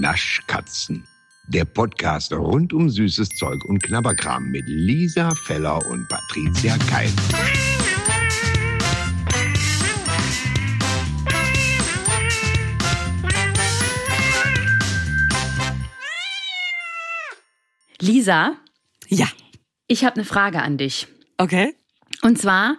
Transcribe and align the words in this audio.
Naschkatzen. 0.00 1.04
Der 1.48 1.64
Podcast 1.64 2.32
rund 2.32 2.72
um 2.72 2.88
süßes 2.90 3.28
Zeug 3.30 3.64
und 3.66 3.82
Knabberkram 3.82 4.50
mit 4.50 4.64
Lisa 4.66 5.32
Feller 5.34 5.84
und 5.86 6.08
Patricia 6.08 6.76
Keil. 6.90 7.10
Lisa, 18.00 18.56
Ja, 19.08 19.28
ich 19.86 20.04
habe 20.04 20.16
eine 20.16 20.24
Frage 20.24 20.62
an 20.62 20.78
dich. 20.78 21.06
okay. 21.38 21.74
Und 22.22 22.38
zwar 22.38 22.78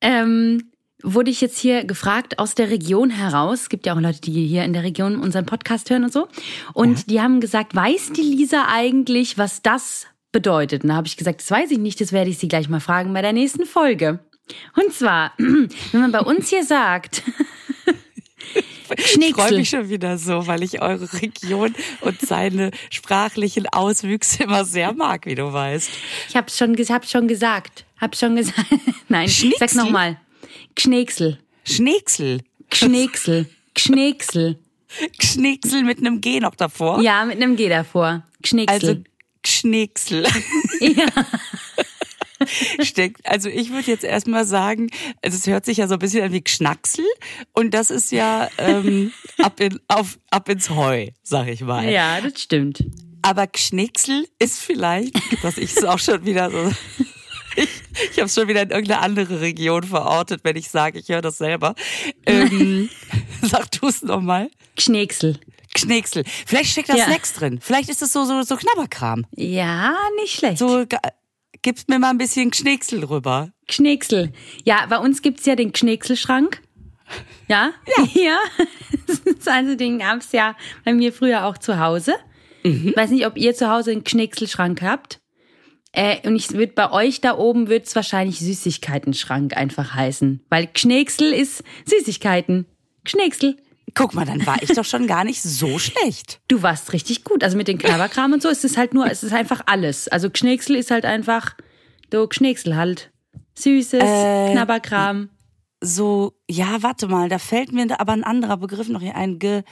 ähm, 0.00 0.71
wurde 1.02 1.30
ich 1.30 1.40
jetzt 1.40 1.58
hier 1.58 1.84
gefragt 1.84 2.38
aus 2.38 2.54
der 2.54 2.70
Region 2.70 3.10
heraus. 3.10 3.62
Es 3.62 3.68
gibt 3.68 3.86
ja 3.86 3.94
auch 3.94 4.00
Leute, 4.00 4.20
die 4.20 4.46
hier 4.46 4.64
in 4.64 4.72
der 4.72 4.82
Region 4.82 5.16
unseren 5.20 5.46
Podcast 5.46 5.90
hören 5.90 6.04
und 6.04 6.12
so. 6.12 6.28
Und 6.74 7.10
die 7.10 7.20
haben 7.20 7.40
gesagt, 7.40 7.74
weiß 7.74 8.12
die 8.12 8.22
Lisa 8.22 8.66
eigentlich, 8.68 9.38
was 9.38 9.62
das 9.62 10.06
bedeutet? 10.32 10.82
Und 10.82 10.90
da 10.90 10.96
habe 10.96 11.06
ich 11.06 11.16
gesagt, 11.16 11.40
das 11.40 11.50
weiß 11.50 11.70
ich 11.70 11.78
nicht, 11.78 12.00
das 12.00 12.12
werde 12.12 12.30
ich 12.30 12.38
sie 12.38 12.48
gleich 12.48 12.68
mal 12.68 12.80
fragen 12.80 13.12
bei 13.12 13.22
der 13.22 13.32
nächsten 13.32 13.66
Folge. 13.66 14.20
Und 14.76 14.92
zwar, 14.92 15.32
wenn 15.38 16.00
man 16.00 16.12
bei 16.12 16.20
uns 16.20 16.48
hier 16.48 16.64
sagt, 16.64 17.22
Ich 18.96 19.06
freue 19.06 19.06
Schnicksel. 19.06 19.58
mich 19.58 19.68
schon 19.70 19.88
wieder 19.88 20.18
so, 20.18 20.46
weil 20.46 20.62
ich 20.62 20.82
eure 20.82 21.10
Region 21.14 21.74
und 22.00 22.20
seine 22.20 22.70
sprachlichen 22.90 23.66
Auswüchse 23.66 24.44
immer 24.44 24.64
sehr 24.64 24.92
mag, 24.92 25.26
wie 25.26 25.34
du 25.34 25.52
weißt. 25.52 25.90
ich 26.28 26.36
habe 26.36 26.50
schon, 26.50 26.74
hab 26.76 27.06
schon 27.06 27.28
gesagt, 27.28 27.84
hab 28.00 28.16
schon 28.16 28.36
gesagt, 28.36 28.66
nein, 29.08 29.28
sag's 29.28 29.38
Schnicksel? 29.38 29.76
nochmal, 29.76 30.18
Gschnecksel, 30.74 31.38
Schneeksel. 31.64 32.40
Gschnecksel, 32.70 33.46
Gschnecksel. 33.74 34.58
Schneeksel 35.20 35.84
mit 35.84 35.98
einem 35.98 36.20
G 36.20 36.40
noch 36.40 36.54
davor. 36.54 37.00
Ja, 37.00 37.24
mit 37.24 37.36
einem 37.36 37.56
G 37.56 37.68
davor. 37.68 38.24
Gschnecksel. 38.42 38.88
Also 38.88 39.02
Schneeksel. 39.44 40.26
ja. 40.80 41.06
Steckt. 42.82 43.28
Also 43.28 43.48
ich 43.48 43.70
würde 43.70 43.90
jetzt 43.90 44.04
erstmal 44.04 44.44
sagen, 44.44 44.90
also 45.22 45.36
es 45.36 45.46
hört 45.46 45.64
sich 45.64 45.78
ja 45.78 45.86
so 45.86 45.94
ein 45.94 45.98
bisschen 46.00 46.24
an 46.24 46.32
wie 46.32 46.42
Gschnacksel 46.42 47.04
und 47.52 47.72
das 47.72 47.90
ist 47.90 48.10
ja 48.12 48.48
ähm, 48.58 49.12
ab, 49.38 49.60
in, 49.60 49.78
auf, 49.88 50.18
ab 50.30 50.48
ins 50.48 50.70
Heu, 50.70 51.08
sag 51.22 51.48
ich 51.48 51.60
mal. 51.62 51.88
ja, 51.88 52.20
das 52.20 52.40
stimmt. 52.40 52.84
Aber 53.22 53.46
Gschnecksel 53.46 54.26
ist 54.38 54.60
vielleicht, 54.60 55.14
dass 55.42 55.56
ich 55.56 55.76
es 55.76 55.84
auch 55.84 55.98
schon 56.00 56.24
wieder 56.24 56.50
so. 56.50 56.72
Ich, 57.56 57.68
ich 58.10 58.16
habe 58.18 58.26
es 58.26 58.34
schon 58.34 58.48
wieder 58.48 58.62
in 58.62 58.70
irgendeine 58.70 59.00
andere 59.02 59.40
Region 59.40 59.82
verortet, 59.82 60.40
wenn 60.44 60.56
ich 60.56 60.70
sage, 60.70 60.98
ich 60.98 61.08
höre 61.08 61.22
das 61.22 61.38
selber. 61.38 61.74
Ähm, 62.26 62.88
sag 63.42 63.70
du 63.72 63.88
es 63.88 64.02
nochmal. 64.02 64.50
Gschnecksel. 64.76 65.38
Gschnecksel. 65.74 66.24
Vielleicht 66.46 66.70
steckt 66.70 66.88
da 66.88 66.96
Ja. 66.96 67.04
Snacks 67.06 67.32
drin. 67.34 67.58
Vielleicht 67.60 67.88
ist 67.88 68.02
es 68.02 68.12
so, 68.12 68.24
so, 68.24 68.42
so 68.42 68.56
Knabberkram. 68.56 69.26
Ja, 69.36 69.94
nicht 70.20 70.34
schlecht. 70.34 70.58
So, 70.58 70.84
gibst 71.62 71.88
mir 71.88 71.98
mal 71.98 72.10
ein 72.10 72.18
bisschen 72.18 72.50
Gschnecksel 72.50 73.04
rüber. 73.04 73.50
Gschnecksel. 73.66 74.32
Ja, 74.64 74.86
bei 74.86 74.98
uns 74.98 75.22
gibt's 75.22 75.46
ja 75.46 75.56
den 75.56 75.72
Gschneckselschrank. 75.72 76.60
Ja? 77.48 77.72
Ja. 78.14 78.38
Das 79.24 79.46
also 79.46 79.74
den 79.74 79.98
gab's 79.98 80.30
ja 80.32 80.56
bei 80.84 80.92
mir 80.94 81.12
früher 81.12 81.44
auch 81.46 81.58
zu 81.58 81.78
Hause. 81.80 82.14
Mhm. 82.62 82.92
Weiß 82.94 83.10
nicht, 83.10 83.26
ob 83.26 83.36
ihr 83.36 83.54
zu 83.54 83.68
Hause 83.68 83.90
einen 83.90 84.04
Gschneckselschrank 84.04 84.80
habt. 84.82 85.20
Äh, 85.92 86.26
und 86.26 86.36
ich 86.36 86.50
würd 86.52 86.74
bei 86.74 86.90
euch 86.90 87.20
da 87.20 87.36
oben 87.36 87.68
wird's 87.68 87.94
wahrscheinlich 87.94 88.38
Süßigkeitenschrank 88.40 89.56
einfach 89.56 89.94
heißen. 89.94 90.42
Weil 90.48 90.66
Gschnecksel 90.68 91.32
ist 91.32 91.62
Süßigkeiten. 91.84 92.66
Gschnecksel. 93.04 93.56
Guck 93.94 94.14
mal, 94.14 94.24
dann 94.24 94.46
war 94.46 94.62
ich 94.62 94.70
doch 94.70 94.86
schon 94.86 95.06
gar 95.06 95.24
nicht 95.24 95.42
so 95.42 95.78
schlecht. 95.78 96.40
Du 96.48 96.62
warst 96.62 96.92
richtig 96.92 97.24
gut. 97.24 97.44
Also 97.44 97.56
mit 97.56 97.68
den 97.68 97.78
Knabberkram 97.78 98.32
und 98.32 98.42
so 98.42 98.48
ist 98.48 98.64
es 98.64 98.76
halt 98.76 98.94
nur, 98.94 99.10
es 99.10 99.22
ist 99.22 99.32
einfach 99.32 99.62
alles. 99.66 100.08
Also 100.08 100.30
Gschnecksel 100.30 100.76
ist 100.76 100.90
halt 100.90 101.04
einfach, 101.04 101.56
du 102.10 102.26
Gschnecksel 102.26 102.76
halt. 102.76 103.10
Süßes, 103.54 104.02
Äh, 104.02 104.52
Knabberkram. 104.52 105.28
So, 105.82 106.32
ja, 106.48 106.82
warte 106.82 107.06
mal, 107.08 107.28
da 107.28 107.38
fällt 107.38 107.72
mir 107.72 107.86
da 107.86 107.96
aber 107.98 108.12
ein 108.12 108.24
anderer 108.24 108.56
Begriff 108.56 108.88
noch 108.88 109.00
hier 109.02 109.16
ein. 109.16 109.38
Ge 109.38 109.62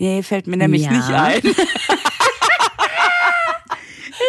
Nee, 0.00 0.22
fällt 0.22 0.46
mir 0.46 0.56
nämlich 0.56 0.84
Ja. 0.84 0.92
nicht 0.92 1.10
ein. 1.10 1.42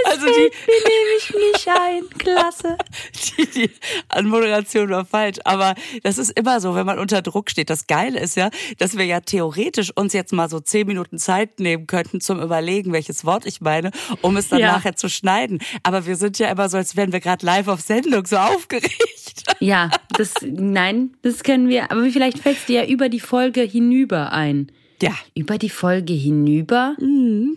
also 0.05 0.25
die, 0.25 0.51
Wie 0.65 0.81
nehme 0.89 1.11
ich 1.17 1.33
nicht 1.33 1.67
ein? 1.69 2.03
Klasse. 2.17 2.77
die, 3.37 3.45
die 3.49 3.69
Anmoderation 4.09 4.89
war 4.89 5.05
falsch. 5.05 5.37
Aber 5.45 5.75
das 6.03 6.17
ist 6.17 6.31
immer 6.37 6.59
so, 6.59 6.75
wenn 6.75 6.85
man 6.85 6.99
unter 6.99 7.21
Druck 7.21 7.49
steht. 7.49 7.69
Das 7.69 7.87
Geile 7.87 8.19
ist 8.19 8.35
ja, 8.35 8.49
dass 8.79 8.97
wir 8.97 9.05
ja 9.05 9.21
theoretisch 9.21 9.91
uns 9.95 10.11
jetzt 10.13 10.33
mal 10.33 10.49
so 10.49 10.59
zehn 10.59 10.87
Minuten 10.87 11.17
Zeit 11.17 11.59
nehmen 11.61 11.87
könnten 11.87 12.19
zum 12.21 12.41
Überlegen, 12.41 12.91
welches 12.91 13.23
Wort 13.25 13.45
ich 13.45 13.61
meine, 13.61 13.91
um 14.21 14.35
es 14.37 14.49
dann 14.49 14.59
Ja. 14.59 14.73
nachher 14.73 14.95
zu 14.95 15.07
schneiden. 15.09 15.59
Aber 15.83 16.05
wir 16.05 16.15
sind 16.17 16.37
ja 16.39 16.49
immer 16.49 16.67
so, 16.69 16.75
als 16.77 16.95
wären 16.97 17.11
wir 17.13 17.19
gerade 17.21 17.45
live 17.45 17.67
auf 17.69 17.79
Sendung, 17.81 18.25
so 18.25 18.35
aufgeregt. 18.37 19.43
Ja, 19.59 19.89
das, 20.17 20.33
nein, 20.41 21.11
das 21.21 21.43
können 21.43 21.69
wir, 21.69 21.91
aber 21.91 22.03
vielleicht 22.11 22.39
fällt 22.39 22.57
es 22.57 22.65
dir 22.65 22.83
ja 22.83 22.89
über 22.89 23.07
die 23.09 23.19
Folge 23.21 23.61
hinüber 23.61 24.31
ein. 24.33 24.71
Ja, 25.01 25.15
Über 25.35 25.57
die 25.57 25.69
Folge 25.69 26.13
hinüber? 26.13 26.95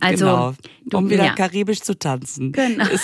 Also, 0.00 0.25
genau. 0.25 0.55
du- 0.87 0.97
um 0.99 1.10
wieder 1.10 1.25
ja. 1.27 1.34
karibisch 1.34 1.81
zu 1.81 1.99
tanzen. 1.99 2.53
Genau. 2.53 2.84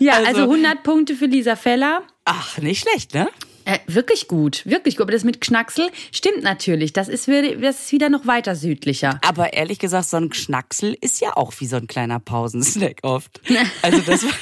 Ja, 0.00 0.14
also, 0.14 0.26
also- 0.28 0.42
100 0.42 0.82
Punkte 0.82 1.14
für 1.14 1.26
Lisa 1.26 1.56
Feller. 1.56 2.02
ach, 2.24 2.58
nicht 2.58 2.82
schlecht, 2.82 3.14
ne? 3.14 3.28
Äh, 3.64 3.78
wirklich 3.86 4.28
gut, 4.28 4.64
wirklich 4.66 4.96
gut. 4.96 5.02
Aber 5.04 5.12
das 5.12 5.24
mit 5.24 5.40
Knacksel 5.40 5.88
stimmt 6.10 6.42
natürlich. 6.42 6.92
Das 6.94 7.08
ist, 7.08 7.28
wieder- 7.28 7.54
das 7.56 7.80
ist 7.84 7.92
wieder 7.92 8.08
noch 8.08 8.26
weiter 8.26 8.54
südlicher. 8.56 9.20
Aber 9.26 9.52
ehrlich 9.52 9.78
gesagt, 9.78 10.08
so 10.08 10.16
ein 10.16 10.32
Schnacksel 10.32 10.96
ist 11.00 11.20
ja 11.20 11.36
auch 11.36 11.52
wie 11.58 11.66
so 11.66 11.76
ein 11.76 11.86
kleiner 11.86 12.18
Pausensnack 12.18 12.98
oft. 13.02 13.40
Also 13.82 14.00
das 14.00 14.24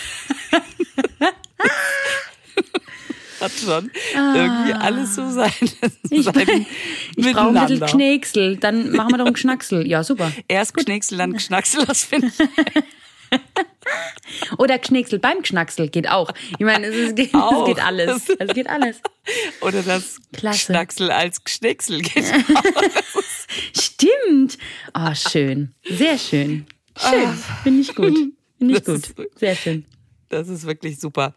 hat 3.40 3.52
schon 3.52 3.90
irgendwie 4.14 4.72
alles 4.72 5.14
so 5.14 5.28
sein. 5.30 5.52
Ich, 6.10 6.24
sein 6.24 6.66
ich 7.16 7.32
brauche 7.32 7.58
ein 7.58 7.66
bisschen. 7.68 7.86
Knecksel. 7.86 8.56
Dann 8.56 8.92
machen 8.92 9.10
wir 9.12 9.18
doch 9.18 9.26
einen 9.26 9.34
Knacksel. 9.34 9.86
Ja, 9.88 10.02
super. 10.04 10.32
Erst 10.48 10.74
Knicksel, 10.74 11.18
dann 11.18 11.38
Schnacksel, 11.38 11.84
das 11.84 12.04
finde 12.04 12.28
ich. 12.28 12.34
Oder 14.58 14.78
Knecksel 14.78 15.18
beim 15.18 15.42
Knacksel 15.42 15.88
geht 15.88 16.08
auch. 16.08 16.30
Ich 16.58 16.64
meine, 16.64 16.86
es, 16.86 16.94
ist, 17.12 17.18
es 17.18 17.34
Auch. 17.34 17.66
geht 17.66 17.80
alles. 17.80 18.28
Es 18.38 18.54
geht 18.54 18.68
alles. 18.68 19.00
Oder 19.60 19.82
das 19.82 20.18
Klasse. 20.32 20.58
Schnacksel 20.58 21.10
als 21.10 21.42
Geschnicksel 21.44 22.00
geht. 22.02 22.24
Stimmt. 23.76 24.58
Oh, 24.94 25.14
schön. 25.14 25.74
Sehr 25.84 26.18
schön. 26.18 26.66
Schön. 26.98 27.38
Finde 27.62 27.80
ich 27.82 27.94
gut. 27.94 28.16
Finde 28.58 28.74
ich 28.74 28.76
Ah. 28.76 28.92
Das 28.92 29.14
gut. 29.14 29.26
ist- 29.26 29.38
Sehr 29.38 29.54
schön. 29.56 29.84
Das 30.28 30.48
ist 30.48 30.66
wirklich 30.66 30.98
super. 30.98 31.34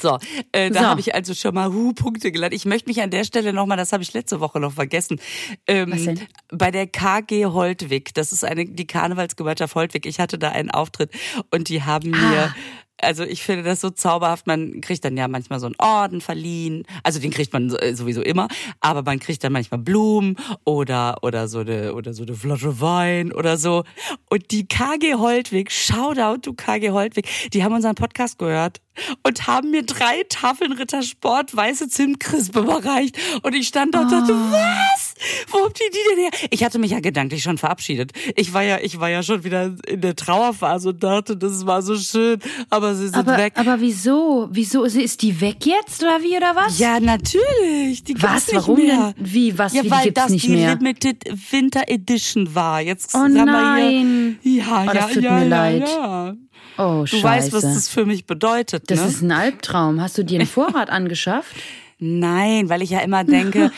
So, 0.00 0.18
äh, 0.52 0.70
da 0.70 0.80
So. 0.80 0.86
habe 0.86 1.00
ich 1.00 1.14
also 1.14 1.34
schon 1.34 1.54
mal 1.54 1.72
hu 1.72 1.92
Punkte 1.92 2.32
gelernt. 2.32 2.54
Ich 2.54 2.64
möchte 2.64 2.88
mich 2.88 3.00
an 3.02 3.10
der 3.10 3.24
Stelle 3.24 3.52
nochmal, 3.52 3.76
das 3.76 3.92
habe 3.92 4.02
ich 4.02 4.12
letzte 4.12 4.40
Woche 4.40 4.60
noch 4.60 4.72
vergessen, 4.72 5.20
ähm, 5.66 6.18
bei 6.52 6.70
der 6.70 6.86
KG 6.86 7.46
Holtwig, 7.46 8.14
das 8.14 8.32
ist 8.32 8.44
eine 8.44 8.66
die 8.66 8.86
Karnevalsgemeinschaft 8.86 9.74
Holtwig. 9.74 10.06
Ich 10.06 10.18
hatte 10.20 10.38
da 10.38 10.50
einen 10.50 10.70
Auftritt 10.70 11.10
und 11.50 11.68
die 11.68 11.82
haben 11.82 12.10
mir 12.10 12.18
Ah. 12.20 12.54
also 13.02 13.24
ich 13.24 13.42
finde 13.42 13.62
das 13.64 13.80
so 13.80 13.90
zauberhaft. 13.90 14.46
Man 14.46 14.80
kriegt 14.80 15.04
dann 15.04 15.16
ja 15.16 15.26
manchmal 15.28 15.58
so 15.60 15.66
einen 15.66 15.74
Orden 15.78 16.20
verliehen. 16.20 16.84
Also 17.02 17.18
den 17.20 17.30
kriegt 17.30 17.52
man 17.52 17.70
äh, 17.76 17.94
sowieso 17.94 18.20
immer, 18.22 18.48
aber 18.80 19.02
man 19.02 19.18
kriegt 19.20 19.42
dann 19.42 19.52
manchmal 19.52 19.80
Blumen 19.80 20.36
oder 20.64 21.18
oder 21.22 21.48
so 21.48 21.60
eine 21.60 21.94
oder 21.94 22.12
so 22.12 22.22
eine 22.24 22.34
Flasche 22.34 22.80
Wein 22.80 23.32
oder 23.32 23.56
so. 23.56 23.84
Und 24.28 24.50
die 24.50 24.66
KG 24.66 25.14
Holtwig, 25.14 25.70
Shoutout 25.72 26.40
to 26.42 26.52
KG 26.54 26.90
Holtwig, 26.90 27.26
die 27.52 27.64
haben 27.64 27.74
unseren 27.74 27.94
Podcast 27.94 28.38
gehört 28.38 28.80
und 29.22 29.46
haben 29.46 29.70
mir 29.70 29.82
drei 29.84 30.24
Tafeln 30.28 30.72
Rittersport 30.72 31.54
weiße 31.56 31.88
Zimtkrispe 31.88 32.60
überreicht. 32.60 33.16
Und 33.42 33.54
ich 33.54 33.68
stand 33.68 33.94
da 33.94 34.02
und 34.02 34.12
dachte, 34.12 34.32
was? 34.34 35.14
Wo 35.50 35.64
habt 35.64 35.80
ihr 35.80 35.90
die 35.90 35.98
denn 36.16 36.24
her? 36.24 36.48
Ich 36.50 36.64
hatte 36.64 36.78
mich 36.78 36.90
ja 36.92 37.00
gedanklich 37.00 37.42
schon 37.42 37.58
verabschiedet. 37.58 38.12
Ich 38.36 38.52
war 38.54 38.62
ja, 38.62 38.78
ich 38.80 38.98
war 39.00 39.10
ja 39.10 39.22
schon 39.22 39.44
wieder 39.44 39.74
in 39.86 40.00
der 40.00 40.16
Trauerphase 40.16 40.90
und 40.90 41.02
dachte, 41.02 41.36
das 41.36 41.66
war 41.66 41.82
so 41.82 41.96
schön, 41.98 42.38
aber 42.70 42.94
sie 42.94 43.04
sind 43.08 43.16
Aber, 43.16 43.36
weg. 43.36 43.52
aber 43.56 43.80
wieso? 43.80 44.48
Wieso? 44.50 44.84
Ist 44.84 45.22
die 45.22 45.40
weg 45.40 45.66
jetzt 45.66 46.02
oder 46.02 46.22
wie 46.22 46.36
oder 46.36 46.56
was? 46.56 46.78
ja, 46.78 46.98
natürlich. 47.00 48.04
Die 48.04 48.20
Was? 48.22 48.46
Nicht 48.46 48.56
Warum 48.56 48.76
mehr. 48.78 49.14
denn? 49.16 49.26
Wie? 49.32 49.58
Was? 49.58 49.72
Ja, 49.74 49.80
wie, 49.80 49.84
die 49.84 49.90
weil 49.90 50.04
gibt's 50.04 50.22
das 50.22 50.30
nicht 50.32 50.46
die 50.46 50.50
mehr? 50.56 50.74
Limited 50.74 51.24
Winter 51.50 51.82
Edition 51.88 52.54
war. 52.54 52.80
Jetzt 52.80 53.14
Oh 53.14 53.26
nein. 53.28 54.38
Ja, 54.42 54.60
Oh, 54.82 54.84
ja, 54.86 54.92
das 54.94 55.12
tut 55.12 55.22
ja, 55.22 55.32
mir 55.38 55.48
leid. 55.48 55.88
ja. 55.88 56.34
Oh, 56.80 57.00
Du 57.02 57.06
scheiße. 57.06 57.24
weißt, 57.24 57.52
was 57.52 57.62
das 57.62 57.88
für 57.88 58.06
mich 58.06 58.26
bedeutet, 58.26 58.90
das 58.90 59.00
ne? 59.00 59.06
ist 59.06 59.22
ein 59.22 59.32
Albtraum. 59.32 60.00
Hast 60.00 60.16
du 60.18 60.24
dir 60.24 60.38
einen 60.40 60.48
Vorrat 60.48 60.88
angeschafft? 60.90 61.54
Nein, 61.98 62.70
weil 62.70 62.80
ich 62.80 62.88
ja 62.90 63.00
immer 63.00 63.24
denke, 63.24 63.70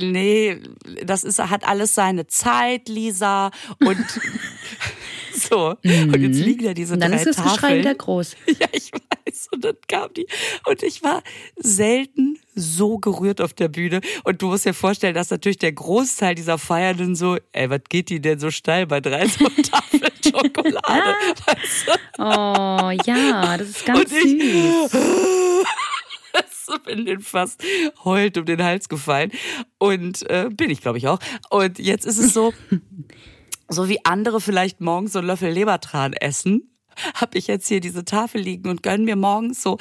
nee, 0.00 0.60
das 1.04 1.22
ist, 1.22 1.38
hat 1.38 1.66
alles 1.66 1.94
seine 1.94 2.26
Zeit, 2.26 2.88
Lisa. 2.88 3.52
Und 3.78 3.96
So. 5.50 5.70
Und 5.82 6.20
jetzt 6.20 6.38
liegen 6.38 6.64
da 6.64 6.74
diese 6.74 6.94
Und 6.94 7.00
dann 7.00 7.12
drei 7.12 7.18
ist 7.18 7.26
das 7.26 7.42
Geschrei 7.42 7.78
wieder 7.78 7.94
groß. 7.94 8.36
Ja, 8.60 8.66
ich 8.72 8.90
weiß. 8.92 9.48
Und 9.52 9.64
dann 9.64 9.76
kam 9.88 10.12
die. 10.14 10.26
Und 10.66 10.82
ich 10.82 11.02
war 11.02 11.22
selten 11.56 12.38
so 12.54 12.98
gerührt 12.98 13.40
auf 13.40 13.52
der 13.52 13.68
Bühne. 13.68 14.00
Und 14.24 14.42
du 14.42 14.48
musst 14.48 14.64
dir 14.64 14.74
vorstellen, 14.74 15.14
dass 15.14 15.30
natürlich 15.30 15.58
der 15.58 15.72
Großteil 15.72 16.34
dieser 16.34 16.58
Feiernden 16.58 17.14
so, 17.14 17.36
ey, 17.52 17.70
was 17.70 17.80
geht 17.88 18.08
die 18.08 18.20
denn 18.20 18.38
so 18.38 18.50
steil 18.50 18.86
bei 18.86 19.00
drei 19.00 19.26
so 19.28 19.44
Tafeln 19.70 20.02
Schokolade? 20.24 21.14
Weißt 21.46 21.86
du? 21.86 21.92
Oh, 22.18 22.90
ja, 23.06 23.56
das 23.56 23.68
ist 23.68 23.86
ganz 23.86 24.00
Und 24.00 24.12
ich- 24.12 24.42
süß. 24.42 25.64
bin 26.84 27.06
den 27.06 27.20
fast 27.20 27.62
heult 28.04 28.36
um 28.38 28.44
den 28.44 28.62
Hals 28.62 28.88
gefallen. 28.88 29.32
Und 29.78 30.28
äh, 30.30 30.48
bin 30.52 30.70
ich, 30.70 30.80
glaube 30.80 30.98
ich, 30.98 31.08
auch. 31.08 31.18
Und 31.50 31.78
jetzt 31.78 32.04
ist 32.06 32.18
es 32.18 32.32
so, 32.34 32.52
so 33.68 33.88
wie 33.88 34.04
andere 34.04 34.40
vielleicht 34.40 34.80
morgens 34.80 35.12
so 35.12 35.18
einen 35.18 35.28
Löffel 35.28 35.50
Lebertran 35.50 36.12
essen, 36.14 36.74
habe 37.14 37.38
ich 37.38 37.46
jetzt 37.46 37.68
hier 37.68 37.80
diese 37.80 38.04
Tafel 38.04 38.40
liegen 38.40 38.68
und 38.68 38.82
gönn 38.82 39.04
mir 39.04 39.16
morgens 39.16 39.62
so 39.62 39.78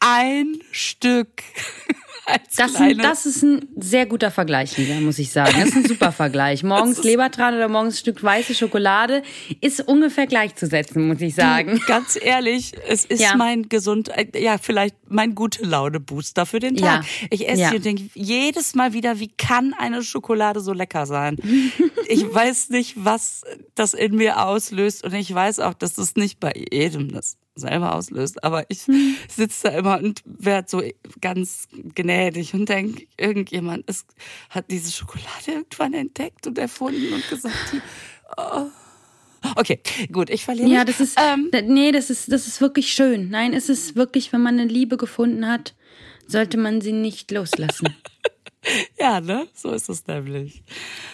ein 0.00 0.58
Stück. 0.72 1.42
Das, 2.56 2.74
sind, 2.74 3.02
das 3.02 3.26
ist 3.26 3.42
ein 3.42 3.68
sehr 3.76 4.06
guter 4.06 4.30
Vergleich, 4.30 4.76
Lisa, 4.76 5.00
muss 5.00 5.18
ich 5.18 5.30
sagen. 5.30 5.52
Das 5.58 5.68
ist 5.70 5.76
ein 5.76 5.86
super 5.86 6.12
Vergleich. 6.12 6.62
Morgens 6.64 7.02
Lebertran 7.02 7.54
oder 7.54 7.68
morgens 7.68 7.94
ein 7.94 7.98
Stück 7.98 8.22
weiße 8.22 8.54
Schokolade 8.54 9.22
ist 9.60 9.80
ungefähr 9.86 10.26
gleichzusetzen, 10.26 11.06
muss 11.08 11.20
ich 11.20 11.34
sagen. 11.34 11.80
Ganz 11.86 12.18
ehrlich, 12.20 12.72
es 12.88 13.04
ist 13.04 13.20
Ja. 13.22 13.36
mein 13.36 13.68
gesund, 13.68 14.08
äh, 14.10 14.26
ja, 14.42 14.58
vielleicht 14.58 14.96
mein 15.08 15.34
gute 15.34 15.64
Laune 15.64 16.00
Booster 16.00 16.44
für 16.46 16.58
den 16.58 16.76
Tag. 16.76 17.04
Ja. 17.04 17.26
Ich 17.30 17.48
esse 17.48 17.62
Ja. 17.62 17.70
und 17.72 17.84
denke 17.84 18.04
jedes 18.14 18.74
Mal 18.74 18.92
wieder, 18.92 19.20
wie 19.20 19.28
kann 19.28 19.74
eine 19.78 20.02
Schokolade 20.02 20.60
so 20.60 20.72
lecker 20.72 21.06
sein? 21.06 21.36
ich 22.08 22.22
weiß 22.32 22.70
nicht, 22.70 22.94
was 22.96 23.42
das 23.74 23.94
in 23.94 24.16
mir 24.16 24.44
auslöst 24.44 25.04
und 25.04 25.14
ich 25.14 25.32
weiß 25.32 25.60
auch, 25.60 25.74
dass 25.74 25.96
es 25.98 26.16
nicht 26.16 26.40
bei 26.40 26.52
jedem 26.72 27.12
das 27.12 27.36
selber 27.58 27.94
auslöst, 27.94 28.42
aber 28.44 28.64
ich 28.68 28.86
Hm. 28.86 29.16
sitze 29.28 29.68
da 29.68 29.78
immer 29.78 29.98
und 29.98 30.22
werde 30.24 30.68
so 30.68 30.82
ganz 31.20 31.68
gnädig 31.94 32.54
und 32.54 32.68
denke, 32.68 33.06
irgendjemand 33.16 33.88
ist, 33.88 34.06
hat 34.50 34.70
diese 34.70 34.90
Schokolade 34.92 35.28
irgendwann 35.46 35.94
entdeckt 35.94 36.46
und 36.46 36.58
erfunden 36.58 37.12
und 37.12 37.28
gesagt, 37.28 37.54
oh. 38.36 38.66
okay, 39.56 39.80
gut, 40.12 40.30
ich 40.30 40.44
verliere 40.44 40.68
Ja, 40.68 40.84
das 40.84 41.00
ist, 41.00 41.18
Ähm, 41.18 41.50
nee, 41.66 41.92
das 41.92 42.10
ist, 42.10 42.30
das 42.32 42.46
ist 42.46 42.60
wirklich 42.60 42.92
schön. 42.92 43.30
Nein, 43.30 43.52
es 43.52 43.68
ist 43.68 43.96
wirklich, 43.96 44.32
wenn 44.32 44.42
man 44.42 44.58
eine 44.58 44.70
Liebe 44.70 44.96
gefunden 44.96 45.46
hat, 45.46 45.74
sollte 46.26 46.58
man 46.58 46.80
sie 46.80 46.92
nicht 46.92 47.30
loslassen. 47.30 47.94
Ja, 48.98 49.20
ne? 49.20 49.46
So 49.54 49.70
ist 49.72 49.88
es 49.88 50.06
nämlich. 50.06 50.62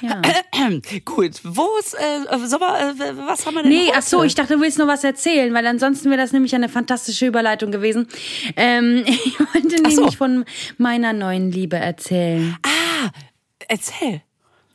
Ja. 0.01 0.21
Gut, 1.05 1.41
wo 1.45 1.69
ist, 1.79 1.95
äh, 1.95 2.21
mal, 2.59 2.91
äh, 2.91 3.17
was 3.27 3.45
haben 3.47 3.55
wir 3.55 3.63
denn 3.63 3.71
Nee, 3.73 3.87
heute? 3.89 3.99
ach 3.99 4.03
so, 4.03 4.23
ich 4.25 4.35
dachte, 4.35 4.55
du 4.55 4.61
willst 4.61 4.79
noch 4.79 4.87
was 4.89 5.05
erzählen, 5.05 5.53
weil 5.53 5.67
ansonsten 5.67 6.09
wäre 6.11 6.21
das 6.21 6.33
nämlich 6.33 6.55
eine 6.55 6.69
fantastische 6.69 7.27
Überleitung 7.27 7.71
gewesen. 7.71 8.09
Ähm, 8.57 9.05
ich 9.07 9.39
wollte 9.39 9.77
so. 9.93 10.01
nämlich 10.01 10.17
von 10.17 10.45
meiner 10.79 11.13
neuen 11.13 11.51
Liebe 11.53 11.77
erzählen. 11.77 12.57
Ah, 12.63 13.11
erzähl. 13.69 14.23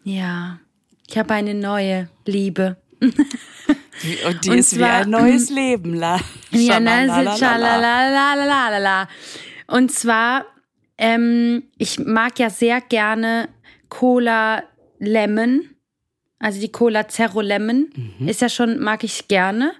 Ja, 0.04 0.60
ich 1.08 1.18
habe 1.18 1.34
eine 1.34 1.54
neue 1.56 2.10
Liebe. 2.26 2.78
Und 3.02 4.46
die 4.46 4.50
Und 4.52 4.58
ist 4.58 4.74
wie 4.76 4.80
zwar- 4.80 4.94
ein 5.00 5.10
neues 5.10 5.50
Leben, 5.50 5.94
la. 5.96 6.20
Ja, 6.52 6.80
ne, 6.80 7.08
Schalalalala. 7.08 7.38
schalalalalalala. 7.38 9.08
Und 9.68 9.92
zwar, 9.92 10.46
ähm, 11.00 11.64
ich 11.78 11.98
mag 11.98 12.38
ja 12.38 12.50
sehr 12.50 12.82
gerne 12.82 13.50
Cola 13.88 14.64
Lemon. 15.00 15.62
Also 16.38 16.62
die 16.62 16.72
Cola 16.72 17.08
Zero 17.08 17.42
Lemon. 17.42 17.90
Ist 18.28 18.42
ja 18.42 18.50
schon, 18.50 18.80
mag 18.80 19.04
ich 19.04 19.28
gerne. 19.28 19.74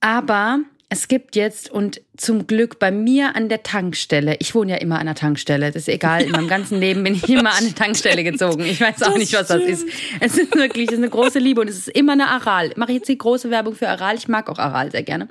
Aber 0.00 0.60
es 0.90 1.08
gibt 1.08 1.36
jetzt 1.36 1.70
und 1.70 2.00
zum 2.16 2.46
Glück 2.46 2.78
bei 2.78 2.90
mir 2.90 3.36
an 3.36 3.50
der 3.50 3.62
Tankstelle, 3.62 4.36
ich 4.38 4.54
wohne 4.54 4.72
ja 4.72 4.78
immer 4.78 4.98
an 4.98 5.06
der 5.06 5.14
Tankstelle, 5.14 5.66
das 5.66 5.82
ist 5.82 5.88
egal, 5.88 6.22
in 6.22 6.30
meinem 6.30 6.48
ganzen 6.48 6.80
Leben 6.80 7.04
bin 7.04 7.14
ich 7.14 7.28
immer 7.28 7.50
an 7.50 7.64
eine 7.64 7.74
Tankstelle 7.74 8.24
gezogen. 8.24 8.64
Ich 8.64 8.80
weiß 8.80 9.02
auch 9.02 9.08
Das 9.08 9.18
nicht, 9.18 9.34
was 9.34 9.48
das 9.48 9.62
ist. 9.62 9.86
Es 10.20 10.38
ist 10.38 10.54
wirklich 10.54 10.86
das 10.86 10.94
ist 10.94 11.02
eine 11.02 11.10
große 11.10 11.38
Liebe 11.38 11.60
und 11.60 11.68
es 11.68 11.76
ist 11.76 11.88
immer 11.88 12.12
eine 12.12 12.28
Aral. 12.28 12.72
Mache 12.76 12.92
ich 12.92 12.98
jetzt 12.98 13.08
die 13.08 13.18
große 13.18 13.50
Werbung 13.50 13.74
für 13.74 13.88
Aral, 13.88 14.16
ich 14.16 14.28
mag 14.28 14.48
auch 14.48 14.58
Aral 14.58 14.90
sehr 14.90 15.02
gerne. 15.02 15.28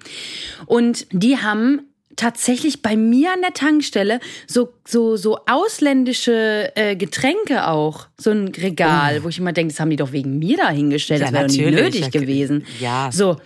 Und 0.68 1.08
die 1.12 1.38
haben 1.38 1.82
tatsächlich 2.18 2.81
bei 2.81 2.98
mir 2.98 3.31
an 3.31 3.42
der 3.42 3.54
Tankstelle 3.54 4.19
so 4.48 4.74
so 4.86 5.16
so 5.16 5.38
ausländische 5.48 6.72
äh, 6.75 6.96
Getränke 6.96 7.68
auch 7.68 8.08
so 8.18 8.31
ein 8.31 8.50
Regal, 8.50 9.24
wo 9.24 9.30
ich 9.30 9.40
immer 9.40 9.54
denke, 9.54 9.74
das 9.74 9.80
haben 9.80 9.90
die 9.90 9.96
doch 9.96 10.12
wegen 10.12 10.38
mir 10.40 10.58
da 10.58 10.69
hingestellt, 10.69 11.22
Ja, 11.22 11.28
das 11.28 11.34
wäre 11.34 11.48
doch 11.48 11.52
nicht 11.54 11.62
natürlich. 11.66 11.84
nötig 12.02 12.14
Ja, 12.14 12.19
gewesen. 12.22 12.66
ja. 12.80 13.10
So 13.12 13.38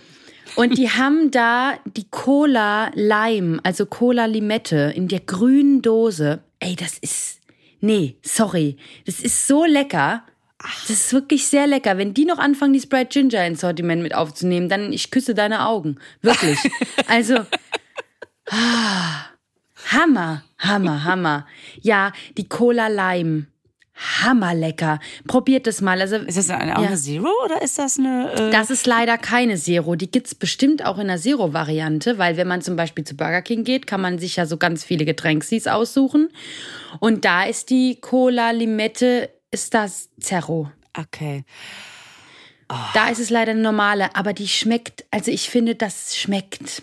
und 0.56 0.76
die 0.76 0.90
haben 0.98 1.30
da 1.30 1.74
die 1.96 2.06
Cola 2.10 2.90
Lime, 2.94 3.60
also 3.62 3.86
Cola 3.86 4.24
Limette 4.26 4.92
in 4.96 5.08
der 5.08 5.20
grünen 5.20 5.80
Dose. 5.82 6.40
Ey, 6.58 6.74
das 6.76 6.98
ist 6.98 7.40
nee, 7.80 8.16
sorry, 8.22 8.76
das 9.06 9.20
ist 9.20 9.46
so 9.46 9.64
lecker. 9.64 10.24
Das 10.86 10.90
ist 10.90 11.12
wirklich 11.12 11.48
sehr 11.48 11.66
lecker. 11.66 11.98
Wenn 11.98 12.14
die 12.14 12.24
noch 12.24 12.38
anfangen, 12.38 12.72
die 12.72 12.80
Sprite 12.80 13.08
Ginger 13.08 13.44
ins 13.48 13.62
Sortiment 13.62 14.00
mit 14.00 14.14
aufzunehmen, 14.14 14.68
dann 14.68 14.92
ich 14.92 15.10
küsse 15.10 15.34
deine 15.34 15.66
Augen. 15.66 15.96
Wirklich. 16.20 16.56
Also, 17.08 17.34
ah, 18.50 19.26
Hammer, 19.90 20.42
Hammer, 20.58 21.04
Hammer. 21.04 21.46
Ja, 21.80 22.12
die 22.36 22.48
Cola 22.48 22.88
Lime. 22.88 23.46
Hammerlecker. 24.24 25.00
Probiert 25.28 25.66
es 25.66 25.80
mal. 25.80 26.00
Also, 26.00 26.16
Ist 26.16 26.38
das 26.38 26.50
eine, 26.50 26.76
auch 26.76 26.82
Ja. 26.82 26.88
eine 26.88 26.96
Zero 26.96 27.28
oder 27.44 27.60
ist 27.62 27.78
das 27.78 27.98
eine. 27.98 28.32
Äh, 28.32 28.50
das 28.50 28.70
ist 28.70 28.86
leider 28.86 29.18
keine 29.18 29.56
Zero. 29.56 29.94
Die 29.96 30.10
gibt's 30.10 30.34
bestimmt 30.34 30.84
auch 30.84 30.98
in 30.98 31.08
der 31.08 31.18
Zero-Variante, 31.18 32.16
weil 32.18 32.36
wenn 32.36 32.48
man 32.48 32.62
zum 32.62 32.74
Beispiel 32.74 33.04
zu 33.04 33.14
Burger 33.16 33.42
King 33.42 33.64
geht, 33.64 33.86
kann 33.86 34.00
man 34.00 34.18
sich 34.18 34.36
ja 34.36 34.46
so 34.46 34.56
ganz 34.56 34.82
viele 34.82 35.04
Getränks 35.04 35.52
aussuchen. 35.66 36.30
Und 37.00 37.24
da 37.24 37.44
ist 37.44 37.70
die 37.70 38.00
Cola 38.00 38.50
Limette, 38.50 39.30
ist 39.50 39.74
das 39.74 40.08
Zero. 40.18 40.70
okay. 40.98 41.44
Da 42.94 43.10
ist 43.10 43.18
es 43.18 43.28
leider 43.28 43.50
eine 43.50 43.60
normale, 43.60 44.16
aber 44.16 44.32
die 44.32 44.48
schmeckt, 44.48 45.04
also 45.10 45.30
ich 45.30 45.50
finde, 45.50 45.74
das 45.74 46.16
schmeckt, 46.16 46.82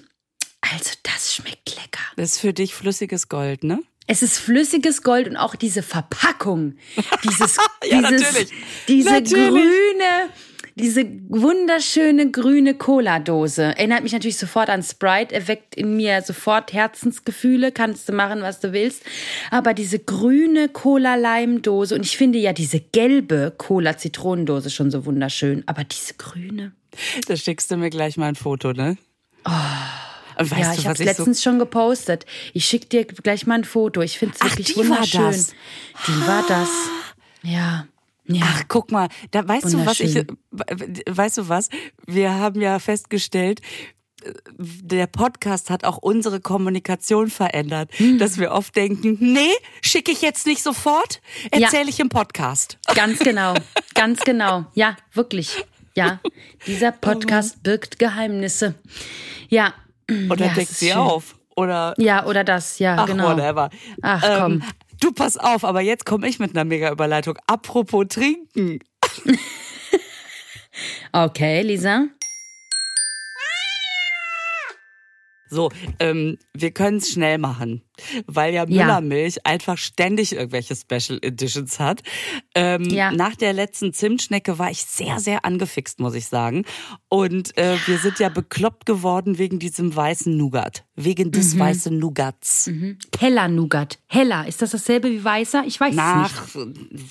also 0.74 0.92
das 1.04 1.36
schmeckt 1.36 1.70
lecker. 1.76 2.04
Das 2.16 2.32
ist 2.34 2.40
für 2.40 2.54
dich 2.54 2.74
flüssiges 2.74 3.30
Gold, 3.30 3.64
ne? 3.64 3.80
Es 4.08 4.24
ist 4.24 4.40
flüssiges 4.40 5.04
Gold 5.04 5.28
und 5.28 5.38
auch 5.38 5.56
diese 5.56 5.84
Verpackung, 5.84 6.76
dieses, 7.24 7.58
Ja, 7.84 8.02
dieses 8.10 8.22
natürlich. 8.34 8.50
diese 8.88 9.10
Natürlich. 9.12 9.50
grüne, 9.50 10.30
diese 10.76 11.06
wunderschöne 11.28 12.32
grüne 12.32 12.74
Cola-Dose. 12.74 13.64
Erinnert 13.64 14.02
mich 14.02 14.14
natürlich 14.14 14.38
sofort 14.38 14.70
an 14.70 14.82
Sprite, 14.82 15.36
erweckt 15.36 15.76
in 15.76 15.96
mir 15.96 16.22
sofort 16.24 16.74
Herzensgefühle, 16.74 17.72
kannst 17.72 18.10
du 18.10 18.14
machen, 18.14 18.42
was 18.42 18.60
du 18.60 18.74
willst. 18.74 19.04
Aber 19.52 19.74
diese 19.76 20.00
grüne 20.00 20.70
Cola-Leim-Dose 20.70 21.94
und 21.94 22.02
ich 22.04 22.18
finde 22.18 22.40
ja 22.40 22.54
diese 22.54 22.80
gelbe 22.80 23.54
Cola-Zitronendose 23.58 24.70
schon 24.72 24.90
so 24.90 25.06
wunderschön, 25.06 25.64
aber 25.68 25.84
diese 25.84 26.16
grüne. 26.16 26.72
Da 27.28 27.36
schickst 27.36 27.70
du 27.70 27.78
mir 27.78 27.90
gleich 27.92 28.18
mal 28.18 28.28
ein 28.30 28.36
Foto, 28.36 28.74
ne? 28.74 28.98
Oh. 29.46 29.52
Weißt 30.40 30.52
ja, 30.58 30.74
du, 30.74 30.80
ich 30.80 30.86
habe 30.88 30.94
ich 30.94 31.00
so 31.00 31.04
letztens 31.04 31.44
schon 31.44 31.60
gepostet. 31.60 32.26
Ich 32.54 32.66
schicke 32.66 32.86
dir 32.88 33.06
gleich 33.06 33.46
mal 33.46 33.56
ein 33.56 33.66
Foto. 33.66 34.02
Ich 34.02 34.18
finde 34.18 34.36
es 34.40 34.44
wirklich 34.44 34.68
die 34.68 34.78
war 34.78 34.86
wunderschön. 34.86 35.22
das. 35.26 35.54
Die 36.08 36.28
war 36.28 36.46
das. 36.48 36.70
Ja. 37.44 37.86
Ja. 38.26 38.42
Ach, 38.46 38.64
guck 38.68 38.92
mal, 38.92 39.10
da 39.32 39.46
weißt 39.48 39.74
du, 39.74 39.86
was 39.86 40.00
ich, 40.00 40.16
weißt 41.10 41.40
du 41.40 41.50
was? 41.50 41.70
Wir 42.06 42.36
haben 42.36 42.62
ja 42.62 42.78
festgestellt, 42.78 43.60
äh, 44.24 44.32
der 44.58 45.08
Podcast 45.08 45.72
hat 45.72 45.84
auch 45.84 45.98
unsere 45.98 46.40
Kommunikation 46.40 47.30
verändert, 47.32 47.92
Hm. 47.98 48.20
dass 48.20 48.38
wir 48.38 48.52
oft 48.52 48.76
denken, 48.76 49.18
nee, 49.20 49.50
schicke 49.82 50.12
ich 50.12 50.22
jetzt 50.22 50.46
nicht 50.46 50.62
sofort, 50.62 51.22
erzähle 51.50 51.90
ich 51.90 52.00
im 52.00 52.10
Podcast. 52.10 52.78
Ganz 52.94 53.18
genau. 53.20 53.56
Ganz 53.96 54.20
genau. 54.22 54.66
Ja, 54.76 54.96
wirklich. 55.14 55.66
Ja. 55.96 56.20
Dieser 56.68 56.92
Podcast 56.92 57.64
birgt 57.64 57.98
Geheimnisse. 58.00 58.76
Ja. 59.50 59.74
Oder 60.30 60.46
ja, 60.46 60.52
es 60.52 60.56
deckt 60.58 60.70
sie 60.72 60.88
schön. 60.90 60.98
auf. 60.98 61.36
Oder 61.56 61.94
Ja, 61.98 62.26
oder 62.26 62.44
das. 62.44 62.80
Ja, 62.80 62.96
ach, 63.00 63.06
genau. 63.06 63.30
whatever. 63.32 63.70
Ach, 64.02 64.24
Ähm, 64.24 64.62
komm. 64.62 64.64
du 65.02 65.12
pass 65.12 65.36
auf, 65.38 65.64
aber 65.64 65.82
jetzt 65.82 66.06
komme 66.06 66.28
ich 66.28 66.40
mit 66.40 66.52
einer 66.56 66.66
Mega-Überleitung. 66.66 67.38
Apropos 67.48 68.06
trinken. 68.10 68.80
Okay, 71.12 71.62
Lisa. 71.64 72.06
So, 75.50 75.72
ähm, 76.00 76.38
wir 76.54 76.72
können 76.72 76.98
es 76.98 77.10
schnell 77.10 77.38
machen, 77.40 77.82
weil 78.28 78.54
ja 78.54 78.66
Ja. 78.68 78.84
Müllermilch 78.86 79.46
einfach 79.46 79.78
ständig 79.78 80.34
irgendwelche 80.34 80.76
Special 80.76 81.20
Editions 81.22 81.80
hat. 81.80 82.02
Ähm, 82.56 82.84
Ja. 82.84 83.12
Nach 83.12 83.36
der 83.36 83.54
letzten 83.54 83.94
Zimtschnecke 83.94 84.60
war 84.60 84.70
ich 84.70 84.84
sehr, 84.86 85.20
sehr 85.20 85.46
angefixt, 85.46 86.00
muss 86.00 86.14
ich 86.16 86.28
sagen. 86.28 86.66
Und 87.10 87.58
äh, 87.58 87.78
wir 87.88 87.98
sind 87.98 88.20
ja 88.20 88.30
bekloppt 88.30 88.86
geworden 88.86 89.38
wegen 89.40 89.58
diesem 89.60 89.96
weißen 89.96 90.36
Nougat, 90.38 90.86
wegen 90.96 91.32
des 91.32 91.56
Mhm. 91.56 91.60
weißen 91.60 91.98
Nougats. 92.00 92.70
Heller 93.20 93.48
Nougat. 93.48 94.00
Heller. 94.08 94.48
Ist 94.48 94.62
das 94.62 94.72
dasselbe 94.72 95.10
wie 95.10 95.24
weißer? 95.24 95.64
Ich 95.66 95.80
weiß 95.80 95.90
es 95.90 95.96
nicht. 95.96 95.98
Nach 96.06 96.48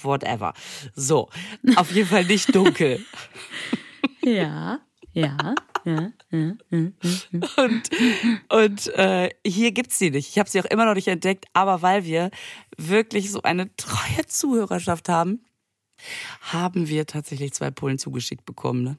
whatever. 0.05 0.55
So, 0.95 1.29
auf 1.77 1.91
jeden 1.93 2.09
Fall 2.09 2.25
nicht 2.25 2.55
dunkel. 2.55 3.01
Ja. 4.25 4.81
Ja, 5.15 5.55
ja, 5.85 6.13
ja. 6.31 6.53
ja. 6.71 6.91
Und, 7.57 7.91
und 8.49 8.87
äh, 8.95 9.31
hier 9.47 9.73
gibt's 9.73 9.99
die 9.99 10.11
nicht. 10.11 10.29
Ich 10.29 10.39
habe 10.39 10.49
sie 10.49 10.61
auch 10.61 10.67
immer 10.67 10.85
noch 10.85 10.95
nicht 10.95 11.09
entdeckt, 11.09 11.47
aber 11.53 11.83
weil 11.83 12.05
wir 12.05 12.31
wirklich 12.77 13.31
so 13.31 13.43
eine 13.43 13.75
treue 13.77 14.27
Zuhörerschaft 14.27 15.09
haben, 15.09 15.45
haben 16.41 16.89
wir 16.89 17.07
tatsächlich 17.07 17.53
zwei 17.55 17.71
Polen 17.71 17.99
zugeschickt 17.99 18.45
bekommen. 18.45 18.83
Ne? 18.83 18.99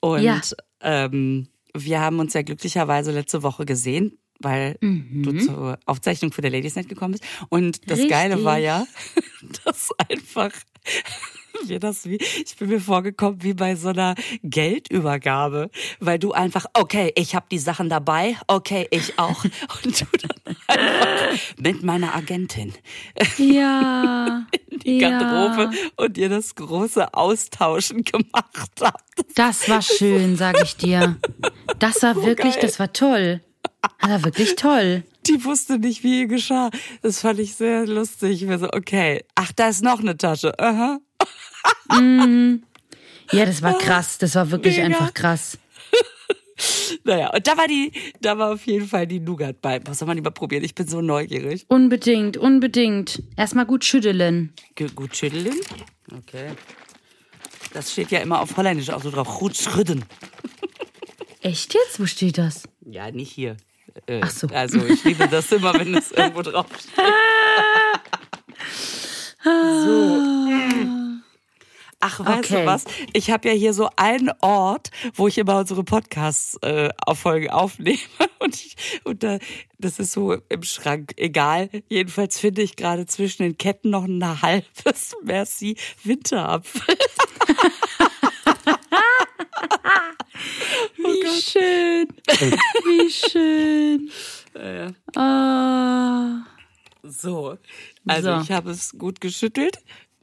Und 0.00 0.56
ähm, 0.80 1.48
wir 1.74 2.00
haben 2.00 2.18
uns 2.18 2.34
ja 2.34 2.42
glücklicherweise 2.42 3.12
letzte 3.12 3.42
Woche 3.42 3.64
gesehen, 3.64 4.18
weil 4.40 4.78
du 4.80 5.38
zur 5.38 5.78
Aufzeichnung 5.84 6.32
für 6.32 6.40
der 6.40 6.50
Ladies 6.50 6.74
Night 6.74 6.88
gekommen 6.88 7.12
bist. 7.12 7.24
Und 7.50 7.90
das 7.90 7.98
Geile 8.08 8.34
Richtig. 8.34 8.44
war 8.44 8.58
ja, 8.58 8.86
dass 9.64 9.90
einfach 10.08 10.50
wir 11.66 11.80
das 11.80 12.06
wie, 12.06 12.16
ich 12.16 12.56
bin 12.56 12.68
mir 12.68 12.80
vorgekommen 12.80 13.42
wie 13.42 13.54
bei 13.54 13.76
so 13.76 13.88
einer 13.88 14.14
Geldübergabe, 14.42 15.70
weil 15.98 16.18
du 16.18 16.32
einfach, 16.32 16.66
okay, 16.74 17.12
ich 17.16 17.34
habe 17.34 17.46
die 17.50 17.58
Sachen 17.58 17.88
dabei, 17.88 18.36
okay, 18.46 18.86
ich 18.90 19.18
auch. 19.18 19.44
Und 19.84 20.00
du 20.00 20.06
dann 20.18 20.56
einfach 20.66 21.38
mit 21.58 21.82
meiner 21.82 22.14
Agentin 22.14 22.72
Ja. 23.38 24.46
die 24.84 24.98
ja. 24.98 25.10
Garderobe 25.10 25.76
und 25.96 26.16
ihr 26.16 26.28
das 26.28 26.54
große 26.54 27.12
Austauschen 27.12 28.04
gemacht 28.04 28.70
habt. 28.80 29.04
Das 29.34 29.68
war 29.68 29.82
schön, 29.82 30.36
sag 30.36 30.62
ich 30.62 30.76
dir. 30.76 31.16
Das 31.78 32.02
war 32.02 32.16
wirklich, 32.16 32.54
geil. 32.54 32.62
das 32.62 32.78
war 32.78 32.92
toll. 32.92 33.42
Das 34.00 34.10
war 34.10 34.24
wirklich 34.24 34.56
toll. 34.56 35.04
Die 35.26 35.44
wusste 35.44 35.78
nicht, 35.78 36.02
wie 36.02 36.20
ihr 36.20 36.26
geschah. 36.26 36.70
Das 37.02 37.20
fand 37.20 37.38
ich 37.40 37.54
sehr 37.54 37.86
lustig. 37.86 38.42
Ich 38.42 38.48
war 38.48 38.58
so, 38.58 38.68
okay, 38.72 39.24
ach, 39.34 39.52
da 39.52 39.68
ist 39.68 39.82
noch 39.82 40.00
eine 40.00 40.16
Tasche. 40.16 40.58
Aha. 40.58 40.98
Ja, 43.32 43.46
das 43.46 43.62
war 43.62 43.78
krass. 43.78 44.18
Das 44.18 44.34
war 44.34 44.50
wirklich 44.50 44.76
Mega. 44.76 44.86
einfach 44.88 45.14
krass. 45.14 45.56
Naja, 47.04 47.30
und 47.32 47.46
da 47.46 47.56
war 47.56 47.66
die, 47.66 47.90
da 48.20 48.36
war 48.36 48.52
auf 48.52 48.66
jeden 48.66 48.86
Fall 48.86 49.06
die 49.06 49.18
Nougat 49.18 49.62
bei. 49.62 49.80
Was 49.86 49.98
soll 50.00 50.06
man 50.08 50.16
lieber 50.18 50.30
probieren? 50.30 50.62
Ich 50.62 50.74
bin 50.74 50.86
so 50.86 51.00
neugierig. 51.00 51.64
Unbedingt, 51.68 52.36
unbedingt. 52.36 53.22
Erstmal 53.34 53.64
gut 53.64 53.82
schütteln. 53.84 54.52
Ge- 54.74 54.90
Gut 54.94 55.16
schütteln. 55.16 55.54
Okay. 56.18 56.50
Das 57.72 57.90
steht 57.92 58.10
ja 58.10 58.18
immer 58.18 58.40
auf 58.42 58.54
Holländisch 58.58 58.90
auch 58.90 59.02
so 59.02 59.10
drauf. 59.10 59.38
Gut 59.38 59.56
schrüdden. 59.56 60.04
Echt 61.40 61.72
jetzt? 61.72 61.98
Wo 61.98 62.04
steht 62.04 62.36
das? 62.36 62.64
Ja, 62.84 63.10
nicht 63.10 63.32
hier. 63.32 63.56
Äh, 64.06 64.20
Ach 64.22 64.30
so. 64.30 64.46
Also 64.48 64.84
ich 64.84 65.02
liebe 65.04 65.26
das 65.28 65.50
immer, 65.52 65.72
wenn 65.72 65.94
es 65.94 66.12
irgendwo 66.12 66.42
drauf 66.42 66.66
steht. 66.78 67.04
so. 69.44 70.99
Ach, 72.00 72.20
weißt 72.20 72.50
Okay. 72.50 72.62
du 72.62 72.66
was? 72.66 72.84
Ich 73.12 73.30
habe 73.30 73.48
ja 73.48 73.54
hier 73.54 73.74
so 73.74 73.88
einen 73.96 74.30
Ort, 74.40 74.90
wo 75.14 75.28
ich 75.28 75.36
immer 75.38 75.58
unsere 75.58 75.84
Podcasts 75.84 76.56
äh, 76.62 76.88
aufnehme. 77.06 77.98
Und, 78.42 78.54
ich, 78.54 78.74
und 79.04 79.22
da, 79.22 79.38
das 79.78 79.98
ist 79.98 80.12
so 80.12 80.32
im 80.32 80.62
Schrank. 80.62 81.12
Egal. 81.18 81.68
Jedenfalls 81.90 82.38
finde 82.38 82.62
ich 82.62 82.74
gerade 82.74 83.04
zwischen 83.04 83.42
den 83.42 83.58
Ketten 83.58 83.90
noch 83.90 84.04
ein 84.04 84.40
halbes 84.40 85.14
Merci 85.22 85.76
Winterapfel. 86.04 86.96
Wie 90.96 91.42
schön. 91.42 92.08
Wie 92.84 93.10
schön. 93.10 94.10
Ah. 95.16 96.44
So. 97.02 97.56
Also 98.06 98.36
So. 98.36 98.40
ich 98.42 98.50
habe 98.52 98.70
es 98.70 98.92
gut 98.96 99.20
geschüttelt. 99.20 99.76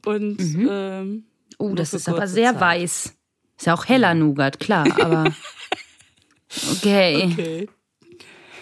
Und 0.04 0.38
ähm, 0.40 1.24
Oh, 1.58 1.74
das 1.74 1.92
ist 1.92 2.08
aber 2.08 2.26
sehr 2.26 2.52
Zeit. 2.52 2.60
weiß. 2.60 3.14
Ist 3.58 3.66
ja 3.66 3.74
auch 3.74 3.86
heller 3.86 4.14
Nougat, 4.14 4.58
klar, 4.60 4.86
aber. 5.00 5.32
Okay. 6.72 7.28
Okay. 7.30 7.68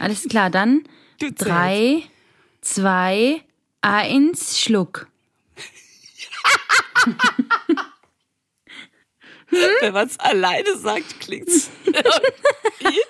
Alles 0.00 0.26
klar, 0.28 0.50
dann. 0.50 0.82
Du. 1.20 1.30
Drei, 1.32 2.02
zwei, 2.60 3.42
eins, 3.80 4.58
Schluck. 4.60 5.06
Wenn 9.50 9.92
man 9.94 10.08
es 10.08 10.18
alleine 10.18 10.76
sagt, 10.76 11.20
klingt's 11.20 11.70
irgendwie 11.84 13.00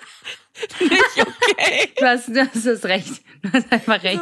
nicht 0.79 0.93
okay. 1.19 1.91
Du 1.97 2.05
hast, 2.05 2.27
du 2.29 2.39
hast 2.39 2.65
das 2.65 2.83
recht. 2.85 3.21
Du 3.41 3.51
hast 3.53 3.71
einfach 3.71 4.01
recht. 4.03 4.21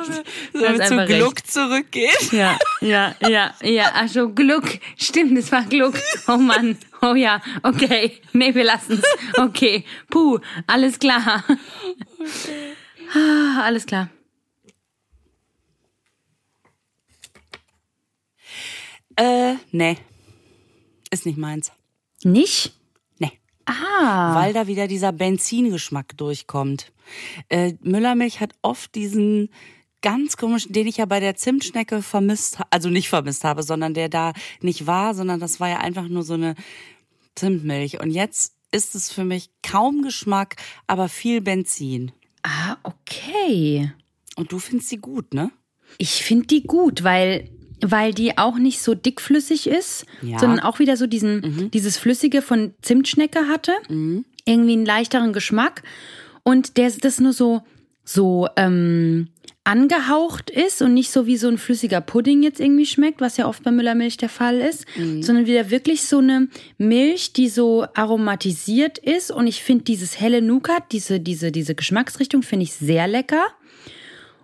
Du 0.53 0.59
Sollen 0.59 0.81
hast 0.81 0.91
wir 0.91 1.07
zu 1.07 1.13
Gluck 1.13 1.47
zurückgehen? 1.47 2.15
Ja, 2.31 2.57
ja, 2.81 3.15
ja, 3.27 3.53
ja. 3.61 3.91
Ach 3.93 4.07
so, 4.07 4.29
Gluck. 4.29 4.65
Stimmt, 4.97 5.37
es 5.37 5.51
war 5.51 5.63
Gluck. 5.63 5.95
Oh 6.27 6.37
Mann. 6.37 6.77
Oh 7.01 7.15
ja, 7.15 7.41
okay. 7.63 8.19
Nee, 8.33 8.53
wir 8.53 8.63
lassen's. 8.63 9.03
Okay. 9.37 9.85
Puh, 10.09 10.39
alles 10.67 10.99
klar. 10.99 11.43
Ah, 13.13 13.61
Alles 13.63 13.85
klar. 13.85 14.09
Äh, 19.15 19.55
nee. 19.71 19.97
Ist 21.11 21.25
nicht 21.25 21.37
meins. 21.37 21.71
Nicht? 22.23 22.73
Ah. 23.65 24.35
Weil 24.35 24.53
da 24.53 24.67
wieder 24.67 24.87
dieser 24.87 25.11
Benzingeschmack 25.11 26.17
durchkommt. 26.17 26.91
Äh, 27.49 27.73
Müllermilch 27.81 28.39
hat 28.39 28.53
oft 28.61 28.93
diesen 28.95 29.49
ganz 30.01 30.37
komischen, 30.37 30.71
den 30.71 30.85
ich 30.85 30.97
ja 30.97 31.05
bei 31.05 31.19
der 31.19 31.35
Zimtschnecke 31.35 32.03
vermisst, 32.03 32.59
also 32.69 32.89
nicht 32.89 33.09
vermisst 33.09 33.43
habe, 33.43 33.63
sondern 33.63 33.95
der 33.95 34.07
da 34.07 34.33
nicht 34.61 34.85
war, 34.85 35.15
sondern 35.15 35.39
das 35.39 35.59
war 35.59 35.69
ja 35.69 35.79
einfach 35.79 36.07
nur 36.07 36.23
so 36.23 36.35
eine 36.35 36.55
Zimtmilch. 37.33 37.99
Und 37.99 38.11
jetzt 38.11 38.53
ist 38.71 38.93
es 38.93 39.11
für 39.11 39.23
mich 39.23 39.49
kaum 39.63 40.03
Geschmack, 40.03 40.57
aber 40.85 41.09
viel 41.09 41.41
Benzin. 41.41 42.11
Ah, 42.43 42.77
okay. 42.83 43.91
Und 44.35 44.51
du 44.51 44.59
findest 44.59 44.89
sie 44.89 44.97
gut, 44.97 45.33
ne? 45.33 45.49
Ich 45.97 46.23
finde 46.23 46.47
die 46.47 46.63
gut, 46.63 47.03
weil, 47.03 47.49
weil 47.81 48.13
die 48.13 48.37
auch 48.37 48.57
nicht 48.57 48.81
so 48.81 48.93
dickflüssig 48.95 49.67
ist, 49.67 50.05
Ja. 50.21 50.39
sondern 50.39 50.59
auch 50.59 50.79
wieder 50.79 50.97
so 50.97 51.07
diesen, 51.07 51.69
dieses 51.71 51.97
Flüssige 51.97 52.41
von 52.41 52.73
Zimtschnecke 52.81 53.47
hatte. 53.47 53.73
Irgendwie 53.89 54.73
einen 54.73 54.85
leichteren 54.85 55.33
Geschmack. 55.33 55.83
Und 56.43 56.77
der 56.77 56.91
das 56.91 57.19
nur 57.19 57.33
so, 57.33 57.63
so 58.03 58.47
ähm, 58.55 59.29
angehaucht 59.63 60.51
ist 60.51 60.83
und 60.83 60.93
nicht 60.93 61.09
so 61.09 61.25
wie 61.25 61.37
so 61.37 61.47
ein 61.47 61.57
flüssiger 61.57 61.99
Pudding 61.99 62.43
jetzt 62.43 62.59
irgendwie 62.59 62.85
schmeckt, 62.85 63.19
was 63.19 63.37
ja 63.37 63.47
oft 63.47 63.63
bei 63.63 63.71
Müllermilch 63.71 64.17
der 64.17 64.29
Fall 64.29 64.59
ist, 64.61 64.85
sondern 65.21 65.47
wieder 65.47 65.71
wirklich 65.71 66.03
so 66.03 66.19
eine 66.19 66.47
Milch, 66.77 67.33
die 67.33 67.49
so 67.49 67.87
aromatisiert 67.95 68.99
ist. 68.99 69.31
Und 69.31 69.47
ich 69.47 69.63
finde 69.63 69.83
dieses 69.85 70.19
helle 70.19 70.43
Nougat, 70.43 70.91
diese, 70.91 71.19
diese, 71.19 71.51
diese 71.51 71.73
Geschmacksrichtung, 71.73 72.43
finde 72.43 72.63
ich 72.65 72.73
sehr 72.73 73.07
lecker. 73.07 73.43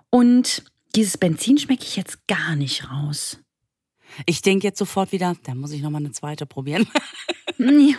Und 0.10 0.64
dieses 0.96 1.18
Benzin 1.18 1.58
schmecke 1.58 1.84
ich 1.84 1.96
jetzt 1.96 2.28
gar 2.28 2.56
nicht 2.56 2.90
raus. 2.92 3.40
Ich 4.26 4.42
denke 4.42 4.68
jetzt 4.68 4.78
sofort 4.80 5.12
wieder, 5.12 5.36
da 5.46 5.56
muss 5.56 5.72
ich 5.72 5.82
noch 5.82 5.90
mal 5.90 6.00
eine 6.00 6.12
zweite 6.12 6.46
probieren. 6.46 6.88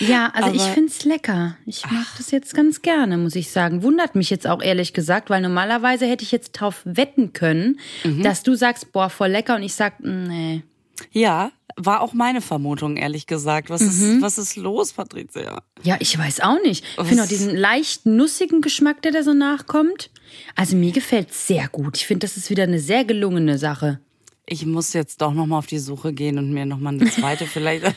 Ja, 0.00 0.30
also 0.34 0.52
ich 0.54 0.62
Aber- 0.62 0.72
finde 0.72 0.90
es 0.90 1.04
lecker. 1.04 1.56
Ich 1.66 1.84
mag 1.90 2.06
das 2.16 2.30
jetzt 2.30 2.54
ganz 2.54 2.80
gerne, 2.82 3.18
muss 3.18 3.36
ich 3.36 3.50
sagen. 3.50 3.82
Wundert 3.82 4.14
mich 4.14 4.30
jetzt 4.30 4.46
auch 4.46 4.62
ehrlich 4.62 4.92
gesagt, 4.94 5.28
weil 5.30 5.40
normalerweise 5.42 6.06
hätte 6.06 6.24
ich 6.24 6.32
jetzt 6.32 6.52
drauf 6.52 6.80
wetten 6.84 7.32
können, 7.32 7.78
Mhm. 8.02 8.22
dass 8.22 8.42
du 8.42 8.54
sagst, 8.54 8.90
boah, 8.92 9.10
voll 9.10 9.28
lecker 9.28 9.54
und 9.56 9.62
ich 9.62 9.74
sag, 9.74 10.00
nee. 10.00 10.62
Ja, 11.10 11.52
war 11.76 12.00
auch 12.02 12.12
meine 12.12 12.40
Vermutung, 12.40 12.96
ehrlich 12.96 13.26
gesagt. 13.26 13.70
Was, 13.70 13.80
ist, 13.80 14.20
was 14.20 14.38
ist 14.38 14.56
los, 14.56 14.92
Patricia? 14.92 15.62
Ja, 15.82 15.96
ich 16.00 16.16
weiß 16.18 16.40
auch 16.40 16.60
nicht. 16.62 16.84
Ich 17.00 17.06
finde 17.06 17.22
auch 17.24 17.28
diesen 17.28 17.56
leicht 17.56 18.04
nussigen 18.06 18.60
Geschmack, 18.60 19.02
der 19.02 19.12
da 19.12 19.22
so 19.22 19.32
nachkommt. 19.32 20.10
Also 20.54 20.76
mir 20.76 20.92
gefällt 20.92 21.32
sehr 21.32 21.68
gut. 21.68 21.96
Ich 21.96 22.06
finde, 22.06 22.26
das 22.26 22.36
ist 22.36 22.50
wieder 22.50 22.64
eine 22.64 22.78
sehr 22.78 23.04
gelungene 23.04 23.58
Sache. 23.58 24.00
Ich 24.46 24.66
muss 24.66 24.92
jetzt 24.92 25.22
doch 25.22 25.32
noch 25.32 25.46
mal 25.46 25.58
auf 25.58 25.66
die 25.66 25.78
Suche 25.78 26.12
gehen 26.12 26.38
und 26.38 26.52
mir 26.52 26.66
noch 26.66 26.78
mal 26.78 26.90
eine 26.94 27.10
zweite 27.10 27.46
vielleicht. 27.46 27.84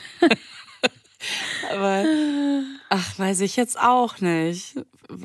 Aber 1.72 2.06
ach, 2.90 3.20
weiß 3.20 3.42
ich 3.42 3.56
jetzt 3.56 3.80
auch 3.80 4.22
nicht. 4.22 4.76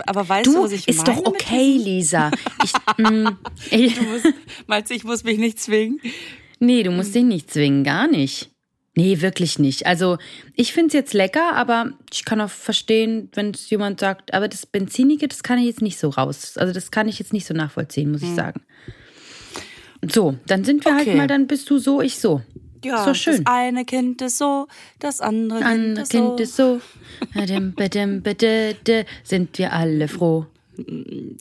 Aber 0.07 0.29
weißt 0.29 0.47
du, 0.47 0.53
Du, 0.55 0.63
was 0.65 0.73
ich 0.73 0.89
ist 0.89 1.07
meine? 1.07 1.21
doch 1.21 1.27
okay, 1.27 1.77
Lisa. 1.77 2.31
Ich, 2.65 2.73
mm, 3.05 3.29
ich, 3.71 3.95
Du 3.97 4.03
musst, 4.05 4.27
meinst 4.67 4.91
du, 4.91 4.95
ich 4.95 5.05
muss 5.05 5.25
mich 5.25 5.39
nicht 5.39 5.61
zwingen? 5.61 6.01
Nee, 6.61 6.83
du 6.83 6.91
musst 6.93 7.15
dich 7.15 7.25
nicht 7.25 7.51
zwingen, 7.51 7.83
gar 7.85 8.07
nicht. 8.07 8.51
Nee, 8.97 9.21
wirklich 9.21 9.59
nicht. 9.59 9.87
Also, 9.87 10.19
ich 10.57 10.73
find's 10.73 10.95
jetzt 10.95 11.15
lecker, 11.15 11.55
aber 11.55 11.93
ich 12.13 12.25
kann 12.25 12.41
auch 12.41 12.51
verstehen, 12.51 13.31
wenn 13.35 13.51
es 13.51 13.71
jemand 13.71 14.01
sagt, 14.01 14.35
aber 14.35 14.47
das 14.49 14.67
Benzinige, 14.67 15.27
das 15.27 15.43
kann 15.43 15.59
ich 15.59 15.67
jetzt 15.67 15.81
nicht 15.83 15.99
so 15.99 16.11
raus. 16.11 16.57
Also, 16.59 16.73
das 16.75 16.91
kann 16.91 17.09
ich 17.09 17.19
jetzt 17.19 17.33
nicht 17.33 17.47
so 17.47 17.55
nachvollziehen, 17.55 18.11
muss 18.13 18.23
ich 18.23 18.35
sagen. 18.35 18.61
So, 20.13 20.37
dann 20.47 20.65
sind 20.65 20.85
wir 20.85 20.93
Hm. 20.93 20.99
Okay. 21.01 21.09
halt 21.11 21.17
mal, 21.19 21.27
dann 21.27 21.47
bist 21.47 21.69
du 21.71 21.79
so, 21.79 22.01
ich 22.01 22.19
so. 22.19 22.43
Ja, 22.85 23.05
doch 23.05 23.15
schön. 23.15 23.45
das 23.45 23.53
eine 23.55 23.85
Kind 23.85 24.23
ist 24.23 24.39
so, 24.39 24.67
das 24.99 25.21
andere, 25.21 25.65
Andere 25.65 26.07
Kind 26.07 26.11
Kind 26.11 26.41
ist 26.41 26.57
so. 26.57 26.77
ist 26.77 26.85
so. 27.35 28.91
Sind 29.25 29.59
wir 29.59 29.73
alle 29.73 30.09
froh. 30.09 30.47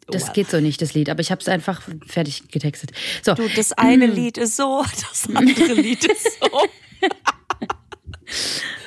Das 0.07 0.27
Wow. 0.27 0.33
geht 0.33 0.49
so 0.49 0.59
nicht, 0.59 0.81
das 0.81 0.93
Lied, 0.93 1.09
aber 1.09 1.21
ich 1.21 1.31
habe 1.31 1.41
es 1.41 1.47
einfach 1.47 1.81
fertig 2.07 2.47
getextet. 2.49 2.91
So, 3.23 3.33
Du, 3.33 3.47
das 3.55 3.71
eine 3.73 4.05
Lied 4.07 4.37
ist 4.37 4.55
so, 4.57 4.83
das 5.09 5.27
andere 5.33 5.73
Lied 5.73 6.05
ist 6.05 6.39
so. 6.39 6.47
ah, 6.57 7.67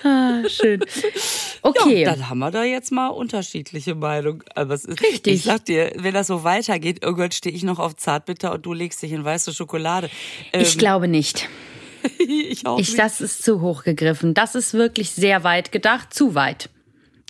Ah, 0.05 0.43
schön. 0.49 0.83
Okay. 1.63 2.03
Ja, 2.03 2.11
dann 2.17 2.29
haben 2.29 2.39
wir 2.41 2.51
da 2.51 2.65
jetzt 2.65 2.91
mal 2.91 3.09
unterschiedliche 3.09 3.95
Meinungen. 3.95 4.43
Aber 4.57 4.75
es 4.75 4.85
ist, 4.85 5.01
Richtig. 5.01 5.35
Ich 5.35 5.43
sag 5.45 5.65
dir, 5.65 5.93
wenn 5.97 6.13
das 6.13 6.27
so 6.27 6.43
weitergeht, 6.43 7.03
irgendwann 7.05 7.31
stehe 7.31 7.55
ich 7.55 7.63
noch 7.63 7.79
auf 7.79 7.95
Zartbitter 7.97 8.53
und 8.53 8.67
du 8.67 8.73
legst 8.73 9.01
dich 9.03 9.13
in 9.13 9.25
weiße 9.25 9.55
Schokolade. 9.55 10.11
Ähm, 10.53 10.63
ich 10.63 10.77
glaube 10.77 11.07
nicht. 11.07 11.49
ich 12.19 12.67
auch 12.67 12.81
Ich, 12.81 12.89
nicht. 12.89 12.99
das 12.99 13.21
ist 13.21 13.45
zu 13.45 13.61
hoch 13.61 13.85
gegriffen. 13.85 14.35
Das 14.35 14.57
ist 14.57 14.75
wirklich 14.75 15.11
sehr 15.11 15.45
weit 15.45 15.71
gedacht, 15.71 16.13
zu 16.13 16.35
weit. 16.35 16.69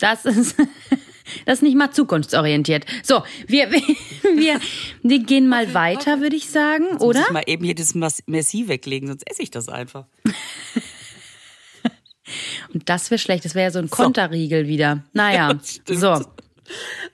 Das 0.00 0.24
ist, 0.24 0.56
das 1.46 1.58
ist 1.58 1.62
nicht 1.62 1.76
mal 1.76 1.90
zukunftsorientiert. 1.90 2.86
So, 3.02 3.22
wir, 3.46 3.70
wir, 4.36 4.60
wir 5.02 5.18
gehen 5.20 5.48
mal 5.48 5.74
weiter, 5.74 6.20
würde 6.20 6.36
ich 6.36 6.48
sagen, 6.48 6.94
Muss 6.94 7.02
oder? 7.02 7.20
ich 7.20 7.30
mal 7.30 7.44
eben 7.46 7.64
hier 7.64 7.74
das 7.74 7.94
Merci 8.26 8.68
weglegen, 8.68 9.08
sonst 9.08 9.28
esse 9.30 9.42
ich 9.42 9.50
das 9.50 9.68
einfach. 9.68 10.06
Und 12.72 12.88
das 12.88 13.10
wäre 13.10 13.18
schlecht. 13.18 13.44
Das 13.44 13.54
wäre 13.54 13.64
ja 13.64 13.70
so 13.70 13.78
ein 13.78 13.90
Konterriegel 13.90 14.66
wieder. 14.66 15.02
Naja, 15.12 15.58
stimmt. 15.64 16.00
so. 16.00 16.24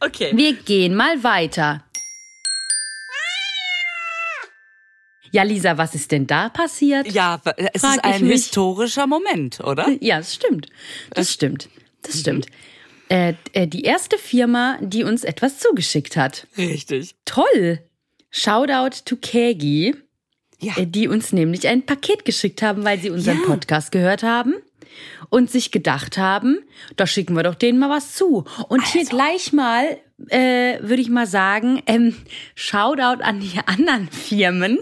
Okay. 0.00 0.30
Wir 0.34 0.54
gehen 0.54 0.94
mal 0.94 1.22
weiter. 1.24 1.84
Ja, 5.30 5.42
Lisa, 5.42 5.76
was 5.76 5.94
ist 5.94 6.10
denn 6.10 6.26
da 6.26 6.48
passiert? 6.48 7.12
Ja, 7.12 7.40
es 7.74 7.82
Frag 7.82 7.96
ist 7.96 8.04
ein 8.04 8.24
historischer 8.24 9.06
Moment, 9.06 9.60
oder? 9.60 9.86
Ja, 10.00 10.18
das 10.18 10.34
stimmt. 10.34 10.68
Das 11.10 11.32
stimmt. 11.32 11.68
Das 12.02 12.20
stimmt. 12.20 12.46
Äh, 12.46 12.50
äh, 13.08 13.34
die 13.66 13.82
erste 13.82 14.18
Firma, 14.18 14.78
die 14.80 15.04
uns 15.04 15.24
etwas 15.24 15.58
zugeschickt 15.58 16.16
hat. 16.16 16.46
Richtig. 16.56 17.14
Toll! 17.24 17.80
Shoutout 18.30 19.04
to 19.04 19.16
Kegi, 19.16 19.94
Ja. 20.60 20.76
äh, 20.76 20.86
die 20.86 21.08
uns 21.08 21.32
nämlich 21.32 21.66
ein 21.68 21.86
Paket 21.86 22.24
geschickt 22.24 22.60
haben, 22.62 22.84
weil 22.84 22.98
sie 22.98 23.10
unseren 23.10 23.40
Ja. 23.40 23.46
Podcast 23.46 23.90
gehört 23.92 24.22
haben 24.22 24.54
und 25.30 25.50
sich 25.50 25.70
gedacht 25.70 26.18
haben, 26.18 26.58
da 26.96 27.06
schicken 27.06 27.34
wir 27.36 27.42
doch 27.42 27.54
denen 27.54 27.78
mal 27.78 27.88
was 27.90 28.14
zu. 28.14 28.44
Und 28.68 28.84
hier 28.86 29.02
Also. 29.02 29.16
gleich 29.16 29.52
mal, 29.52 29.98
äh, 30.28 30.78
würde 30.82 31.00
ich 31.00 31.08
mal 31.08 31.26
sagen, 31.26 31.82
ähm, 31.86 32.14
Shoutout 32.54 33.22
an 33.22 33.40
die 33.40 33.58
anderen 33.66 34.10
Firmen. 34.10 34.78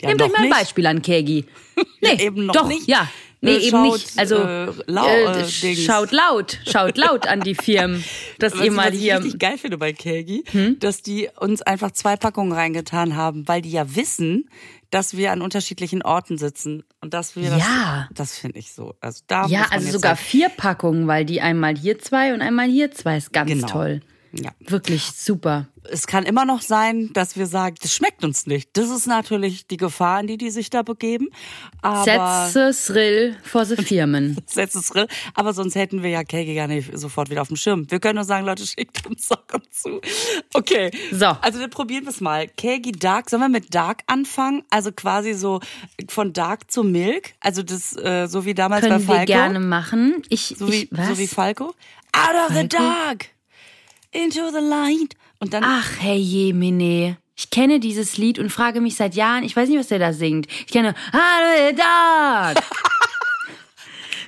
Ja, 0.00 0.08
Nehmt 0.08 0.22
euch 0.22 0.28
mal 0.32 0.36
ein 0.38 0.48
nicht. 0.48 0.56
Beispiel 0.58 0.86
an 0.86 1.02
Kegi. 1.02 1.44
Nee, 2.00 2.24
eben 2.24 2.46
noch 2.46 2.54
doch, 2.54 2.68
nicht. 2.68 2.86
ja. 2.88 3.06
Nee, 3.42 3.50
Äh, 3.56 3.58
eben 3.58 3.70
schaut, 3.70 3.92
nicht. 3.94 4.18
Also 4.18 4.36
äh, 4.36 4.66
lau- 4.86 5.06
äh, 5.06 5.40
äh, 5.42 5.76
schaut 5.76 6.10
laut, 6.12 6.58
schaut 6.66 6.96
laut 6.96 7.26
an 7.26 7.40
die 7.40 7.54
Firmen, 7.54 8.02
dass 8.38 8.54
ihr 8.54 8.72
mal 8.72 8.88
was 8.88 8.94
ich 8.94 9.00
hier. 9.00 9.16
richtig 9.22 9.38
geil 9.38 9.58
finde 9.58 9.76
bei 9.78 9.92
Kegi, 9.92 10.42
Hm? 10.52 10.78
dass 10.80 11.02
die 11.02 11.28
uns 11.38 11.60
einfach 11.62 11.90
zwei 11.90 12.16
Packungen 12.16 12.52
reingetan 12.52 13.14
haben, 13.14 13.46
weil 13.46 13.60
die 13.62 13.70
ja 13.70 13.94
wissen, 13.94 14.48
dass 14.90 15.16
wir 15.16 15.32
an 15.32 15.42
unterschiedlichen 15.42 16.02
Orten 16.02 16.38
sitzen 16.38 16.84
und 17.00 17.12
dass 17.12 17.36
wir 17.36 17.50
das, 17.50 17.58
Ja. 17.58 18.08
das 18.14 18.38
finde 18.38 18.58
ich 18.58 18.72
so. 18.72 18.94
Also 19.00 19.22
da 19.26 19.46
Ja, 19.48 19.66
also 19.70 19.86
sogar 19.92 20.16
sagen, 20.16 20.26
vier 20.26 20.48
Packungen, 20.48 21.06
weil 21.06 21.24
die 21.24 21.40
einmal 21.40 21.76
hier 21.76 21.98
zwei 21.98 22.32
und 22.32 22.40
einmal 22.40 22.66
hier 22.68 22.90
zwei 22.92 23.16
ist 23.18 23.32
ganz 23.32 23.50
Genau. 23.50 23.66
toll. 23.66 24.00
Ja. 24.42 24.50
Wirklich 24.60 25.02
super. 25.04 25.66
Es 25.88 26.08
kann 26.08 26.24
immer 26.24 26.44
noch 26.44 26.62
sein, 26.62 27.10
dass 27.12 27.36
wir 27.36 27.46
sagen, 27.46 27.76
das 27.80 27.94
schmeckt 27.94 28.24
uns 28.24 28.46
nicht. 28.46 28.70
Das 28.72 28.90
ist 28.90 29.06
natürlich 29.06 29.68
die 29.68 29.76
Gefahr, 29.76 30.18
in 30.20 30.26
die 30.26 30.36
die 30.36 30.50
sich 30.50 30.68
da 30.68 30.82
begeben. 30.82 31.28
Aber 31.80 32.02
Setze 32.52 32.92
Thrill 32.92 33.36
vor 33.44 33.64
the 33.64 33.76
Firmen. 33.76 34.36
Setzt 34.46 34.74
es 34.74 34.88
drin. 34.88 35.06
Aber 35.34 35.52
sonst 35.52 35.76
hätten 35.76 36.02
wir 36.02 36.10
ja 36.10 36.24
Kegi 36.24 36.56
gar 36.56 36.66
nicht 36.66 36.90
sofort 36.98 37.30
wieder 37.30 37.42
auf 37.42 37.48
dem 37.48 37.56
Schirm. 37.56 37.88
Wir 37.88 38.00
können 38.00 38.16
nur 38.16 38.24
sagen, 38.24 38.44
Leute, 38.44 38.66
schickt 38.66 39.06
uns 39.06 39.28
Sachen 39.28 39.62
zu. 39.70 40.00
Okay. 40.54 40.90
So. 41.12 41.26
Also 41.26 41.60
dann 41.60 41.70
probieren 41.70 42.04
wir 42.04 42.10
es 42.10 42.20
mal. 42.20 42.48
Kegi 42.48 42.90
Dark. 42.92 43.30
Sollen 43.30 43.42
wir 43.42 43.48
mit 43.48 43.72
Dark 43.72 44.02
anfangen? 44.08 44.64
Also 44.70 44.90
quasi 44.90 45.34
so 45.34 45.60
von 46.08 46.32
Dark 46.32 46.68
zu 46.70 46.82
Milk. 46.82 47.34
Also 47.40 47.62
das, 47.62 47.94
äh, 47.96 48.26
so 48.26 48.44
wie 48.44 48.54
damals 48.54 48.82
Können 48.82 48.94
bei 49.06 49.12
wir 49.12 49.14
Falco. 49.18 49.26
gerne 49.26 49.60
machen. 49.60 50.22
Ich, 50.30 50.54
So 50.58 50.68
wie, 50.68 50.84
ich 50.84 50.88
was? 50.90 51.08
so 51.08 51.18
wie 51.18 51.28
Falco. 51.28 51.66
Out 52.12 52.34
of 52.48 52.48
the 52.48 52.54
Falco? 52.54 52.76
dark. 52.78 53.26
Into 54.16 54.50
the 54.50 54.60
light. 54.60 55.14
Und 55.38 55.52
dann. 55.52 55.62
Ach, 55.64 55.90
hey 56.00 56.16
Jemine. 56.16 57.18
Ich 57.36 57.50
kenne 57.50 57.80
dieses 57.80 58.16
Lied 58.16 58.38
und 58.38 58.50
frage 58.50 58.80
mich 58.80 58.96
seit 58.96 59.14
Jahren, 59.14 59.44
ich 59.44 59.54
weiß 59.54 59.68
nicht, 59.68 59.78
was 59.78 59.88
der 59.88 59.98
da 59.98 60.14
singt. 60.14 60.46
Ich 60.66 60.72
kenne 60.72 60.94
Hallo. 61.12 61.78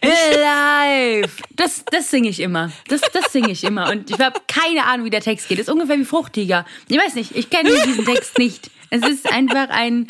Alive. 0.03 1.29
Das, 1.57 1.85
das 1.91 2.09
singe 2.11 2.29
ich 2.29 2.39
immer. 2.39 2.71
Das, 2.87 3.01
das 3.13 3.33
singe 3.33 3.51
ich 3.51 3.65
immer. 3.65 3.91
Und 3.91 4.11
ich 4.11 4.21
habe 4.21 4.41
keine 4.47 4.85
Ahnung, 4.85 5.07
wie 5.07 5.11
der 5.11 5.21
Text 5.21 5.49
geht. 5.49 5.59
Das 5.59 5.67
ist 5.67 5.73
ungefähr 5.73 5.99
wie 5.99 6.05
Fruchtiger. 6.05 6.65
Ich 6.87 6.97
weiß 6.97 7.17
nicht, 7.17 7.35
ich 7.35 7.51
kenne 7.51 7.71
diesen 7.85 8.05
Text 8.05 8.39
nicht. 8.39 8.71
Es 8.91 9.03
ist 9.03 9.31
einfach 9.31 9.69
ein, 9.71 10.07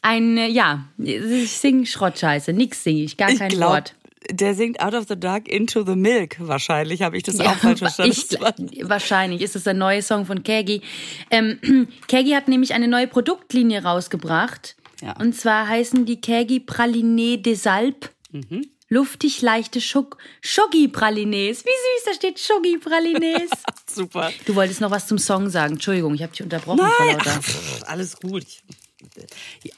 ein, 0.00 0.38
ja, 0.50 0.84
ich 0.96 1.50
singe 1.52 1.84
Schrottscheiße. 1.84 2.54
Nix 2.54 2.82
singe 2.82 3.02
ich, 3.02 3.18
gar 3.18 3.28
ich 3.28 3.38
kein 3.38 3.50
glaube, 3.50 3.74
Wort. 3.74 3.94
Der 4.28 4.54
singt 4.54 4.80
Out 4.80 4.94
of 4.94 5.06
the 5.08 5.18
Dark 5.18 5.48
into 5.48 5.84
the 5.84 5.96
milk. 5.96 6.36
Wahrscheinlich 6.38 7.02
habe 7.02 7.16
ich 7.16 7.22
das 7.22 7.40
auch 7.40 7.56
falsch 7.56 7.80
verstanden. 7.80 8.70
Ich, 8.70 8.88
wahrscheinlich 8.88 9.40
ist 9.40 9.56
es 9.56 9.64
der 9.64 9.74
neue 9.74 10.02
Song 10.02 10.26
von 10.26 10.42
Kegi. 10.42 10.82
Ähm, 11.30 11.88
Kegi 12.06 12.32
hat 12.32 12.48
nämlich 12.48 12.74
eine 12.74 12.88
neue 12.88 13.06
Produktlinie 13.06 13.82
rausgebracht. 13.82 14.76
Ja. 15.00 15.16
Und 15.18 15.34
zwar 15.34 15.68
heißen 15.68 16.04
die 16.04 16.20
Kegi 16.20 16.60
Praline 16.60 17.38
des 17.38 17.66
Alpes. 17.66 18.10
Mhm. 18.32 18.66
Luftig 18.92 19.40
leichte 19.40 19.80
Schok 19.80 20.18
Schogi 20.40 20.88
Pralines. 20.88 21.64
Wie 21.64 21.68
süß, 21.68 22.04
da 22.06 22.12
steht 22.12 22.40
Schogi 22.40 22.76
Pralines. 22.76 23.50
Super. 23.86 24.32
du 24.46 24.54
wolltest 24.56 24.80
noch 24.80 24.90
was 24.90 25.06
zum 25.06 25.18
Song 25.18 25.48
sagen. 25.48 25.74
Entschuldigung, 25.74 26.12
ich 26.14 26.22
habe 26.22 26.32
dich 26.32 26.42
unterbrochen 26.42 26.80
Nein, 26.98 27.18
ach, 27.24 27.40
alles 27.86 28.16
gut. 28.16 28.44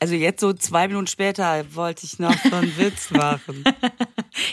Also 0.00 0.14
jetzt 0.14 0.40
so 0.40 0.52
zwei 0.52 0.88
Minuten 0.88 1.06
später 1.06 1.64
wollte 1.74 2.04
ich 2.04 2.18
noch 2.18 2.34
so 2.44 2.54
einen 2.54 2.76
Witz 2.78 3.10
machen. 3.10 3.64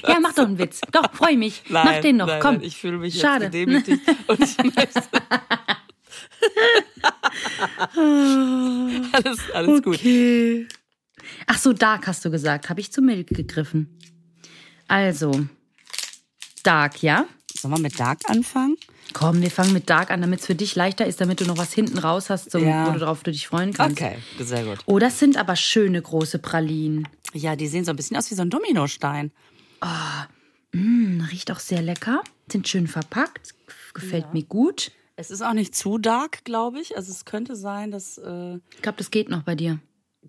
Ja, 0.08 0.20
mach 0.20 0.34
doch 0.34 0.46
einen 0.46 0.58
Witz. 0.58 0.82
Doch, 0.92 1.14
freu 1.14 1.36
mich. 1.36 1.64
Nein, 1.70 1.86
mach 1.86 2.02
den 2.02 2.18
noch, 2.18 2.28
nein, 2.28 2.42
komm. 2.42 2.56
Nein, 2.56 2.64
ich 2.64 2.78
fühle 2.78 2.98
mich 2.98 3.20
Schade. 3.20 3.46
jetzt 3.46 3.54
gedemütigt 3.54 4.02
und 4.28 4.42
ich 4.42 4.58
möchte. 4.58 5.04
alles, 9.12 9.40
alles 9.54 9.82
gut. 9.84 9.96
Okay. 9.96 10.68
Ach 11.48 11.58
so, 11.58 11.74
Dark 11.74 12.08
hast 12.08 12.24
du 12.26 12.32
gesagt. 12.32 12.70
Habe 12.70 12.80
ich 12.80 12.92
zu 12.92 13.02
Milk 13.02 13.28
gegriffen. 13.28 14.00
Also, 14.88 15.46
Dark, 16.64 17.04
ja? 17.04 17.26
Sollen 17.54 17.76
wir 17.76 17.80
mit 17.80 18.00
Dark 18.00 18.20
anfangen? 18.28 18.78
Komm, 19.14 19.42
wir 19.42 19.50
fangen 19.52 19.74
mit 19.74 19.90
Dark 19.90 20.12
an, 20.12 20.22
damit 20.22 20.40
es 20.42 20.46
für 20.46 20.56
dich 20.56 20.76
leichter 20.76 21.06
ist, 21.06 21.20
damit 21.20 21.42
du 21.42 21.46
noch 21.46 21.58
was 21.58 21.74
hinten 21.74 21.98
raus 21.98 22.30
hast, 22.30 22.52
zum, 22.52 22.64
Ja. 22.64 22.94
worauf 23.00 23.24
du 23.24 23.32
dich 23.32 23.48
freuen 23.48 23.74
kannst. 23.74 24.00
Okay, 24.02 24.18
sehr 24.40 24.64
gut. 24.64 24.78
Oh, 24.86 25.00
das 25.00 25.18
sind 25.20 25.36
aber 25.38 25.56
schöne 25.56 26.02
große 26.02 26.40
Pralinen. 26.40 27.08
Ja, 27.34 27.56
die 27.56 27.68
sehen 27.68 27.86
so 27.86 27.92
ein 27.92 27.96
bisschen 27.96 28.18
aus 28.18 28.30
wie 28.32 28.36
so 28.36 28.42
ein 28.44 28.50
Dominostein. 28.50 29.32
Hm, 30.74 31.28
riecht 31.32 31.52
auch 31.52 31.60
sehr 31.60 31.82
lecker. 31.82 32.22
Sind 32.52 32.68
schön 32.68 32.88
verpackt. 32.88 33.54
Gefällt 33.94 34.34
mir 34.34 34.44
gut. 34.44 34.92
Es 35.16 35.32
ist 35.32 35.42
auch 35.42 35.54
nicht 35.54 35.76
zu 35.76 35.98
dark, 35.98 36.44
glaube 36.46 36.80
ich. 36.80 36.96
Also 36.96 37.12
es 37.12 37.26
könnte 37.26 37.56
sein, 37.56 37.92
dass, 37.92 38.18
äh, 38.20 38.56
Ich 38.76 38.82
glaube, 38.82 38.98
das 38.98 39.12
geht 39.12 39.30
noch 39.30 39.44
bei 39.44 39.56
dir. 39.56 39.80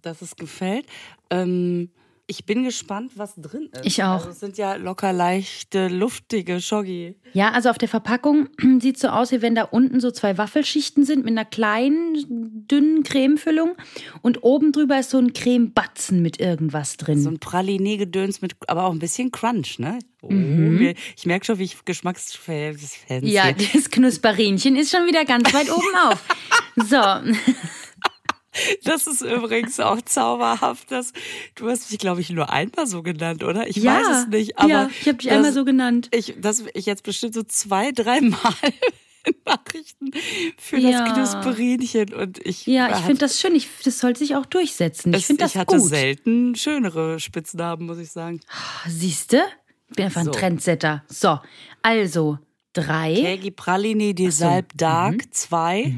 dass 0.02 0.22
es 0.22 0.34
gefällt. 0.36 0.86
Ähm, 1.28 1.90
ich 2.30 2.46
bin 2.46 2.62
gespannt, 2.62 3.10
was 3.16 3.34
drin 3.34 3.68
ist. 3.74 3.84
Ich 3.84 4.04
auch. 4.04 4.20
Also 4.20 4.30
es 4.30 4.38
sind 4.38 4.56
ja 4.56 4.76
locker 4.76 5.12
leichte, 5.12 5.88
luftige 5.88 6.60
Schoggi. 6.60 7.16
Ja, 7.32 7.50
also 7.50 7.70
auf 7.70 7.76
der 7.78 7.88
Verpackung 7.88 8.48
sieht 8.80 9.00
so 9.00 9.08
aus, 9.08 9.32
wie 9.32 9.42
wenn 9.42 9.56
da 9.56 9.64
unten 9.64 9.98
so 9.98 10.12
zwei 10.12 10.38
Waffelschichten 10.38 11.04
sind 11.04 11.24
mit 11.24 11.32
einer 11.32 11.44
kleinen, 11.44 12.66
dünnen 12.68 13.02
Cremefüllung. 13.02 13.72
Und 14.22 14.44
oben 14.44 14.70
drüber 14.70 15.00
ist 15.00 15.10
so 15.10 15.18
ein 15.18 15.32
Cremebatzen 15.32 16.22
mit 16.22 16.38
irgendwas 16.40 16.96
drin. 16.96 17.20
So 17.20 17.30
ein 17.30 17.40
Praline-Gedöns 17.40 18.42
mit, 18.42 18.54
aber 18.68 18.84
auch 18.84 18.92
ein 18.92 19.00
bisschen 19.00 19.32
Crunch, 19.32 19.80
ne? 19.80 19.98
Oh, 20.22 20.30
Mhm. 20.30 20.94
Ich 21.16 21.26
merke 21.26 21.46
schon, 21.46 21.58
wie 21.58 21.64
ich 21.64 21.84
Geschmacksfans 21.84 22.96
ja, 23.22 23.52
das 23.52 23.90
Knusperinchen 23.90 24.76
ist 24.76 24.90
schon 24.90 25.06
wieder 25.06 25.24
ganz 25.24 25.52
weit 25.52 25.70
oben 25.70 25.96
auf. 26.08 26.24
So, 26.88 26.96
Das 28.84 29.06
ist 29.06 29.22
übrigens 29.22 29.78
auch 29.80 30.00
zauberhaft. 30.02 30.90
Dass, 30.90 31.12
du 31.54 31.68
hast 31.68 31.90
mich, 31.90 31.98
glaube 31.98 32.20
ich, 32.20 32.30
nur 32.30 32.50
einmal 32.50 32.86
so 32.86 33.02
genannt, 33.02 33.42
oder? 33.44 33.68
Ich 33.68 33.76
ja. 33.76 33.94
weiß 33.96 34.22
es 34.22 34.26
nicht, 34.28 34.58
aber. 34.58 34.68
ja, 34.68 34.90
ich 35.00 35.06
habe 35.06 35.18
dich 35.18 35.28
das- 35.28 35.36
einmal 35.36 35.52
so 35.52 35.64
genannt. 35.64 36.08
Ich, 36.12 36.34
dass 36.40 36.64
ich 36.74 36.86
jetzt 36.86 37.02
bestimmt 37.02 37.34
so 37.34 37.42
zwei, 37.42 37.92
dreimal 37.92 38.38
Nachrichten 39.46 40.10
für 40.58 40.78
Ja. 40.78 41.04
das 41.14 41.34
Knusperinchen 41.34 42.14
und 42.14 42.44
ich. 42.46 42.66
Ja, 42.66 42.88
ich 42.90 43.04
finde 43.04 43.18
das 43.18 43.40
schön. 43.40 43.54
Ich, 43.54 43.68
das 43.84 43.98
sollte 43.98 44.18
sich 44.20 44.34
auch 44.36 44.46
durchsetzen. 44.46 45.12
Ich 45.14 45.26
finde 45.26 45.42
das 45.44 45.52
ich 45.52 45.58
hatte 45.58 45.76
gut. 45.76 45.88
selten 45.88 46.54
schönere 46.54 47.20
Spitznamen, 47.20 47.86
muss 47.86 47.98
ich 47.98 48.10
sagen. 48.10 48.40
Siehste? 48.88 49.42
Ich 49.90 49.96
bin 49.96 50.04
einfach 50.06 50.22
So. 50.24 50.30
ein 50.30 50.36
Trendsetter. 50.36 51.04
So, 51.08 51.38
also 51.82 52.38
drei. 52.72 53.12
Kegi 53.14 53.50
Praline, 53.50 54.14
die 54.14 54.30
Salb 54.30 54.72
Mhm. 54.72 54.76
Dark, 54.78 55.34
zwei. 55.34 55.94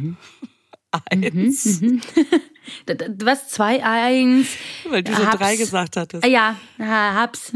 Eins. 1.11 1.81
D- 1.81 1.87
d- 2.01 2.01
Was? 3.19 3.49
Zwei, 3.49 3.83
eins. 3.85 4.49
Weil 4.89 5.03
du 5.03 5.13
so 5.15 5.27
Hab's. 5.27 5.39
drei 5.39 5.57
gesagt 5.57 5.97
hattest. 5.97 6.27
Ja, 6.27 6.57
ha- 6.79 7.15
hab's. 7.15 7.53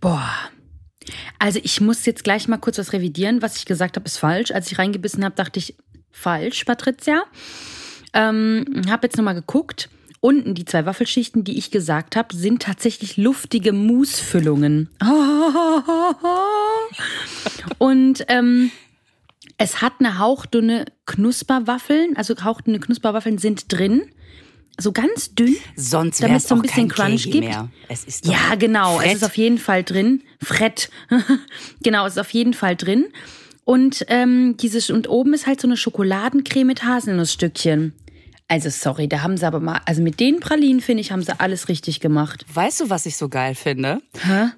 Boah. 0.00 0.30
Also 1.38 1.58
ich 1.62 1.80
muss 1.80 2.06
jetzt 2.06 2.24
gleich 2.24 2.46
mal 2.48 2.58
kurz 2.58 2.78
was 2.78 2.92
revidieren. 2.92 3.42
Was 3.42 3.56
ich 3.56 3.64
gesagt 3.66 3.96
habe, 3.96 4.06
ist 4.06 4.18
falsch. 4.18 4.50
Als 4.52 4.70
ich 4.70 4.78
reingebissen 4.78 5.24
habe, 5.24 5.34
dachte 5.34 5.58
ich, 5.58 5.74
falsch, 6.10 6.64
Patricia. 6.64 7.24
Ähm, 8.12 8.82
habe 8.88 9.06
jetzt 9.06 9.16
nochmal 9.16 9.34
geguckt. 9.34 9.88
unten 10.20 10.54
die 10.54 10.64
zwei 10.66 10.84
Waffelschichten, 10.86 11.44
die 11.44 11.58
ich 11.58 11.70
gesagt 11.70 12.14
habe, 12.16 12.34
sind 12.36 12.62
tatsächlich 12.62 13.16
luftige 13.16 13.72
Moussefüllungen. 13.72 14.90
Und 17.78 18.24
ähm, 18.28 18.70
es 19.58 19.80
hat 19.82 19.94
eine 19.98 20.18
hauchdünne 20.18 20.84
Knusperwaffeln, 21.10 22.16
also 22.16 22.34
hauchdünne 22.44 22.78
Knusperwaffeln 22.78 23.38
sind 23.38 23.72
drin. 23.72 24.02
So 24.78 24.92
ganz 24.92 25.34
dünn, 25.34 25.56
Sonst 25.76 26.20
damit 26.22 26.30
wäre 26.30 26.38
es 26.38 26.48
so 26.48 26.54
ein 26.54 26.62
bisschen 26.62 26.88
Crunch 26.88 27.24
Kegi 27.24 27.30
gibt. 27.32 27.48
mehr. 27.48 27.68
Es 27.88 28.04
ist 28.04 28.26
Ja, 28.26 28.54
genau. 28.56 28.98
Fett. 28.98 29.08
Es 29.08 29.14
ist 29.16 29.24
auf 29.24 29.36
jeden 29.36 29.58
Fall 29.58 29.82
drin. 29.82 30.22
Frett. 30.40 30.88
genau, 31.82 32.06
es 32.06 32.14
ist 32.14 32.18
auf 32.18 32.30
jeden 32.30 32.54
Fall 32.54 32.76
drin. 32.76 33.06
Und 33.64 34.06
ähm, 34.08 34.56
dieses 34.56 34.88
und 34.88 35.08
oben 35.08 35.34
ist 35.34 35.46
halt 35.46 35.60
so 35.60 35.66
eine 35.68 35.76
Schokoladencreme 35.76 36.66
mit 36.68 36.84
Haselnussstückchen. 36.84 37.92
Also 38.50 38.68
sorry, 38.68 39.08
da 39.08 39.22
haben 39.22 39.36
sie 39.36 39.46
aber 39.46 39.60
mal, 39.60 39.80
also 39.86 40.02
mit 40.02 40.18
den 40.18 40.40
Pralinen 40.40 40.80
finde 40.80 41.02
ich, 41.02 41.12
haben 41.12 41.22
sie 41.22 41.38
alles 41.38 41.68
richtig 41.68 42.00
gemacht. 42.00 42.44
Weißt 42.52 42.80
du, 42.80 42.90
was 42.90 43.06
ich 43.06 43.16
so 43.16 43.28
geil 43.28 43.54
finde? 43.54 44.02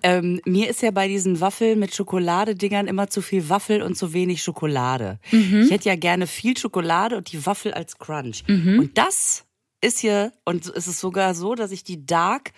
Ähm, 0.02 0.40
mir 0.46 0.70
ist 0.70 0.80
ja 0.80 0.90
bei 0.90 1.08
diesen 1.08 1.42
Waffeln 1.42 1.78
mit 1.78 1.94
Schokoladedingern 1.94 2.86
immer 2.86 3.10
zu 3.10 3.20
viel 3.20 3.50
Waffel 3.50 3.82
und 3.82 3.94
zu 3.94 4.14
wenig 4.14 4.42
Schokolade. 4.42 5.18
Mhm. 5.30 5.64
Ich 5.64 5.70
hätte 5.70 5.90
ja 5.90 5.96
gerne 5.96 6.26
viel 6.26 6.56
Schokolade 6.56 7.18
und 7.18 7.32
die 7.32 7.44
Waffel 7.44 7.74
als 7.74 7.98
Crunch. 7.98 8.44
Mhm. 8.46 8.78
Und 8.78 8.96
das 8.96 9.44
ist 9.82 9.98
hier, 9.98 10.32
und 10.46 10.64
es 10.74 10.88
ist 10.88 10.98
sogar 10.98 11.34
so, 11.34 11.54
dass 11.54 11.70
ich 11.70 11.84
die 11.84 12.06
Dark 12.06 12.52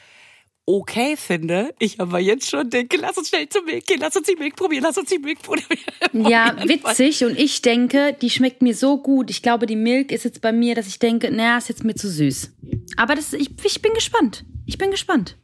okay 0.66 1.16
finde. 1.16 1.74
Ich 1.78 2.00
aber 2.00 2.18
jetzt 2.18 2.48
schon 2.48 2.70
denke, 2.70 2.96
lass 2.96 3.16
uns 3.18 3.28
schnell 3.28 3.48
zum 3.48 3.64
Milch 3.66 3.84
gehen, 3.86 3.98
lass 4.00 4.16
uns 4.16 4.26
die 4.26 4.36
Milch 4.36 4.54
probieren, 4.54 4.82
lass 4.82 4.96
uns 4.96 5.08
die 5.10 5.18
Milch 5.18 5.38
probieren. 5.40 5.66
Ja, 6.12 6.54
witzig. 6.68 7.24
Und 7.24 7.36
ich 7.38 7.60
denke, 7.62 8.16
die 8.20 8.30
schmeckt 8.30 8.62
mir 8.62 8.74
so 8.74 8.98
gut. 8.98 9.30
Ich 9.30 9.42
glaube, 9.42 9.66
die 9.66 9.74
Milk 9.76 10.12
ist 10.12 10.24
jetzt 10.24 10.40
bei 10.40 10.52
mir, 10.52 10.74
dass 10.76 10.86
ich 10.86 10.98
denke, 11.00 11.30
naja, 11.30 11.58
ist 11.58 11.68
jetzt 11.68 11.82
mir 11.84 11.94
zu 11.94 12.08
süß. 12.08 12.52
Aber 12.96 13.14
das, 13.16 13.32
ich, 13.32 13.50
ich 13.64 13.82
bin 13.82 13.92
gespannt. 13.94 14.44
Ich 14.64 14.78
bin 14.78 14.90
gespannt. 14.92 15.36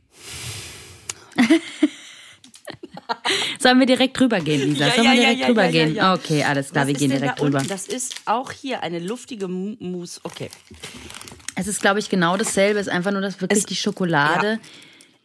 Sollen 3.59 3.79
wir 3.79 3.87
direkt 3.87 4.19
drüber 4.19 4.41
gehen, 4.41 4.61
Lisa? 4.61 4.91
Sollen 4.91 5.05
ja, 5.05 5.13
wir 5.13 5.15
ja, 5.15 5.21
direkt 5.23 5.41
ja, 5.41 5.47
drüber 5.49 5.65
ja, 5.65 5.71
ja, 5.71 5.85
gehen? 5.87 5.95
ja. 5.97 6.15
Okay, 6.15 6.43
alles 6.45 6.71
klar, 6.71 6.83
Was 6.85 6.89
wir 6.89 6.95
gehen 6.95 7.11
direkt 7.11 7.41
unten? 7.41 7.67
Das 7.69 7.87
ist 7.89 8.15
auch 8.27 8.53
hier 8.53 8.83
eine 8.83 8.99
luftige 9.01 9.49
Mousse. 9.49 10.21
Okay. 10.23 10.49
Es 11.57 11.67
ist, 11.67 11.81
glaube 11.81 11.99
ich, 11.99 12.09
genau 12.09 12.37
dasselbe. 12.37 12.79
Es 12.79 12.87
ist 12.87 12.93
einfach 12.93 13.11
nur, 13.11 13.21
dass 13.21 13.41
wirklich 13.41 13.61
Es- 13.61 13.67
die 13.67 13.75
Schokolade, 13.77 14.61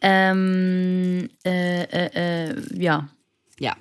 ähm, 0.08 1.30
äh, 1.44 1.82
äh, 1.84 2.50
äh, 2.52 2.56
ja, 2.84 3.10
Ja. 3.60 3.76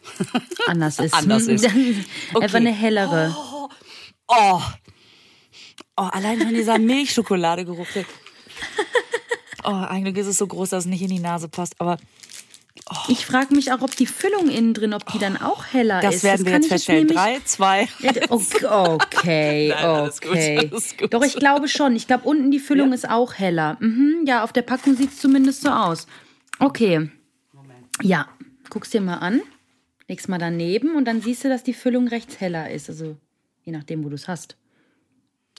anders 0.67 0.99
ist. 1.05 1.13
Anders 1.15 1.43
ist. 1.47 1.65
Einfach 1.67 2.05
Okay. 2.35 2.57
eine 2.57 2.73
hellere. 2.73 3.37
Oh. 4.27 4.61
Oh, 5.97 6.03
allein 6.03 6.41
schon 6.41 6.55
dieser 6.55 6.79
Milchschokoladegeruch. 6.79 7.87
Oh, 9.67 9.71
eigentlich 9.71 10.19
ist 10.19 10.27
es 10.27 10.37
so 10.37 10.47
groß, 10.47 10.69
dass 10.69 10.85
es 10.85 10.91
nicht 10.91 11.01
in 11.01 11.09
die 11.09 11.21
Nase 11.21 11.49
passt, 11.49 11.81
aber 11.81 11.97
Ich 13.09 13.25
frage 13.25 13.55
mich 13.55 13.73
auch, 13.73 13.81
ob 13.83 13.97
die 13.97 14.07
Füllung 14.07 14.51
innen 14.51 14.75
drin, 14.75 14.93
ob 14.95 15.11
die 15.13 15.19
dann 15.19 15.37
auch 15.41 15.65
heller 15.73 16.01
Das 16.01 16.17
ist. 16.17 16.25
werden 16.25 16.45
wir 16.45 16.53
kann 16.53 16.63
jetzt 16.63 16.67
ich 16.67 16.73
feststellen. 16.73 17.09
Drei, 17.09 17.41
zwei. 17.45 17.89
Okay, 18.29 18.67
okay. 18.67 19.69
Nein, 19.75 19.85
alles 19.85 20.21
gut, 20.21 20.37
alles 20.37 20.97
gut. 20.97 21.15
Doch, 21.15 21.23
ich 21.23 21.37
glaube 21.37 21.69
schon. 21.69 21.97
Ich 21.97 22.07
glaube, 22.07 22.29
unten 22.29 22.51
die 22.51 22.59
Füllung 22.59 22.93
ist 22.93 23.09
auch 23.09 23.35
heller. 23.35 23.77
Mhm, 23.81 24.25
ja, 24.27 24.43
auf 24.45 24.53
der 24.53 24.63
Packung 24.63 24.97
sieht 24.97 25.11
es 25.11 25.19
zumindest 25.19 25.63
so 25.63 25.71
aus. 25.71 26.07
Okay. 26.59 27.11
Ja, 28.03 28.29
guck's 28.71 28.91
dir 28.91 29.01
mal 29.01 29.19
an. 29.19 29.41
Leg's 30.09 30.29
mal 30.29 30.39
daneben 30.39 30.95
und 30.97 31.07
dann 31.07 31.23
siehst 31.23 31.45
du, 31.45 31.49
dass 31.49 31.63
die 31.63 31.75
Füllung 31.75 32.09
rechts 32.09 32.41
heller 32.41 32.71
ist. 32.71 32.91
Also, 32.91 33.17
je 33.63 33.73
nachdem, 33.73 34.05
wo 34.05 34.09
du 34.09 34.17
es 34.17 34.29
hast. 34.29 34.57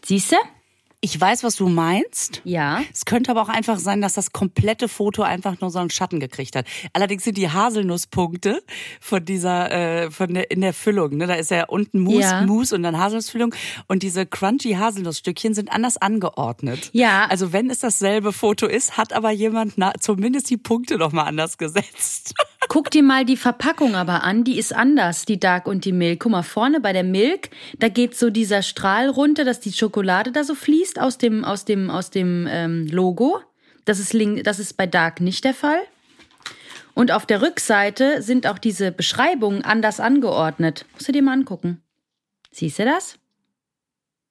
Siehst 0.04 0.34
du? 0.34 0.36
Ich 1.06 1.22
weiß, 1.22 1.44
was 1.44 1.56
du 1.56 1.70
meinst. 1.70 2.42
Ja. 2.46 2.82
Es 2.92 3.06
könnte 3.06 3.30
aber 3.30 3.44
auch 3.44 3.48
einfach 3.48 3.78
sein, 3.78 4.02
dass 4.02 4.14
das 4.14 4.32
komplette 4.32 4.88
Foto 4.88 5.22
einfach 5.22 5.62
nur 5.62 5.70
so 5.70 5.78
einen 5.78 5.92
Schatten 5.92 6.20
gekriegt 6.20 6.56
hat. 6.56 6.66
Allerdings 6.94 7.24
sind 7.24 7.38
die 7.38 7.48
Haselnusspunkte 7.48 8.64
von 9.00 9.24
dieser, 9.24 9.72
äh, 9.72 10.10
von 10.10 10.34
der, 10.34 10.50
in 10.50 10.62
der 10.62 10.74
Füllung, 10.74 11.18
ne, 11.18 11.28
da 11.28 11.36
ist 11.36 11.52
ja 11.52 11.66
unten 11.66 12.00
Mousse, 12.00 12.22
Ja. 12.22 12.42
Mousse 12.48 12.74
und 12.74 12.82
dann 12.82 12.98
Haselnussfüllung 12.98 13.54
und 13.86 14.02
diese 14.02 14.26
crunchy 14.26 14.74
Haselnussstückchen 14.74 15.54
sind 15.54 15.72
anders 15.72 15.98
angeordnet. 15.98 16.90
Ja. 16.92 17.28
Also 17.30 17.54
wenn 17.54 17.70
es 17.70 17.78
dasselbe 17.78 18.34
Foto 18.34 18.66
ist, 18.66 18.98
hat 18.98 19.14
aber 19.14 19.30
jemand 19.30 19.74
na, 19.76 19.94
zumindest 20.00 20.50
die 20.50 20.58
Punkte 20.58 20.98
noch 20.98 21.12
mal 21.12 21.26
anders 21.26 21.60
gesetzt. 21.60 22.34
Guck 22.68 22.90
dir 22.90 23.04
mal 23.04 23.26
die 23.26 23.38
Verpackung 23.38 23.94
aber 23.94 24.24
an, 24.24 24.44
die 24.44 24.58
ist 24.58 24.74
anders, 24.74 25.26
die 25.26 25.40
Dark 25.40 25.68
und 25.68 25.86
die 25.86 25.92
Milk. 25.92 26.22
Guck 26.22 26.32
mal, 26.32 26.42
vorne 26.42 26.80
bei 26.80 26.94
der 26.94 27.04
Milk, 27.04 27.52
da 27.78 27.90
geht 27.90 28.18
so 28.18 28.32
dieser 28.32 28.64
Strahl 28.64 29.08
runter, 29.08 29.46
dass 29.46 29.60
die 29.60 29.72
Schokolade 29.72 30.32
da 30.32 30.44
so 30.44 30.56
fließt 30.56 30.95
aus 31.00 31.18
dem, 31.18 31.44
aus 31.46 31.66
dem, 31.66 31.90
aus 31.90 32.10
dem 32.10 32.48
ähm, 32.50 32.88
Logo. 32.88 33.40
Das 33.86 34.00
ist, 34.00 34.14
link, 34.14 34.44
das 34.44 34.60
ist 34.60 34.74
bei 34.78 34.88
Dark 34.88 35.22
nicht 35.22 35.44
der 35.44 35.54
Fall. 35.54 35.80
Und 36.94 37.12
auf 37.12 37.26
der 37.26 37.42
Rückseite 37.42 38.22
sind 38.22 38.48
auch 38.48 38.58
diese 38.58 38.92
Beschreibungen 38.92 39.64
anders 39.64 40.00
angeordnet. 40.00 40.86
Musst 40.94 41.08
du 41.08 41.12
dir 41.12 41.22
mal 41.22 41.34
angucken. 41.34 41.82
Siehst 42.52 42.80
du 42.80 42.86
das? 42.86 43.20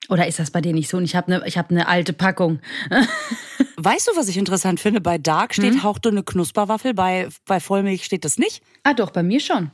Oder 0.09 0.27
ist 0.27 0.39
das 0.39 0.51
bei 0.51 0.61
dir 0.61 0.73
nicht 0.73 0.89
so? 0.89 0.97
Und 0.97 1.05
ich 1.05 1.15
habe 1.15 1.35
eine 1.35 1.45
hab 1.45 1.71
ne 1.71 1.87
alte 1.87 2.13
Packung. 2.13 2.61
Weißt 3.77 4.09
du, 4.09 4.17
was 4.17 4.29
ich 4.29 4.37
interessant 4.37 4.81
finde? 4.81 5.01
Bei 5.01 5.19
Dark 5.19 5.55
steht 5.55 5.83
hauchdünne 5.83 6.23
Knusperwaffel, 6.23 6.95
bei, 6.95 7.29
bei 7.47 7.61
Vollmilch 7.61 8.05
steht 8.05 8.25
das 8.25 8.39
nicht. 8.39 8.63
Ah, 8.83 8.95
doch, 8.95 9.11
bei 9.11 9.23
mir 9.23 9.41
schon. 9.41 9.71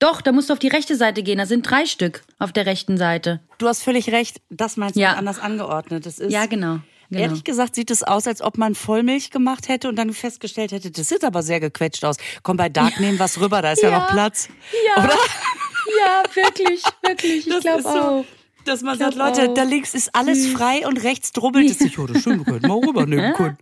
Doch, 0.00 0.20
da 0.20 0.32
musst 0.32 0.48
du 0.50 0.52
auf 0.52 0.58
die 0.58 0.68
rechte 0.68 0.96
Seite 0.96 1.22
gehen. 1.22 1.38
Da 1.38 1.46
sind 1.46 1.68
drei 1.68 1.86
Stück 1.86 2.22
auf 2.38 2.52
der 2.52 2.66
rechten 2.66 2.96
Seite. 2.98 3.40
Du 3.58 3.68
hast 3.68 3.82
völlig 3.82 4.10
recht, 4.10 4.40
das 4.50 4.76
meinst 4.76 4.96
du 4.96 5.00
Ja. 5.00 5.14
anders 5.14 5.38
angeordnet. 5.38 6.04
Das 6.04 6.18
ist 6.18 6.32
Ja, 6.32 6.46
genau. 6.46 6.80
genau. 7.10 7.22
Ehrlich 7.22 7.44
gesagt 7.44 7.74
sieht 7.76 7.90
es 7.90 8.02
aus, 8.02 8.26
als 8.26 8.42
ob 8.42 8.58
man 8.58 8.74
Vollmilch 8.74 9.30
gemacht 9.30 9.68
hätte 9.68 9.88
und 9.88 9.96
dann 9.96 10.12
festgestellt 10.12 10.72
hätte, 10.72 10.90
das 10.90 11.08
sieht 11.08 11.24
aber 11.24 11.42
sehr 11.42 11.60
gequetscht 11.60 12.04
aus. 12.04 12.16
Komm, 12.42 12.56
bei 12.56 12.68
Dark 12.68 12.98
nehmen 13.00 13.18
was 13.18 13.40
rüber, 13.40 13.62
da 13.62 13.72
ist 13.72 13.82
ja, 13.82 13.90
Ja. 13.90 13.98
noch 14.00 14.08
Platz. 14.10 14.48
Ja. 14.96 15.04
Oder? 15.04 15.14
Ja, 15.14 16.22
wirklich, 16.34 16.82
wirklich. 17.06 17.46
Ich 17.46 17.60
glaube 17.60 17.78
ist 17.78 17.84
so. 17.84 17.88
auch. 17.90 18.24
Dass 18.64 18.80
man 18.80 18.98
sagt, 18.98 19.14
Leute, 19.14 19.50
auch. 19.50 19.54
da 19.54 19.62
links 19.62 19.94
ist 19.94 20.14
alles 20.14 20.46
frei 20.48 20.86
und 20.86 21.02
rechts 21.04 21.32
drubbelt 21.32 21.70
es 21.70 21.78
sich. 21.78 21.98
Oh, 21.98 22.06
das 22.06 22.22
stimmt, 22.22 22.38
wir 22.46 22.52
könnten 22.54 22.66
mal 22.68 22.78
rübernehmen 22.78 23.34
können. 23.34 23.58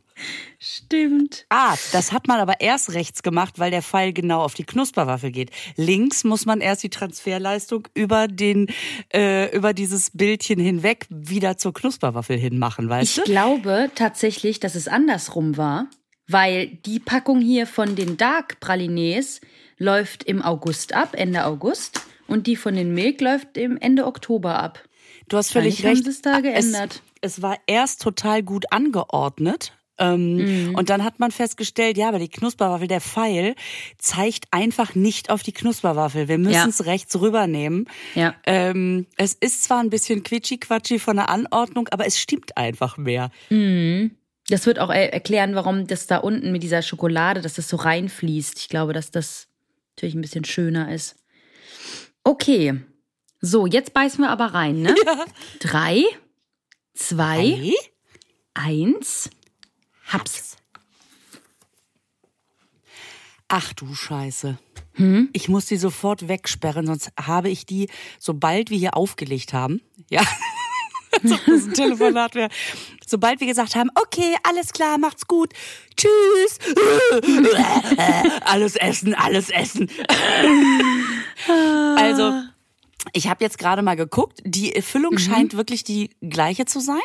Stimmt. 0.58 1.44
Ah, 1.48 1.74
das 1.92 2.12
hat 2.12 2.28
man 2.28 2.38
aber 2.38 2.60
erst 2.60 2.94
rechts 2.94 3.22
gemacht, 3.22 3.58
weil 3.58 3.70
der 3.70 3.82
Pfeil 3.82 4.12
genau 4.12 4.42
auf 4.42 4.54
die 4.54 4.64
Knusperwaffel 4.64 5.30
geht. 5.32 5.50
Links 5.76 6.24
muss 6.24 6.46
man 6.46 6.60
erst 6.60 6.82
die 6.82 6.90
Transferleistung 6.90 7.88
über 7.94 8.28
den, 8.28 8.68
äh, 9.12 9.54
über 9.56 9.72
dieses 9.74 10.10
Bildchen 10.10 10.60
hinweg 10.60 11.06
wieder 11.10 11.56
zur 11.56 11.72
Knusperwaffel 11.72 12.38
hinmachen, 12.38 12.88
weißt 12.88 13.18
Ich 13.18 13.24
du? 13.24 13.30
glaube 13.30 13.90
tatsächlich, 13.94 14.60
dass 14.60 14.74
es 14.74 14.86
andersrum 14.88 15.56
war, 15.56 15.88
weil 16.28 16.68
die 16.86 17.00
Packung 17.00 17.40
hier 17.40 17.66
von 17.66 17.96
den 17.96 18.16
Dark 18.16 18.60
Pralines 18.60 19.40
läuft 19.78 20.22
im 20.24 20.42
August 20.42 20.94
ab, 20.94 21.10
Ende 21.14 21.44
August. 21.44 22.02
Und 22.28 22.46
die 22.46 22.56
von 22.56 22.74
den 22.76 22.94
Milk 22.94 23.20
läuft 23.20 23.58
im 23.58 23.76
Ende 23.76 24.06
Oktober 24.06 24.58
ab. 24.58 24.82
Du 25.28 25.36
hast 25.36 25.52
völlig 25.52 25.80
haben 25.84 25.90
recht. 25.90 26.04
sie 26.04 26.10
es 26.10 26.22
da 26.22 26.40
geändert. 26.40 27.02
Es, 27.20 27.34
es 27.34 27.42
war 27.42 27.58
erst 27.66 28.00
total 28.00 28.42
gut 28.42 28.72
angeordnet. 28.72 29.72
Ähm, 29.98 30.36
Mhm. 30.68 30.74
Und 30.74 30.88
dann 30.90 31.04
hat 31.04 31.18
man 31.20 31.30
festgestellt, 31.30 31.96
ja, 31.98 32.08
aber 32.08 32.18
die 32.18 32.28
Knusperwaffel, 32.30 32.88
der 32.88 33.00
Pfeil, 33.00 33.54
zeigt 33.98 34.46
einfach 34.50 34.94
nicht 34.94 35.28
auf 35.30 35.42
die 35.42 35.52
Knusperwaffel. 35.52 36.28
Wir 36.28 36.38
müssen 36.38 36.52
Ja. 36.54 36.66
es 36.66 36.86
rechts 36.86 37.20
rübernehmen. 37.20 37.86
Ja. 38.14 38.34
Ähm, 38.46 39.06
es 39.16 39.34
ist 39.34 39.64
zwar 39.64 39.80
ein 39.80 39.90
bisschen 39.90 40.22
quitschi-quatschi 40.22 40.98
von 40.98 41.16
der 41.16 41.28
Anordnung, 41.28 41.88
aber 41.90 42.06
es 42.06 42.18
stimmt 42.18 42.56
einfach 42.56 42.96
mehr. 42.96 43.30
Das 44.48 44.66
wird 44.66 44.78
auch 44.78 44.90
er- 44.90 45.12
erklären, 45.12 45.54
warum 45.54 45.86
das 45.86 46.06
da 46.06 46.16
unten 46.18 46.52
mit 46.52 46.62
dieser 46.62 46.82
Schokolade, 46.82 47.40
dass 47.42 47.54
das 47.54 47.68
so 47.68 47.76
reinfließt. 47.76 48.58
Ich 48.58 48.68
glaube, 48.68 48.92
dass 48.94 49.10
das 49.10 49.48
natürlich 49.94 50.14
ein 50.14 50.22
bisschen 50.22 50.44
schöner 50.44 50.92
ist. 50.92 51.16
Okay. 52.24 52.80
So, 53.40 53.66
jetzt 53.66 53.92
beißen 53.92 54.20
wir 54.24 54.30
aber 54.30 54.46
rein, 54.54 54.80
ne? 54.82 54.94
Drei, 55.60 56.02
zwei, 56.94 57.40
Hey? 57.42 57.74
eins. 58.54 59.30
Haps. 60.12 60.56
Ach 63.48 63.72
du 63.74 63.94
Scheiße. 63.94 64.58
Hm? 64.94 65.28
Ich 65.32 65.48
muss 65.48 65.66
die 65.66 65.76
sofort 65.76 66.28
wegsperren, 66.28 66.86
sonst 66.86 67.10
habe 67.20 67.48
ich 67.50 67.66
die, 67.66 67.88
sobald 68.18 68.70
wir 68.70 68.78
hier 68.78 68.96
aufgelegt 68.96 69.52
haben, 69.52 69.80
ja, 70.10 70.22
das 71.22 71.40
ein 71.46 71.72
Telefonat 71.74 72.34
wäre, 72.34 72.48
sobald 73.06 73.40
wir 73.40 73.46
gesagt 73.46 73.74
haben, 73.74 73.90
okay, 73.94 74.34
alles 74.42 74.72
klar, 74.72 74.98
macht's 74.98 75.26
gut, 75.26 75.52
tschüss, 75.96 76.58
alles 78.44 78.76
essen, 78.76 79.14
alles 79.14 79.50
essen. 79.50 79.90
Also, 81.96 82.40
ich 83.12 83.26
habe 83.28 83.42
jetzt 83.42 83.58
gerade 83.58 83.82
mal 83.82 83.96
geguckt, 83.96 84.40
die 84.44 84.80
Füllung 84.80 85.18
scheint 85.18 85.56
wirklich 85.56 85.82
die 85.82 86.10
gleiche 86.20 86.66
zu 86.66 86.78
sein. 86.78 87.00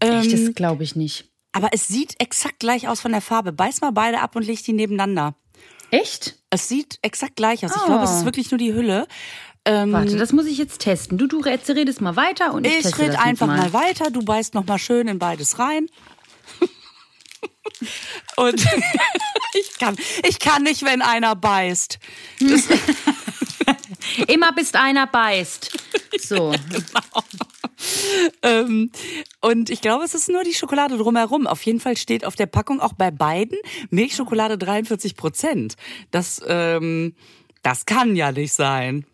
Echt, 0.00 0.30
Ähm, 0.32 0.46
das 0.46 0.54
glaube 0.54 0.84
ich 0.84 0.96
nicht. 0.96 1.30
Aber 1.52 1.68
es 1.72 1.88
sieht 1.88 2.14
exakt 2.20 2.60
gleich 2.60 2.88
aus 2.88 3.00
von 3.00 3.12
der 3.12 3.20
Farbe. 3.20 3.52
Beiß 3.52 3.80
mal 3.80 3.90
beide 3.92 4.20
ab 4.20 4.36
und 4.36 4.46
leg 4.46 4.62
die 4.64 4.72
nebeneinander. 4.72 5.34
Echt? 5.90 6.36
Es 6.50 6.68
sieht 6.68 6.98
exakt 7.02 7.36
gleich 7.36 7.64
aus. 7.64 7.72
Ich 7.76 7.84
glaube, 7.84 8.04
es 8.04 8.10
ist 8.12 8.22
Oh. 8.22 8.24
wirklich 8.24 8.50
nur 8.50 8.58
die 8.58 8.72
Hülle. 8.72 9.06
Ähm, 9.64 9.92
Warte, 9.92 10.16
das 10.16 10.32
muss 10.32 10.46
ich 10.46 10.56
jetzt 10.58 10.80
testen. 10.80 11.18
Du, 11.18 11.26
du 11.26 11.40
red- 11.40 11.68
redest 11.68 12.00
mal 12.00 12.16
weiter 12.16 12.54
und 12.54 12.66
ich, 12.66 12.76
ich 12.76 12.82
teste 12.82 12.98
red 13.00 13.08
das 13.08 13.14
jetzt 13.16 13.24
einfach 13.26 13.46
mal. 13.46 13.58
mal 13.58 13.72
weiter. 13.72 14.10
Du 14.10 14.22
beißt 14.24 14.54
noch 14.54 14.64
mal 14.66 14.78
schön 14.78 15.06
in 15.08 15.18
beides 15.18 15.58
rein. 15.58 15.86
Und 18.36 18.62
ich 19.54 19.78
kann, 19.78 19.96
ich 20.28 20.38
kann 20.38 20.62
nicht, 20.62 20.82
wenn 20.84 21.00
einer 21.02 21.34
beißt. 21.36 21.98
Immer 24.28 24.52
bis 24.52 24.74
einer 24.74 25.06
beißt. 25.06 25.70
So. 26.20 26.52
ähm, 28.42 28.90
und 29.40 29.70
ich 29.70 29.80
glaube, 29.80 30.04
es 30.04 30.14
ist 30.14 30.28
nur 30.28 30.42
die 30.42 30.54
Schokolade 30.54 30.96
drumherum. 30.96 31.46
Auf 31.46 31.62
jeden 31.62 31.80
Fall 31.80 31.96
steht 31.96 32.24
auf 32.24 32.36
der 32.36 32.46
Packung 32.46 32.80
auch 32.80 32.92
bei 32.92 33.10
beiden 33.10 33.58
Milchschokolade 33.90 34.58
43 34.58 35.16
Prozent. 35.16 35.76
Das, 36.10 36.40
ähm, 36.46 37.14
das 37.62 37.86
kann 37.86 38.16
ja 38.16 38.32
nicht 38.32 38.52
sein. 38.52 39.06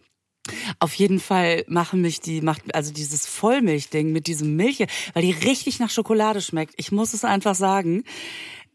Auf 0.79 0.95
jeden 0.95 1.19
Fall 1.19 1.65
machen 1.67 2.01
mich 2.01 2.21
die, 2.21 2.41
macht, 2.41 2.75
also 2.75 2.93
dieses 2.93 3.27
Vollmilchding 3.27 4.13
mit 4.13 4.27
diesem 4.27 4.55
Milch, 4.57 4.85
weil 5.13 5.23
die 5.23 5.33
richtig 5.33 5.81
nach 5.81 5.91
Schokolade 5.91 6.41
schmeckt. 6.41 6.75
Ich 6.77 6.93
muss 6.93 7.15
es 7.15 7.25
einfach 7.25 7.55
sagen. 7.55 8.05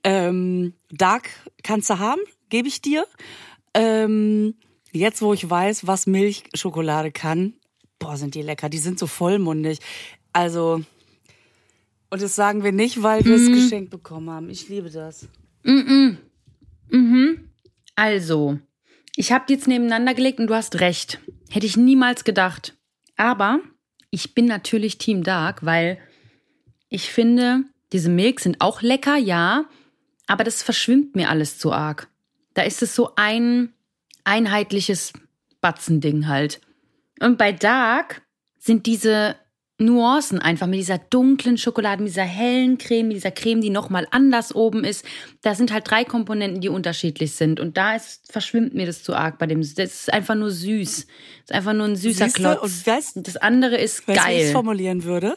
Ähm, 0.04 0.74
Dark 0.90 1.30
kannst 1.64 1.90
du 1.90 2.00
haben, 2.00 2.22
gebe 2.50 2.68
ich 2.68 2.82
dir. 2.82 3.06
Ähm, 3.74 4.56
jetzt, 4.92 5.22
wo 5.22 5.34
ich 5.34 5.50
weiß, 5.50 5.88
was 5.88 6.08
Milchschokolade 6.08 7.12
kann, 7.12 7.54
boah, 8.02 8.18
sind 8.18 8.36
die 8.36 8.42
lecker. 8.42 8.68
Die 8.68 8.80
sind 8.80 9.00
so 9.00 9.08
vollmundig. 9.08 9.80
Also, 10.34 10.82
und 12.10 12.22
das 12.22 12.36
sagen 12.36 12.64
wir 12.66 12.74
nicht, 12.74 13.04
weil 13.04 13.24
wir 13.24 13.36
es 13.36 13.48
geschenkt 13.48 13.92
bekommen 13.92 14.30
haben. 14.30 14.50
Ich 14.50 14.68
liebe 14.68 14.90
das. 14.90 15.28
Also, 17.96 18.60
ich 19.16 19.32
habe 19.32 19.46
die 19.48 19.54
jetzt 19.54 19.68
nebeneinander 19.68 20.14
gelegt 20.14 20.40
und 20.40 20.48
du 20.48 20.56
hast 20.56 20.82
recht. 20.82 21.22
Hätte 21.50 21.66
ich 21.66 21.78
niemals 21.78 22.26
gedacht. 22.26 22.76
Aber 23.16 23.60
ich 24.10 24.34
bin 24.34 24.46
natürlich 24.46 24.98
Team 24.98 25.24
Dark, 25.24 25.64
weil 25.66 26.00
ich 26.90 27.12
finde, 27.12 27.64
diese 27.94 28.10
Milks 28.10 28.44
sind 28.44 28.60
auch 28.60 28.82
lecker, 28.82 29.16
ja, 29.16 29.66
aber 30.28 30.44
das 30.44 30.64
verschwimmt 30.64 31.16
mir 31.16 31.30
alles 31.30 31.60
zu 31.60 31.72
arg. 31.72 32.10
Da 32.54 32.64
ist 32.64 32.82
es 32.82 32.96
so 32.96 33.12
ein 33.16 33.74
einheitliches 34.24 35.14
Batzending 35.62 36.28
halt. 36.28 36.62
Und 37.22 37.38
bei 37.38 37.52
Dark 37.52 38.22
sind 38.60 38.86
diese 38.86 39.36
Nuancen 39.80 40.38
einfach 40.38 40.68
mit 40.68 40.78
dieser 40.80 41.00
dunklen 41.00 41.58
Schokolade, 41.58 42.04
mit 42.04 42.12
dieser 42.12 42.22
hellen 42.24 42.78
Creme, 42.78 43.08
mit 43.08 43.18
dieser 43.18 43.32
Creme, 43.32 43.62
die 43.62 43.72
nochmal 43.72 44.08
anders 44.12 44.54
oben 44.54 44.84
ist. 44.84 45.04
Da 45.42 45.56
sind 45.56 45.74
halt 45.74 45.90
drei 45.90 46.04
Komponenten, 46.04 46.62
die 46.62 46.70
unterschiedlich 46.70 47.32
sind. 47.32 47.60
Und 47.60 47.78
da 47.78 47.96
ist, 47.96 48.32
verschwimmt 48.32 48.76
mir 48.76 48.86
das 48.86 49.02
zu 49.02 49.16
arg 49.16 49.40
bei 49.40 49.48
dem. 49.48 49.60
Das 49.62 49.72
ist 49.80 50.14
einfach 50.14 50.36
nur 50.36 50.52
süß. 50.52 51.08
Das 51.08 51.10
ist 51.46 51.52
einfach 51.52 51.74
nur 51.74 51.88
ein 51.88 51.96
süßer 51.96 52.26
Siehste? 52.26 52.42
Klotz. 52.42 52.62
Und 52.62 52.70
weißt- 52.72 53.22
das 53.24 53.38
andere 53.38 53.76
ist 53.78 54.08
Weißt 54.08 54.20
du, 54.20 54.24
wie 54.30 54.34
ich 54.34 54.38
es 54.42 54.44
geil. 54.46 54.52
formulieren 54.54 55.04
würde? 55.04 55.36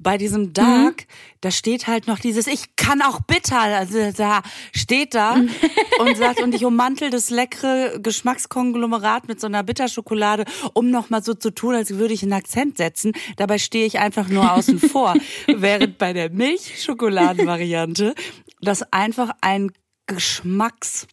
Bei 0.00 0.18
diesem 0.18 0.52
Dark, 0.52 1.06
da 1.46 1.52
steht 1.52 1.86
halt 1.86 2.08
noch 2.08 2.18
dieses, 2.18 2.48
ich 2.48 2.74
kann 2.74 3.00
auch 3.02 3.20
bitter, 3.20 3.60
also 3.60 4.10
da 4.10 4.42
steht 4.74 5.14
da 5.14 5.34
und 6.00 6.16
sagt, 6.16 6.40
und 6.40 6.52
ich 6.56 6.64
ummantel 6.64 7.08
das 7.08 7.30
leckere 7.30 8.00
Geschmackskonglomerat 8.00 9.28
mit 9.28 9.40
so 9.40 9.46
einer 9.46 9.62
Bitterschokolade, 9.62 10.44
um 10.74 10.90
nochmal 10.90 11.22
so 11.22 11.34
zu 11.34 11.54
tun, 11.54 11.76
als 11.76 11.90
würde 11.90 12.14
ich 12.14 12.24
einen 12.24 12.32
Akzent 12.32 12.78
setzen. 12.78 13.12
Dabei 13.36 13.58
stehe 13.58 13.86
ich 13.86 14.00
einfach 14.00 14.26
nur 14.26 14.54
außen 14.54 14.80
vor. 14.90 15.14
Während 15.46 15.98
bei 15.98 16.12
der 16.12 16.30
Milchschokoladenvariante 16.30 18.16
das 18.60 18.92
einfach 18.92 19.30
ein 19.40 19.70
Geschmacks 20.06 21.06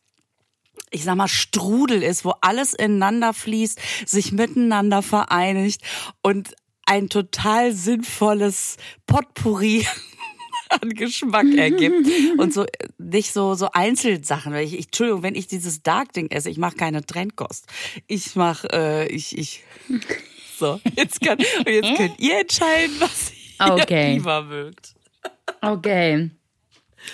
ich 0.90 1.04
sag 1.04 1.16
mal, 1.16 1.28
Strudel 1.28 2.04
ist, 2.04 2.24
wo 2.24 2.34
alles 2.42 2.74
ineinander 2.74 3.34
fließt, 3.34 3.80
sich 4.06 4.32
miteinander 4.32 5.02
vereinigt 5.02 5.82
und 6.22 6.56
ein 6.86 7.10
total 7.10 7.72
sinnvolles 7.72 8.78
Potpourri 9.08 9.88
an 10.82 10.90
Geschmack 10.90 11.46
ergibt 11.56 12.08
und 12.38 12.54
so 12.54 12.64
äh, 12.64 12.68
nicht 12.98 13.34
so 13.34 13.56
so 13.56 13.70
Einzelsachen. 13.74 14.54
Weil 14.54 14.66
ich, 14.66 14.74
ich 14.78 14.86
Entschuldigung, 14.88 15.24
wenn 15.24 15.36
ich 15.36 15.48
dieses 15.48 15.84
Dark 15.84 16.14
Ding 16.14 16.30
esse, 16.32 16.50
ich 16.50 16.58
mache 16.58 16.76
keine 16.76 17.06
Trendkost. 17.06 17.68
Ich 18.08 18.36
mache 18.36 18.68
äh, 18.72 19.08
ich 19.08 19.38
ich 19.38 19.64
so 20.58 20.80
jetzt 20.96 21.22
kann 21.22 21.38
und 21.38 21.68
jetzt 21.70 21.98
könnt 21.98 22.20
ihr 22.20 22.40
entscheiden, 22.40 22.96
was 23.00 23.32
ihr 23.32 23.74
Okay. 23.84 24.14
lieber 24.16 24.42
mögt. 24.44 24.94
Okay. 25.62 26.32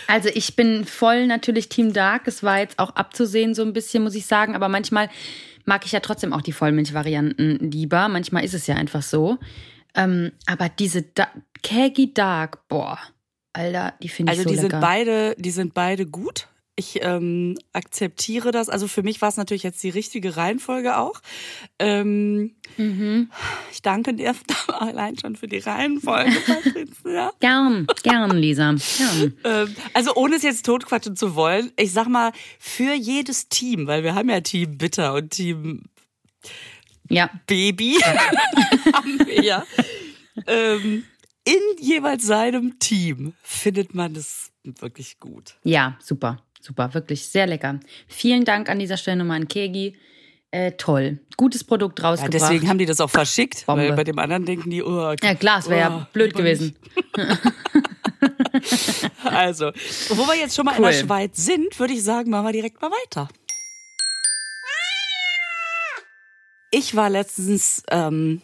Also 0.08 0.30
ich 0.34 0.56
bin 0.56 0.86
voll 0.86 1.28
natürlich 1.28 1.70
Team 1.70 1.94
Dark. 1.94 2.28
Es 2.28 2.44
war 2.44 2.60
jetzt 2.60 2.80
auch 2.80 2.92
abzusehen 2.92 3.54
so 3.56 3.62
ein 3.64 3.74
bisschen, 3.74 4.04
muss 4.04 4.16
ich 4.16 4.26
sagen. 4.26 4.56
Aber 4.56 4.70
manchmal 4.70 5.10
mag 5.66 5.86
ich 5.86 5.92
ja 5.92 6.00
trotzdem 6.00 6.34
auch 6.34 6.42
die 6.42 6.52
Vollmilchvarianten 6.52 7.72
lieber. 7.72 8.08
Manchmal 8.08 8.44
ist 8.44 8.54
es 8.54 8.68
ja 8.68 8.76
einfach 8.76 9.02
so. 9.04 9.38
Ähm, 9.96 10.32
aber 10.46 10.70
diese 10.70 11.02
da 11.04 11.28
Kegi 11.64 12.14
Dark, 12.14 12.68
boah, 12.68 13.00
Alter, 13.54 13.94
die 14.02 14.10
finde 14.10 14.32
ich 14.34 14.40
Also 14.40 14.50
so 14.50 14.56
die 14.56 14.62
lecker. 14.62 14.70
sind 14.72 14.82
beide, 14.82 15.36
die 15.38 15.52
sind 15.52 15.74
beide 15.74 16.06
gut. 16.06 16.48
Ich 16.76 17.00
ähm, 17.04 17.58
akzeptiere 17.74 18.52
das. 18.52 18.70
Also 18.70 18.88
für 18.88 19.04
mich 19.04 19.22
war 19.22 19.28
es 19.28 19.36
natürlich 19.36 19.64
jetzt 19.64 19.84
die 19.84 19.90
richtige 19.90 20.38
Reihenfolge 20.38 20.98
auch. 20.98 21.20
Ähm, 21.78 22.56
Mhm. 22.78 23.30
Ich 23.74 23.82
danke 23.82 24.14
dir 24.14 24.34
allein 24.70 25.18
schon 25.20 25.36
für 25.36 25.48
die 25.50 25.58
Reihenfolge, 25.58 26.32
Patricia. 26.46 27.34
Gern, 27.42 27.88
gern, 28.04 28.38
Lisa. 28.38 28.76
Gern. 28.98 29.34
ähm, 29.44 29.76
also 29.94 30.14
ohne 30.16 30.38
es 30.38 30.44
jetzt 30.44 30.66
totquatschen 30.66 31.18
zu 31.18 31.36
wollen, 31.36 31.72
ich 31.78 31.92
sag 31.92 32.08
mal, 32.08 32.32
für 32.60 32.94
jedes 32.94 33.50
Team, 33.50 33.88
weil 33.88 34.04
wir 34.04 34.16
haben 34.16 34.30
ja 34.30 34.40
Team 34.40 34.78
Bitter 34.78 35.16
und 35.16 35.32
Team 35.32 35.84
Ja, 37.10 37.30
Baby, 37.48 37.98
haben 38.94 39.20
wir 39.26 39.44
ja. 39.44 39.66
Ähm, 40.48 41.04
in 41.46 41.60
jeweils 41.84 42.26
seinem 42.26 42.80
Team 42.80 43.34
findet 43.42 43.96
man 43.96 44.16
es 44.16 44.52
wirklich 44.64 45.20
gut. 45.20 45.56
ja, 45.64 45.98
super, 46.04 46.44
super, 46.62 46.94
wirklich 46.94 47.28
sehr 47.28 47.48
lecker. 47.48 47.80
Vielen 48.08 48.46
Dank 48.46 48.70
an 48.70 48.80
dieser 48.80 48.98
Stelle 48.98 49.18
nochmal 49.18 49.38
an 49.42 49.48
Kegi. 49.48 49.96
Äh, 50.52 50.72
toll, 50.74 51.20
gutes 51.38 51.64
Produkt 51.64 52.00
Ja, 52.00 52.10
rausgebracht. 52.10 52.34
deswegen 52.34 52.68
haben 52.70 52.80
die 52.80 52.88
das 52.88 53.00
auch 53.02 53.10
verschickt, 53.10 53.66
Bombe. 53.68 53.84
weil 53.84 53.94
bei 53.96 54.04
dem 54.04 54.18
anderen 54.18 54.46
denken 54.46 54.72
die, 54.72 54.82
oh, 54.84 55.14
ja 55.22 55.36
klar, 55.36 55.60
es 55.60 55.70
wäre 55.70 55.80
ja 55.80 55.98
oh, 56.02 56.08
blöd 56.12 56.32
lieber 56.36 56.44
gewesen. 56.44 56.76
Also, 59.24 59.68
wo 60.10 60.28
wir 60.28 60.36
jetzt 60.36 60.56
schon 60.56 60.66
mal 60.66 60.76
in 60.76 60.84
Cool. 60.84 60.92
der 60.92 60.98
Schweiz 61.06 61.38
sind, 61.46 61.80
würde 61.80 61.94
ich 61.94 62.04
sagen, 62.04 62.30
machen 62.32 62.48
wir 62.48 62.52
direkt 62.52 62.82
mal 62.82 62.92
weiter. 62.92 63.30
Ich 66.72 66.96
war 66.96 67.10
letztens 67.10 67.84
ähm, 67.90 68.42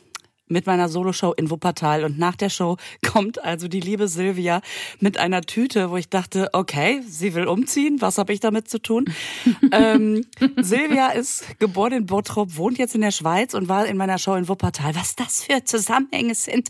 mit 0.48 0.66
meiner 0.66 0.90
Soloshow 0.90 1.34
in 1.34 1.50
Wuppertal 1.50 2.04
und 2.04 2.18
nach 2.20 2.36
der 2.36 2.50
Show 2.50 2.78
kommt 3.06 3.44
also 3.44 3.68
die 3.68 3.80
liebe 3.80 4.08
Silvia 4.08 4.62
mit 5.00 5.18
einer 5.18 5.42
Tüte, 5.42 5.90
wo 5.90 5.98
ich 5.98 6.10
dachte, 6.10 6.50
okay, 6.54 7.02
sie 7.08 7.34
will 7.34 7.48
umziehen, 7.48 8.02
was 8.02 8.18
habe 8.18 8.34
ich 8.34 8.40
damit 8.40 8.70
zu 8.70 8.80
tun? 8.80 9.06
ähm, 9.72 10.26
Silvia 10.58 11.10
ist 11.10 11.60
geboren 11.60 11.94
in 11.94 12.06
Bottrop, 12.06 12.58
wohnt 12.58 12.78
jetzt 12.78 12.96
in 12.96 13.02
der 13.02 13.12
Schweiz 13.12 13.54
und 13.54 13.70
war 13.70 13.86
in 13.86 13.98
meiner 13.98 14.18
Show 14.18 14.36
in 14.36 14.48
Wuppertal. 14.48 14.96
Was 14.96 15.16
das 15.16 15.44
für 15.44 15.64
Zusammenhänge 15.64 16.36
sind. 16.36 16.70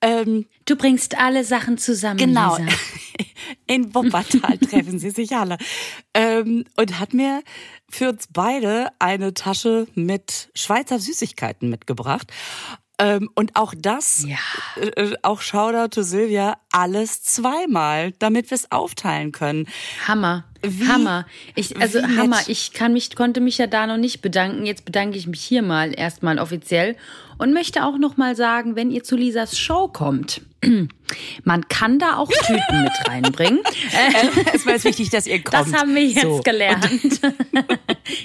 Ähm, 0.00 0.46
Du 0.64 0.76
bringst 0.76 1.18
alle 1.18 1.44
Sachen 1.44 1.76
zusammen, 1.76 2.18
Genau. 2.18 2.56
Lisa. 2.56 2.70
In 3.66 3.94
Wuppertal 3.94 4.58
treffen 4.58 4.98
sie 4.98 5.10
sich 5.10 5.34
alle. 5.34 5.58
Ähm, 6.14 6.64
und 6.76 7.00
hat 7.00 7.14
mir 7.14 7.42
für 7.88 8.10
uns 8.10 8.28
beide 8.32 8.88
eine 8.98 9.34
Tasche 9.34 9.86
mit 9.94 10.50
Schweizer 10.54 10.98
Süßigkeiten 10.98 11.68
mitgebracht. 11.68 12.32
Ähm, 13.02 13.28
und 13.34 13.56
auch 13.56 13.74
das, 13.76 14.24
Ja. 14.28 14.36
äh, 14.80 15.14
auch 15.22 15.40
Shoutout 15.40 15.88
to 15.88 16.02
Silvia, 16.02 16.56
alles 16.70 17.22
zweimal, 17.24 18.12
damit 18.20 18.50
wir 18.50 18.54
es 18.54 18.70
aufteilen 18.70 19.32
können. 19.32 19.66
Hammer. 20.06 20.44
Wie- 20.64 20.86
Hammer. 20.86 21.26
Ich, 21.54 21.76
also 21.80 21.98
wie 22.00 22.06
nett. 22.06 22.16
Hammer. 22.18 22.38
Ich 22.46 22.72
kann 22.72 22.92
mich, 22.92 23.14
konnte 23.16 23.40
mich 23.40 23.58
ja 23.58 23.66
da 23.66 23.86
noch 23.86 23.96
nicht 23.96 24.22
bedanken. 24.22 24.64
Jetzt 24.66 24.84
bedanke 24.84 25.18
ich 25.18 25.26
mich 25.26 25.40
hier 25.42 25.62
mal 25.62 25.92
erstmal 25.98 26.38
offiziell 26.38 26.96
und 27.38 27.52
möchte 27.52 27.84
auch 27.84 27.98
noch 27.98 28.16
mal 28.16 28.36
sagen, 28.36 28.76
wenn 28.76 28.90
ihr 28.90 29.02
zu 29.02 29.16
Lisas 29.16 29.58
Show 29.58 29.88
kommt, 29.88 30.42
man 31.44 31.68
kann 31.68 31.98
da 31.98 32.16
auch 32.16 32.30
Tüten 32.30 32.82
mit 32.84 32.92
reinbringen. 33.08 33.60
Äh, 33.92 34.28
Es 34.54 34.64
war 34.64 34.72
jetzt 34.74 34.84
wichtig, 34.84 35.10
dass 35.10 35.26
ihr 35.26 35.42
kommt. 35.42 35.66
das 35.68 35.74
haben 35.74 35.94
wir 35.94 36.02
jetzt 36.04 36.22
So. 36.22 36.40
gelernt. 36.42 36.88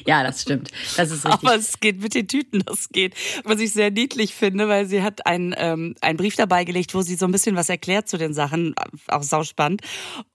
ja, 0.05 0.23
das 0.23 0.41
stimmt. 0.43 0.69
Das 0.95 1.11
ist 1.11 1.25
richtig. 1.25 1.43
Aber 1.43 1.55
es 1.55 1.79
geht 1.79 2.01
mit 2.01 2.13
den 2.15 2.27
Tüten, 2.27 2.63
das 2.65 2.89
geht. 2.89 3.15
Was 3.43 3.59
ich 3.59 3.73
sehr 3.73 3.91
niedlich 3.91 4.33
finde, 4.33 4.67
weil 4.69 4.85
sie 4.85 5.01
hat 5.03 5.25
einen, 5.25 5.53
ähm, 5.57 5.95
einen 6.01 6.17
Brief 6.17 6.35
dabei 6.35 6.63
gelegt, 6.63 6.93
wo 6.93 7.01
sie 7.01 7.15
so 7.15 7.25
ein 7.25 7.31
bisschen 7.31 7.55
was 7.57 7.67
erklärt 7.69 8.07
zu 8.07 8.17
den 8.17 8.33
Sachen, 8.33 8.75
auch 9.07 9.23
sauspannend. 9.23 9.81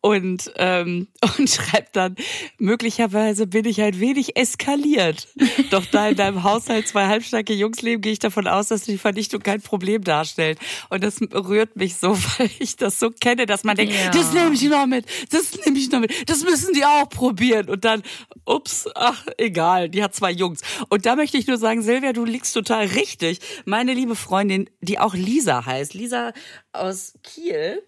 Und, 0.01 0.53
ähm, 0.57 1.09
und 1.39 1.49
schreibt 1.49 1.92
dann, 1.93 2.17
möglicherweise 2.59 3.47
bin 3.47 3.65
ich 3.65 3.81
ein 3.83 3.99
wenig 4.01 4.37
eskaliert. 4.37 5.29
Doch 5.71 5.85
da 5.87 6.09
in 6.09 6.17
deinem 6.17 6.43
Haushalt 6.43 6.89
zwei 6.89 7.07
halbstarke 7.07 7.53
Jungs 7.53 7.83
leben, 7.83 8.03
gehe 8.03 8.13
ich 8.13 8.19
davon 8.19 8.47
aus, 8.47 8.69
dass 8.69 8.83
die 8.85 8.99
Vernichtung 8.99 9.41
kein 9.43 9.61
Problem 9.61 10.03
darstellt. 10.05 10.59
Und 10.91 11.03
das 11.05 11.21
rührt 11.33 11.77
mich 11.77 11.97
so, 11.97 12.17
weil 12.39 12.51
ich 12.59 12.77
das 12.77 12.99
so 12.99 13.11
kenne, 13.11 13.47
dass 13.47 13.65
man 13.65 13.77
denkt, 13.77 13.95
Ja. 13.95 14.11
das 14.11 14.33
nehme 14.33 14.55
ich 14.55 14.63
noch 14.65 14.87
mit, 14.87 15.07
das 15.31 15.53
nehme 15.65 15.79
ich 15.79 15.91
noch 15.91 16.01
mit, 16.01 16.29
das 16.29 16.43
müssen 16.45 16.73
die 16.75 16.85
auch 16.85 17.09
probieren. 17.09 17.69
Und 17.69 17.85
dann, 17.85 18.03
ups, 18.45 18.89
ach, 18.95 19.27
egal, 19.39 19.89
die 19.89 20.03
hat 20.03 20.15
zwei 20.15 20.31
Jungs. 20.31 20.61
Und 20.89 21.07
da 21.07 21.17
möchte 21.17 21.39
ich 21.39 21.47
nur 21.47 21.57
sagen, 21.59 21.83
Silvia, 21.83 22.13
du 22.13 22.25
liegst 22.25 22.55
total 22.55 22.87
richtig. 22.87 23.41
Meine 23.65 23.95
liebe 23.95 24.17
Freundin, 24.17 24.69
die 24.81 24.99
auch 24.99 25.15
Lisa 25.15 25.65
heißt, 25.67 25.95
Lisa 25.95 26.33
aus 26.73 27.15
Kiel, 27.23 27.83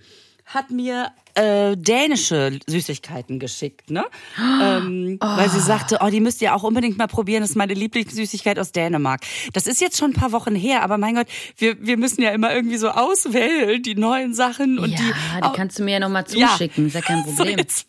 hat 0.55 0.71
mir 0.71 1.11
äh, 1.35 1.77
dänische 1.77 2.61
Süßigkeiten 2.67 3.41
geschickt, 3.41 3.91
ne? 3.91 4.05
Ähm, 4.39 5.19
Weil 5.21 5.51
sie 5.51 5.59
sagte, 5.61 5.99
oh, 6.01 6.09
die 6.09 6.21
müsst 6.21 6.41
ihr 6.43 6.55
auch 6.55 6.63
unbedingt 6.63 6.97
mal 6.97 7.09
probieren. 7.09 7.41
Das 7.43 7.51
ist 7.51 7.57
meine 7.57 7.75
Lieblingssüßigkeit 7.75 8.59
aus 8.59 8.71
Dänemark. 8.71 9.23
Das 9.53 9.67
ist 9.67 9.81
jetzt 9.81 9.97
schon 9.99 10.11
ein 10.13 10.15
paar 10.15 10.31
Wochen 10.33 10.55
her, 10.55 10.83
aber 10.83 10.97
mein 10.97 11.17
Gott, 11.17 11.27
wir, 11.57 11.77
wir 11.85 11.97
müssen 11.97 12.23
ja 12.23 12.31
immer 12.31 12.55
irgendwie 12.55 12.77
so 12.77 12.89
auswählen, 12.91 13.83
die 13.83 13.97
neuen 13.97 14.33
Sachen 14.33 14.79
und 14.79 14.91
ja, 14.93 14.99
die. 14.99 15.41
die 15.43 15.53
kannst 15.57 15.79
du 15.79 15.83
mir 15.83 15.95
ja 15.95 15.99
nochmal 16.01 16.25
zuschicken, 16.27 16.87
ist 16.87 16.95
ja 16.95 17.01
kein 17.01 17.25
So, 17.27 17.35
Problem. 17.35 17.59
jetzt- 17.59 17.87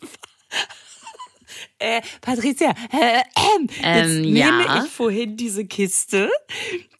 äh, 1.78 2.00
Patricia, 2.20 2.70
äh, 2.70 3.20
ähm, 3.56 3.68
jetzt 3.68 3.80
Ähm, 3.82 4.20
nehme 4.22 4.64
ja. 4.64 4.82
ich 4.84 4.90
vorhin 4.90 5.36
diese 5.36 5.64
Kiste. 5.66 6.30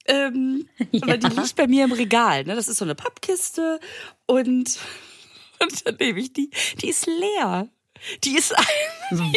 Ähm, 0.06 0.68
Ja. 0.92 1.02
Aber 1.02 1.16
die 1.16 1.26
liegt 1.28 1.56
bei 1.56 1.66
mir 1.66 1.84
im 1.84 1.92
Regal. 1.92 2.44
Ne? 2.44 2.54
Das 2.54 2.68
ist 2.68 2.76
so 2.78 2.84
eine 2.84 2.94
Pappkiste 2.94 3.80
und, 4.26 4.78
und 5.60 5.86
dann 5.86 5.96
nehme 5.96 6.20
ich 6.20 6.32
die. 6.32 6.50
Die 6.80 6.88
ist 6.88 7.06
leer. 7.06 7.68
Die 8.24 8.36
ist 8.36 8.56
ein, 8.56 8.64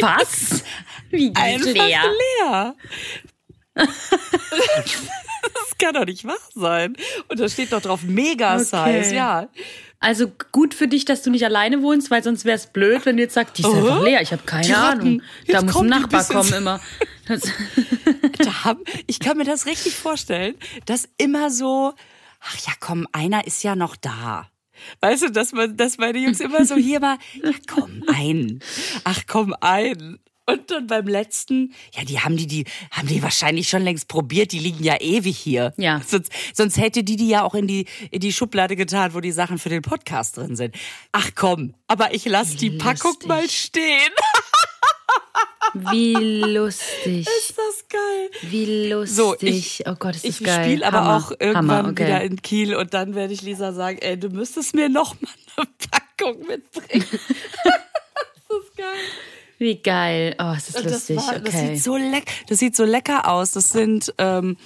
Was? 0.00 0.62
Wie 1.10 1.32
einfach 1.34 1.66
leer? 1.72 2.02
leer. 2.42 2.76
das 3.74 3.88
kann 5.78 5.94
doch 5.94 6.04
nicht 6.04 6.24
wahr 6.24 6.36
sein. 6.54 6.96
Und 7.28 7.40
da 7.40 7.48
steht 7.48 7.72
doch 7.72 7.80
drauf 7.80 8.02
Mega-Size, 8.02 8.76
Okay. 8.78 9.14
ja. 9.14 9.48
Also 10.02 10.32
gut 10.52 10.72
für 10.72 10.88
dich, 10.88 11.04
dass 11.04 11.20
du 11.22 11.30
nicht 11.30 11.44
alleine 11.44 11.82
wohnst, 11.82 12.10
weil 12.10 12.22
sonst 12.22 12.46
wäre 12.46 12.56
es 12.56 12.68
blöd, 12.68 13.04
wenn 13.04 13.16
du 13.18 13.22
jetzt 13.22 13.34
sagst, 13.34 13.58
die 13.58 13.62
ist 13.62 13.68
Oh. 13.68 13.74
einfach 13.74 14.02
leer. 14.02 14.22
Ich 14.22 14.32
habe 14.32 14.42
keine 14.44 14.66
Die 14.66 14.72
Ratten. 14.72 15.00
Ahnung. 15.00 15.22
Da 15.48 15.60
muss 15.62 15.76
ein 15.76 15.82
die 15.84 15.88
Nachbar 15.90 16.24
kommen 16.24 16.52
immer. 16.54 16.80
Da 18.38 18.64
haben, 18.64 18.82
ich 19.06 19.20
kann 19.20 19.36
mir 19.36 19.44
das 19.44 19.66
richtig 19.66 19.94
vorstellen, 19.94 20.54
dass 20.86 21.08
immer 21.18 21.50
so, 21.50 21.92
ach 22.40 22.56
ja, 22.66 22.72
komm, 22.80 23.06
einer 23.12 23.46
ist 23.46 23.62
ja 23.62 23.76
noch 23.76 23.94
da. 23.94 24.48
Weißt 25.00 25.22
du, 25.22 25.30
dass 25.30 25.52
man, 25.52 25.76
dass 25.76 25.98
meine 25.98 26.18
Jungs 26.18 26.40
immer 26.40 26.64
so 26.64 26.76
hier 26.76 27.00
war, 27.00 27.18
ja, 27.42 27.52
komm 27.68 28.02
ein. 28.08 28.60
Ach, 29.04 29.22
komm 29.26 29.54
ein. 29.60 30.18
Und 30.46 30.70
dann 30.70 30.88
beim 30.88 31.06
letzten, 31.06 31.72
ja, 31.94 32.04
die 32.04 32.18
haben 32.18 32.36
die, 32.36 32.48
die, 32.48 32.64
haben 32.90 33.06
die 33.06 33.22
wahrscheinlich 33.22 33.68
schon 33.68 33.82
längst 33.82 34.08
probiert, 34.08 34.50
die 34.50 34.58
liegen 34.58 34.82
ja 34.82 35.00
ewig 35.00 35.38
hier. 35.38 35.72
Ja. 35.76 36.00
Sonst, 36.04 36.32
sonst 36.52 36.76
hätte 36.76 37.04
die 37.04 37.14
die 37.14 37.28
ja 37.28 37.44
auch 37.44 37.54
in 37.54 37.68
die, 37.68 37.86
in 38.10 38.18
die 38.18 38.32
Schublade 38.32 38.74
getan, 38.74 39.14
wo 39.14 39.20
die 39.20 39.30
Sachen 39.30 39.58
für 39.58 39.68
den 39.68 39.82
Podcast 39.82 40.36
drin 40.36 40.56
sind. 40.56 40.74
Ach 41.12 41.30
komm, 41.36 41.74
aber 41.86 42.14
ich 42.14 42.24
lass 42.24 42.56
die 42.56 42.70
Packung 42.70 43.12
Lustig. 43.12 43.28
mal 43.28 43.48
stehen. 43.48 44.10
wie 45.74 46.14
lustig. 46.14 47.26
Ist 47.38 47.54
das 47.56 47.88
geil? 47.88 48.30
Wie 48.50 48.88
lustig. 48.90 49.16
So, 49.16 49.36
ich- 49.40 49.82
oh 49.86 49.94
Gott, 49.98 50.14
ist 50.16 50.24
das 50.24 50.40
Ich 50.40 50.44
geil. 50.46 50.64
spiele 50.64 50.86
aber 50.86 51.00
Hammer. 51.04 51.16
auch 51.16 51.30
irgendwann 51.38 51.70
Hammer, 51.70 51.88
okay. 51.90 52.06
wieder 52.06 52.20
in 52.22 52.40
Kiel 52.42 52.74
und 52.74 52.94
dann 52.94 53.14
werde 53.14 53.32
ich 53.34 53.42
Lisa 53.42 53.72
sagen, 53.72 53.98
ey, 54.00 54.18
du 54.18 54.28
müsstest 54.30 54.74
mir 54.74 54.88
noch 54.88 55.14
mal 55.20 55.30
eine 55.56 55.66
Packung 55.90 56.46
mitbringen. 56.46 57.06
das 57.10 58.58
ist 58.64 58.76
geil. 58.76 58.86
Wie 59.58 59.76
geil. 59.82 60.34
Oh, 60.38 60.54
es 60.56 60.68
ist 60.68 60.76
das, 60.84 60.92
lustig. 60.92 61.16
war, 61.18 61.38
das 61.38 61.54
okay. 61.54 61.74
sieht 61.74 61.82
so 61.84 61.96
leck, 61.96 62.30
das 62.48 62.58
sieht 62.58 62.74
so 62.74 62.84
lecker 62.84 63.28
aus. 63.28 63.52
Das 63.52 63.70
sind 63.70 64.14
ähm, 64.16 64.56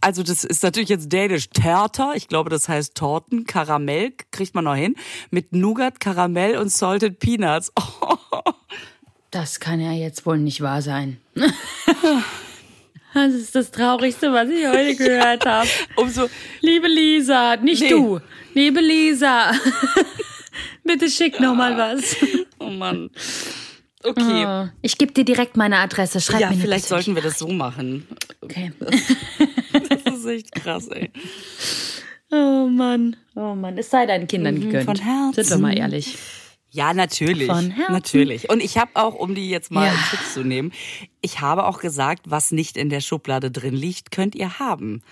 also 0.00 0.22
das 0.22 0.44
ist 0.44 0.62
natürlich 0.62 0.88
jetzt 0.88 1.10
dänisch 1.12 1.48
Terter. 1.50 2.12
Ich 2.16 2.28
glaube, 2.28 2.50
das 2.50 2.68
heißt 2.68 2.94
Torten, 2.96 3.46
Karamell 3.46 4.12
kriegt 4.32 4.54
man 4.54 4.64
noch 4.64 4.74
hin 4.74 4.96
mit 5.30 5.52
Nougat, 5.52 6.00
Karamell 6.00 6.58
und 6.58 6.70
salted 6.70 7.18
Peanuts. 7.18 7.72
Oh, 7.76 8.16
Das 9.30 9.60
kann 9.60 9.80
ja 9.80 9.92
jetzt 9.92 10.24
wohl 10.26 10.38
nicht 10.38 10.60
wahr 10.60 10.82
sein. 10.82 11.18
Das 13.14 13.32
ist 13.32 13.54
das 13.54 13.70
Traurigste, 13.70 14.32
was 14.32 14.48
ich 14.48 14.66
heute 14.66 14.94
gehört 15.04 15.44
habe. 15.46 15.68
umso 15.96 16.28
Liebe 16.60 16.86
Lisa, 16.88 17.56
nicht 17.56 17.82
Nee. 17.82 17.88
du. 17.90 18.20
Liebe 18.54 18.80
Lisa, 18.80 19.52
bitte 20.84 21.10
schick 21.10 21.40
noch 21.40 21.54
mal 21.54 21.76
was. 21.76 22.16
oh 22.58 22.70
Mann. 22.70 23.10
Okay. 24.04 24.44
Oh, 24.46 24.68
Ich 24.82 24.96
gebe 24.98 25.12
dir 25.12 25.24
direkt 25.24 25.56
meine 25.56 25.78
Adresse. 25.78 26.20
Schreib 26.20 26.40
Ja, 26.40 26.50
mir 26.50 26.56
vielleicht 26.56 26.86
sollten 26.86 27.14
wir 27.14 27.22
das 27.22 27.38
so 27.38 27.48
machen. 27.48 28.06
Okay. 28.40 28.72
Das 29.72 30.14
ist 30.14 30.26
echt 30.26 30.52
krass, 30.54 30.88
ey. 30.88 31.10
Oh 32.30 32.66
Mann, 32.68 33.16
oh 33.34 33.54
Mann, 33.54 33.76
es 33.78 33.90
sei 33.90 34.06
deinen 34.06 34.26
Kindern 34.28 34.60
gegönnt. 34.60 34.84
von 34.84 34.96
Herzen. 34.96 35.44
Sind 35.44 35.50
wir 35.50 35.58
mal 35.68 35.76
ehrlich. 35.76 36.16
Ja, 36.76 36.92
natürlich. 36.92 37.46
Von 37.46 37.70
Herzen. 37.70 37.92
Natürlich. 37.92 38.50
Und 38.50 38.62
ich 38.62 38.76
habe 38.76 38.90
auch, 38.94 39.14
um 39.14 39.34
die 39.34 39.48
jetzt 39.48 39.70
mal 39.70 39.86
Ja. 39.86 39.92
in 39.92 39.98
Schutz 39.98 40.34
zu 40.34 40.44
nehmen, 40.44 40.72
ich 41.22 41.40
habe 41.40 41.64
auch 41.64 41.80
gesagt, 41.80 42.22
was 42.28 42.50
nicht 42.52 42.76
in 42.76 42.90
der 42.90 43.00
Schublade 43.00 43.50
drin 43.50 43.74
liegt, 43.74 44.10
könnt 44.10 44.34
ihr 44.34 44.58
haben. 44.58 45.02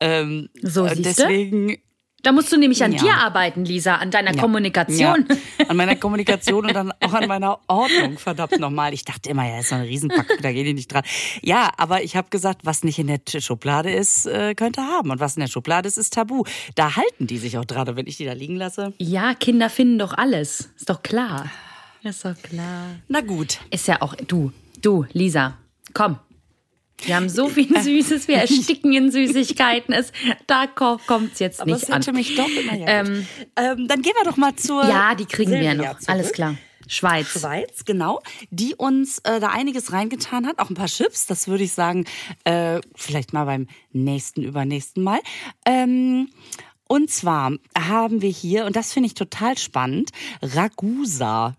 Ähm, 0.00 0.48
So, 0.62 0.84
und 0.84 0.96
siehste? 0.96 1.22
deswegen 1.26 1.76
Da 2.22 2.30
musst 2.32 2.52
du 2.52 2.56
nämlich 2.56 2.82
an 2.84 2.92
Ja. 2.92 2.98
dir 3.02 3.14
arbeiten, 3.14 3.64
Lisa, 3.64 3.96
an 3.96 4.10
deiner 4.12 4.34
Kommunikation. 4.34 5.26
Ja, 5.58 5.66
an 5.68 5.76
meiner 5.76 5.96
Kommunikation 5.96 6.66
und 6.66 6.72
dann 6.74 6.92
auch 7.00 7.12
an 7.14 7.26
meiner 7.26 7.58
Ordnung, 7.66 8.16
verdammt 8.18 8.58
nochmal. 8.60 8.94
Ich 8.94 9.04
dachte 9.04 9.28
immer, 9.30 9.48
ja, 9.48 9.58
ist 9.60 9.70
so 9.70 9.74
eine 9.74 9.86
Riesenpackung, 9.88 10.36
da 10.40 10.52
geht 10.52 10.66
die 10.66 10.74
nicht 10.74 10.92
dran. 10.92 11.02
Ja, 11.42 11.70
aber 11.76 12.02
ich 12.04 12.14
habe 12.16 12.28
gesagt, 12.30 12.60
was 12.64 12.84
nicht 12.84 12.98
in 13.00 13.08
der 13.08 13.20
Schublade 13.40 13.90
ist, 13.92 14.26
äh, 14.26 14.54
könnte 14.54 14.82
haben. 14.82 15.10
Und 15.10 15.18
was 15.20 15.36
in 15.36 15.40
der 15.40 15.48
Schublade 15.48 15.88
ist, 15.88 15.98
ist 15.98 16.12
tabu. 16.14 16.44
Da 16.76 16.94
halten 16.96 17.26
die 17.26 17.38
sich 17.38 17.58
auch 17.58 17.64
dran. 17.64 17.96
Wenn 17.96 18.06
ich 18.06 18.16
die 18.18 18.24
da 18.24 18.32
liegen 18.32 18.54
lasse, 18.56 18.92
Ja, 18.98 19.34
Kinder 19.34 19.68
finden 19.68 19.98
doch 19.98 20.12
alles. 20.12 20.70
Ist 20.76 20.88
doch 20.88 21.02
klar. 21.02 21.50
Ist 22.04 22.24
doch 22.24 22.40
klar. 22.42 22.86
na 23.08 23.20
gut. 23.20 23.58
Ist 23.70 23.88
ja 23.88 24.00
auch 24.02 24.14
du, 24.14 24.52
du, 24.80 25.06
Lisa, 25.12 25.56
komm. 25.94 26.18
Wir 27.04 27.16
haben 27.16 27.28
so 27.28 27.48
viel 27.48 27.68
Süßes, 27.82 28.28
wir 28.28 28.36
ersticken 28.36 28.92
in 28.92 29.10
Süßigkeiten. 29.10 29.92
Es, 29.94 30.12
da 30.46 30.66
ko- 30.66 30.98
kommt's 31.06 31.38
jetzt 31.40 31.60
Aber 31.60 31.72
nicht 31.72 31.82
es 31.84 31.90
an. 31.90 32.14
mich 32.14 32.34
doch 32.36 32.48
immer 32.48 32.76
ja, 32.76 32.86
Ähm, 32.86 33.26
ähm, 33.56 33.88
Dann 33.88 34.02
gehen 34.02 34.12
wir 34.16 34.24
doch 34.30 34.36
mal 34.36 34.54
zur 34.56 34.86
Ja, 34.86 35.14
die 35.14 35.26
kriegen 35.26 35.50
wir 35.50 35.58
Silvia 35.58 35.74
noch. 35.74 35.98
zurück. 35.98 36.08
Alles 36.08 36.32
klar. 36.32 36.54
Schweiz. 36.88 37.28
Schweiz, 37.40 37.84
genau, 37.84 38.20
die 38.50 38.74
uns 38.74 39.18
äh, 39.20 39.38
da 39.40 39.48
einiges 39.50 39.92
reingetan 39.92 40.46
hat, 40.46 40.58
auch 40.58 40.68
ein 40.68 40.74
paar 40.74 40.88
Chips, 40.88 41.26
das 41.26 41.46
würde 41.46 41.62
ich 41.64 41.72
sagen, 41.72 42.04
äh, 42.44 42.80
vielleicht 42.96 43.32
mal 43.32 43.44
beim 43.44 43.68
nächsten, 43.92 44.42
übernächsten 44.42 45.02
Mal. 45.02 45.20
Ähm, 45.64 46.28
und 46.88 47.08
zwar 47.08 47.52
haben 47.78 48.20
wir 48.20 48.28
hier, 48.30 48.66
und 48.66 48.74
das 48.76 48.92
finde 48.92 49.06
ich 49.06 49.14
total 49.14 49.56
spannend, 49.58 50.10
Ragusa. 50.42 51.54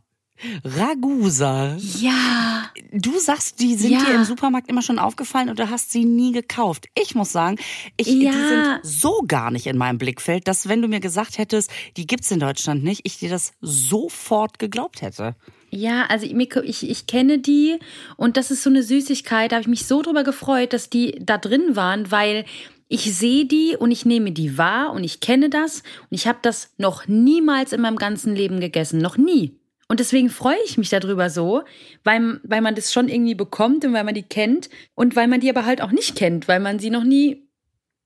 Ragusa. 0.63 1.77
Ja. 1.99 2.69
Du 2.91 3.17
sagst, 3.19 3.59
die 3.59 3.75
sind 3.75 3.91
Ja. 3.91 4.03
dir 4.05 4.15
im 4.15 4.23
Supermarkt 4.23 4.69
immer 4.69 4.81
schon 4.81 4.99
aufgefallen 4.99 5.49
und 5.49 5.59
du 5.59 5.69
hast 5.69 5.91
sie 5.91 6.05
nie 6.05 6.31
gekauft. 6.31 6.87
Ich 6.99 7.15
muss 7.15 7.31
sagen, 7.31 7.57
ich, 7.97 8.07
Ja. 8.07 8.31
die 8.31 8.37
sind 8.37 8.79
so 8.83 9.21
gar 9.27 9.51
nicht 9.51 9.67
in 9.67 9.77
meinem 9.77 9.97
Blickfeld, 9.97 10.47
dass 10.47 10.67
wenn 10.69 10.81
du 10.81 10.87
mir 10.87 10.99
gesagt 10.99 11.37
hättest, 11.37 11.71
die 11.97 12.07
gibt's 12.07 12.31
in 12.31 12.39
Deutschland 12.39 12.83
nicht, 12.83 13.01
ich 13.03 13.19
dir 13.19 13.29
das 13.29 13.53
sofort 13.61 14.59
geglaubt 14.59 15.01
hätte. 15.01 15.35
Ja, 15.69 16.05
also 16.05 16.25
ich, 16.25 16.33
ich, 16.63 16.89
ich 16.89 17.07
kenne 17.07 17.39
die 17.39 17.79
und 18.15 18.37
das 18.37 18.51
ist 18.51 18.61
so 18.63 18.69
eine 18.69 18.83
Süßigkeit, 18.83 19.51
da 19.51 19.55
habe 19.55 19.61
ich 19.63 19.67
mich 19.67 19.85
so 19.85 20.01
drüber 20.03 20.23
gefreut, 20.23 20.71
dass 20.73 20.89
die 20.89 21.17
da 21.19 21.37
drin 21.39 21.75
waren, 21.75 22.11
weil 22.11 22.45
ich 22.89 23.15
sehe 23.17 23.45
die 23.45 23.75
und 23.79 23.89
ich 23.89 24.05
nehme 24.05 24.31
die 24.31 24.57
wahr 24.59 24.91
und 24.91 25.03
ich 25.03 25.19
kenne 25.19 25.49
das 25.49 25.79
und 26.11 26.11
ich 26.15 26.27
habe 26.27 26.37
das 26.43 26.69
noch 26.77 27.07
niemals 27.07 27.73
in 27.73 27.81
meinem 27.81 27.97
ganzen 27.97 28.35
Leben 28.35 28.59
gegessen, 28.59 28.99
noch 28.99 29.17
nie. 29.17 29.57
Und 29.87 29.99
deswegen 29.99 30.29
freue 30.29 30.57
ich 30.65 30.77
mich 30.77 30.89
darüber 30.89 31.29
so, 31.29 31.63
weil, 32.03 32.39
weil 32.43 32.61
man 32.61 32.75
das 32.75 32.93
schon 32.93 33.09
irgendwie 33.09 33.35
bekommt 33.35 33.85
und 33.85 33.93
weil 33.93 34.03
man 34.03 34.15
die 34.15 34.23
kennt 34.23 34.69
und 34.95 35.15
weil 35.15 35.27
man 35.27 35.39
die 35.39 35.49
aber 35.49 35.65
halt 35.65 35.81
auch 35.81 35.91
nicht 35.91 36.15
kennt, 36.15 36.47
weil 36.47 36.59
man 36.59 36.79
sie 36.79 36.89
noch 36.89 37.03
nie 37.03 37.47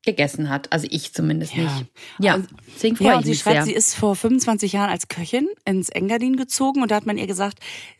gegessen 0.07 0.49
hat. 0.49 0.71
Also 0.73 0.87
ich 0.89 1.13
zumindest 1.13 1.53
Ja. 1.53 1.63
nicht. 1.63 1.85
Ja, 2.19 2.35
Und- 2.35 2.47
deswegen 2.75 2.95
freue 2.95 3.07
Ja, 3.07 3.19
ich 3.19 3.25
sie 3.25 3.29
mich 3.31 3.39
schreibt, 3.39 3.55
sehr. 3.57 3.65
sie 3.65 3.73
ist 3.73 3.93
vor 3.93 4.15
25 4.15 4.73
Jahren 4.73 4.89
als 4.89 5.07
Köchin 5.07 5.47
ins 5.65 5.89
Engadin 5.89 6.35
gezogen 6.37 6.81
und 6.81 6.89
da 6.89 6.95
hat 6.95 7.05
man 7.05 7.17
ihr 7.19 7.27
gesagt, 7.27 7.59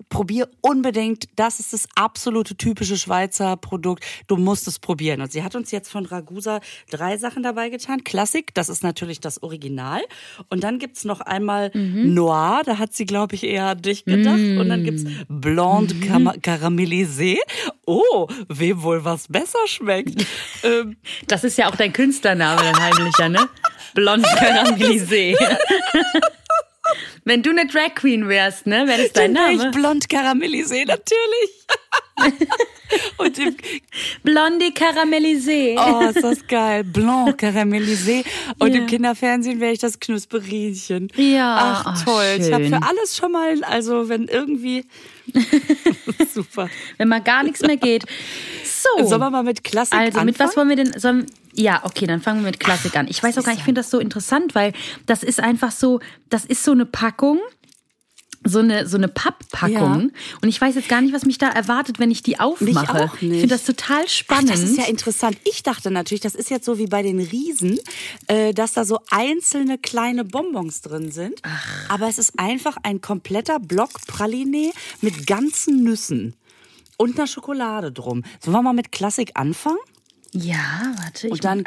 probier 0.10 0.50
unbedingt, 0.62 1.26
das 1.36 1.60
ist 1.60 1.74
das 1.74 1.88
absolute 1.96 2.56
typische 2.58 2.98
Schweizer 2.98 3.58
Produkt, 3.58 4.04
du 4.28 4.38
musst 4.38 4.68
es 4.68 4.80
probieren. 4.80 5.22
Und 5.22 5.32
sie 5.32 5.44
hat 5.44 5.54
uns 5.56 5.70
jetzt 5.72 5.90
von 5.90 6.06
Ragusa 6.06 6.62
drei 6.90 7.18
Sachen 7.18 7.44
dabei 7.44 7.70
getan. 7.70 8.04
Klassik, 8.04 8.54
das 8.56 8.70
ist 8.70 8.82
natürlich 8.84 9.20
das 9.20 9.44
Original. 9.44 10.02
Und 10.50 10.64
dann 10.64 10.80
gibt's 10.80 11.04
noch 11.04 11.22
einmal 11.22 11.70
Mhm. 11.74 12.14
Noir, 12.14 12.62
da 12.66 12.78
hat 12.80 12.94
sie, 12.94 13.06
glaube 13.06 13.36
ich, 13.36 13.44
eher 13.44 13.66
an 13.66 13.82
dich 13.82 14.06
gedacht. 14.06 14.40
Und 14.40 14.70
dann 14.70 14.84
gibt's 14.84 15.04
Blonde 15.28 15.94
Mhm. 15.94 16.02
Cam 16.02 16.28
Caramélisé. 16.42 17.38
Oh, 17.86 18.28
wem 18.50 18.82
wohl 18.84 19.04
was 19.06 19.28
besser 19.28 19.60
schmeckt. 19.68 20.26
ähm, 20.64 20.96
Das 21.28 21.44
ist 21.44 21.58
ja 21.58 21.70
auch 21.70 21.76
dein 21.76 21.94
Künstlername, 21.98 22.62
dein 22.62 22.80
heimlicher, 22.80 23.28
ne? 23.28 23.50
Blond 23.96 24.24
Caramelisé. 24.24 25.36
Wenn 27.26 27.42
du 27.44 27.50
eine 27.50 27.66
Drag 27.66 27.96
Queen 27.96 28.30
wärst, 28.30 28.68
ne, 28.68 28.88
wäre 28.88 29.02
das 29.02 29.12
dein 29.14 29.34
Dann 29.34 29.56
Name. 29.58 29.70
Ich 29.70 29.76
blond 29.76 30.06
Caramélisé, 30.08 30.86
natürlich. 30.86 31.52
Und 33.18 33.38
im, 33.40 33.58
Blondie 34.24 34.72
Caramelisé. 34.74 35.76
oh, 35.78 36.08
ist 36.10 36.24
das 36.24 36.48
geil. 36.48 36.84
Blanc 36.86 37.38
Caramélisé. 37.42 38.24
Und 38.60 38.74
Ja. 38.74 38.80
im 38.80 38.86
Kinderfernsehen 38.86 39.60
wäre 39.60 39.74
ich 39.74 39.80
das 39.80 40.00
Knusperinchen. 40.00 41.10
Ja, 41.18 41.84
Ach, 41.86 41.96
oh, 42.02 42.06
toll. 42.12 42.38
Ich 42.40 42.54
habe 42.54 42.66
für 42.70 42.82
alles 42.82 43.18
schon 43.18 43.32
mal, 43.34 43.62
also 43.64 44.08
wenn 44.08 44.28
irgendwie. 44.30 44.86
Super. 46.34 46.70
Wenn 46.98 47.10
mal 47.10 47.22
gar 47.22 47.44
nichts 47.44 47.62
mehr 47.62 47.78
geht. 47.78 48.06
So. 48.64 49.06
Sollen 49.06 49.20
wir 49.22 49.30
mal 49.32 49.44
mit 49.44 49.64
Klassik 49.66 49.94
Also, 50.00 50.22
mit 50.22 50.40
was 50.40 50.52
anfangen? 50.52 50.70
wollen 50.70 50.78
wir 50.78 50.86
denn? 50.86 51.00
Sollen, 51.00 51.26
ja, 51.58 51.82
okay, 51.84 52.06
dann 52.06 52.22
fangen 52.22 52.42
wir 52.42 52.52
mit 52.52 52.60
Klassik 52.60 52.96
an. 52.96 53.08
Ich 53.10 53.22
weiß 53.22 53.38
auch 53.38 53.44
gar 53.44 53.52
nicht, 53.52 53.60
ich 53.60 53.66
finde 53.66 53.82
das 53.82 53.90
so 53.90 54.00
interessant, 54.00 54.54
weil 54.54 54.74
das 55.08 55.24
ist 55.24 55.40
einfach 55.40 55.72
so, 55.72 56.00
das 56.30 56.46
ist 56.46 56.64
so 56.64 56.72
eine 56.72 56.86
Packung, 56.86 57.40
so 58.44 58.60
eine, 58.60 58.88
so 58.88 58.96
eine 58.96 59.08
Papppackung. 59.08 60.02
Ja. 60.02 60.10
Und 60.42 60.50
ich 60.50 60.62
weiß 60.62 60.76
jetzt 60.76 60.88
gar 60.88 61.02
nicht, 61.02 61.16
was 61.16 61.26
mich 61.26 61.40
da 61.40 61.50
erwartet, 61.50 61.98
wenn 61.98 62.12
ich 62.12 62.22
die 62.22 62.40
aufmache. 62.40 63.06
auch 63.06 63.14
nicht. 63.22 63.24
Ich 63.24 63.40
finde 63.40 63.48
das 63.48 63.64
total 63.64 64.04
Ach, 64.06 64.10
spannend. 64.10 64.52
das 64.52 64.62
ist 64.62 64.78
ja 64.78 64.86
interessant. 64.86 65.38
Ich 65.46 65.64
dachte 65.64 65.90
natürlich, 65.90 66.22
das 66.22 66.36
ist 66.36 66.52
jetzt 66.52 66.66
so 66.66 66.78
wie 66.78 66.86
bei 66.86 67.02
den 67.02 67.20
Riesen, 67.20 67.80
äh, 68.28 68.54
dass 68.54 68.74
da 68.74 68.86
so 68.86 69.00
einzelne 69.10 69.80
kleine 69.80 70.26
Bonbons 70.26 70.82
drin 70.82 71.12
sind. 71.12 71.42
Aber 71.90 72.08
es 72.08 72.20
ist 72.20 72.34
einfach 72.38 72.78
ein 72.84 73.02
kompletter 73.02 73.60
Block 73.60 73.90
Praline 74.06 74.72
mit 75.02 75.26
ganzen 75.26 75.84
Nüssen 75.84 76.36
und 76.98 77.18
einer 77.18 77.28
Schokolade 77.28 77.92
drum. 77.92 78.24
Sollen 78.40 78.56
wir 78.56 78.62
mal 78.62 78.74
mit 78.74 78.92
Klassik 78.92 79.32
anfangen? 79.34 79.80
Ja, 80.40 80.94
warte. 80.98 81.28
Ich 81.28 81.34
Und 81.34 81.44
dann 81.46 81.64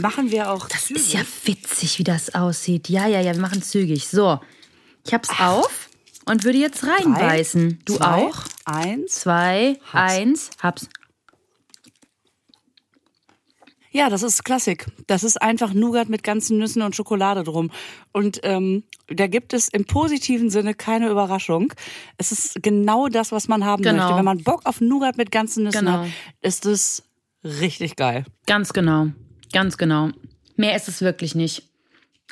machen 0.00 0.30
wir 0.30 0.50
auch 0.50 0.68
Das 0.68 0.90
ist 0.90 1.12
ja 1.12 1.20
witzig, 1.44 1.98
wie 1.98 2.04
das 2.04 2.34
aussieht. 2.34 2.88
Ja, 2.88 3.06
ja, 3.06 3.20
ja, 3.20 3.32
wir 3.34 3.40
machen 3.40 3.62
zügig. 3.62 4.08
So, 4.08 4.40
ich 5.06 5.14
hab's 5.14 5.28
auf 5.40 5.88
und 6.26 6.44
würde 6.44 6.58
jetzt 6.58 6.84
reinbeißen. 6.84 7.80
Du 7.84 7.96
zwei, 7.96 8.04
auch? 8.06 8.44
Eins. 8.64 9.12
Zwei, 9.12 9.78
Hab's. 9.92 10.12
eins, 10.14 10.50
hab's. 10.62 10.88
Ja, 13.90 14.10
das 14.10 14.22
ist 14.22 14.44
Klassik. 14.44 14.86
Das 15.06 15.24
ist 15.24 15.40
einfach 15.40 15.72
Nougat 15.72 16.10
mit 16.10 16.22
ganzen 16.22 16.58
Nüssen 16.58 16.82
und 16.82 16.94
Schokolade 16.94 17.42
drum. 17.42 17.70
Und 18.12 18.38
ähm, 18.42 18.84
da 19.08 19.26
gibt 19.26 19.54
es 19.54 19.68
im 19.68 19.86
positiven 19.86 20.50
Sinne 20.50 20.74
keine 20.74 21.08
Überraschung. 21.08 21.72
Es 22.18 22.30
ist 22.30 22.62
genau 22.62 23.08
das, 23.08 23.32
was 23.32 23.48
man 23.48 23.64
haben 23.64 23.82
Genau. 23.82 24.02
möchte. 24.02 24.16
Wenn 24.18 24.24
man 24.26 24.42
Bock 24.44 24.60
auf 24.66 24.82
Nougat 24.82 25.16
mit 25.16 25.30
ganzen 25.30 25.64
Nüssen 25.64 25.86
Genau. 25.86 26.02
hat, 26.02 26.08
ist 26.42 26.66
es 26.66 27.02
richtig 27.44 27.96
geil. 27.96 28.24
Ganz 28.46 28.72
genau. 28.72 29.08
Ganz 29.52 29.78
genau. 29.78 30.10
Mehr 30.56 30.76
ist 30.76 30.88
es 30.88 31.00
wirklich 31.00 31.34
nicht. 31.34 31.62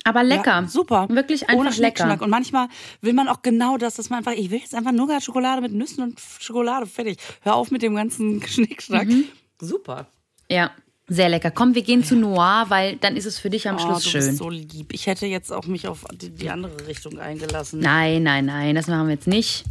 Aber 0.05 0.23
lecker. 0.23 0.61
Ja, 0.63 0.69
super. 0.69 1.09
Wirklich 1.09 1.43
Ohne 1.45 1.51
einfach 1.53 1.65
lecker. 1.79 2.05
Schnickschnack. 2.05 2.23
Und 2.23 2.31
manchmal 2.31 2.69
will 3.01 3.13
man 3.13 3.29
auch 3.29 3.43
genau 3.43 3.77
das, 3.77 3.95
dass 3.95 4.11
man 4.11 4.19
einfach, 4.19 4.33
ich 4.33 4.51
will 4.51 4.59
jetzt 4.59 4.75
einfach 4.75 4.93
Nougat, 4.93 5.23
Schokolade 5.23 5.63
mit 5.63 5.73
Nüssen 5.73 6.03
und 6.05 6.21
Schokolade, 6.39 6.87
fertig. 6.87 7.19
Hör 7.41 7.55
auf 7.55 7.71
mit 7.71 7.83
dem 7.83 7.95
ganzen 7.95 8.43
Schnickschnack. 8.47 9.09
Mhm. 9.09 9.25
Super. 9.61 10.07
Ja, 10.51 10.71
sehr 11.09 11.29
lecker. 11.29 11.51
Komm, 11.51 11.75
wir 11.75 11.83
gehen 11.83 12.05
zu 12.05 12.15
Noir, 12.15 12.67
weil 12.69 12.97
dann 12.97 13.17
ist 13.17 13.27
es 13.27 13.39
für 13.39 13.49
dich 13.51 13.69
am 13.69 13.77
Oh, 13.77 13.79
Schluss 13.81 14.05
du 14.05 14.11
schön. 14.11 14.21
bist 14.27 14.37
so 14.39 14.51
lieb. 14.51 14.93
Ich 14.93 15.07
hätte 15.07 15.27
jetzt 15.27 15.53
auch 15.53 15.67
mich 15.67 15.89
auf 15.89 16.05
die, 16.13 16.31
die 16.31 16.51
andere 16.51 16.87
Richtung 16.87 17.19
eingelassen. 17.19 17.81
Nein, 17.81 18.23
nein, 18.23 18.45
nein, 18.45 18.75
das 18.75 18.87
machen 18.89 19.07
wir 19.07 19.15
jetzt 19.15 19.27
nicht. 19.29 19.65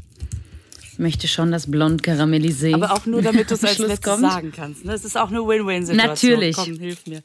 Ich 0.95 0.99
möchte 0.99 1.27
schon 1.27 1.51
das 1.51 1.69
blond 1.69 2.03
karamellisiert. 2.03 2.75
Aber 2.75 2.93
auch 2.93 3.05
nur, 3.05 3.21
damit 3.21 3.51
du 3.51 3.55
es 3.55 3.65
als 3.65 3.79
letztes 3.79 3.99
kommt. 3.99 4.21
sagen 4.21 4.53
kannst. 4.55 4.85
Ne? 4.85 4.93
Es 4.93 5.03
ist 5.03 5.17
auch 5.17 5.27
eine 5.27 5.45
Win-Win-Situation. 5.45 6.31
Natürlich. 6.31 6.55
Komm, 6.55 6.79
hilf 6.79 7.05
mir. 7.05 7.21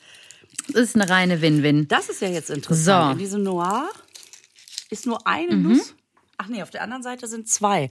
Das 0.73 0.83
ist 0.83 0.97
eine 0.97 1.09
reine 1.09 1.41
Win-Win. 1.41 1.87
Das 1.87 2.09
ist 2.09 2.21
ja 2.21 2.27
jetzt 2.27 2.51
interessant. 2.51 2.85
So. 2.85 3.05
Mhm. 3.05 3.13
In 3.13 3.19
diesem 3.19 3.43
Noir 3.45 3.89
ist 4.91 5.07
nur 5.07 5.25
eine 5.25 5.57
Nuss. 5.57 5.95
Ach 6.37 6.49
nee, 6.49 6.65
auf 6.65 6.71
der 6.71 6.83
anderen 6.83 7.05
Seite 7.05 7.29
sind 7.29 7.49
zwei. 7.49 7.91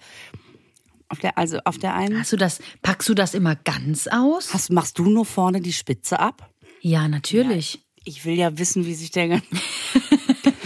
Auf 1.07 1.19
der, 1.19 1.37
also 1.37 1.59
auf 1.63 1.77
der 1.77 1.95
einen. 1.95 2.19
Hast 2.19 2.33
du 2.33 2.35
das, 2.35 2.59
packst 2.81 3.07
du 3.07 3.13
das 3.13 3.33
immer 3.33 3.55
ganz 3.55 4.07
aus? 4.07 4.53
Hast, 4.53 4.71
machst 4.71 4.99
du 4.99 5.05
nur 5.05 5.25
vorne 5.25 5.61
die 5.61 5.71
Spitze 5.71 6.19
ab? 6.19 6.53
Ja, 6.81 7.07
natürlich. 7.07 7.79
Ich 8.03 8.25
will 8.25 8.33
ja 8.33 8.57
wissen, 8.57 8.85
wie 8.85 8.95
sich 8.95 9.11
der, 9.11 9.41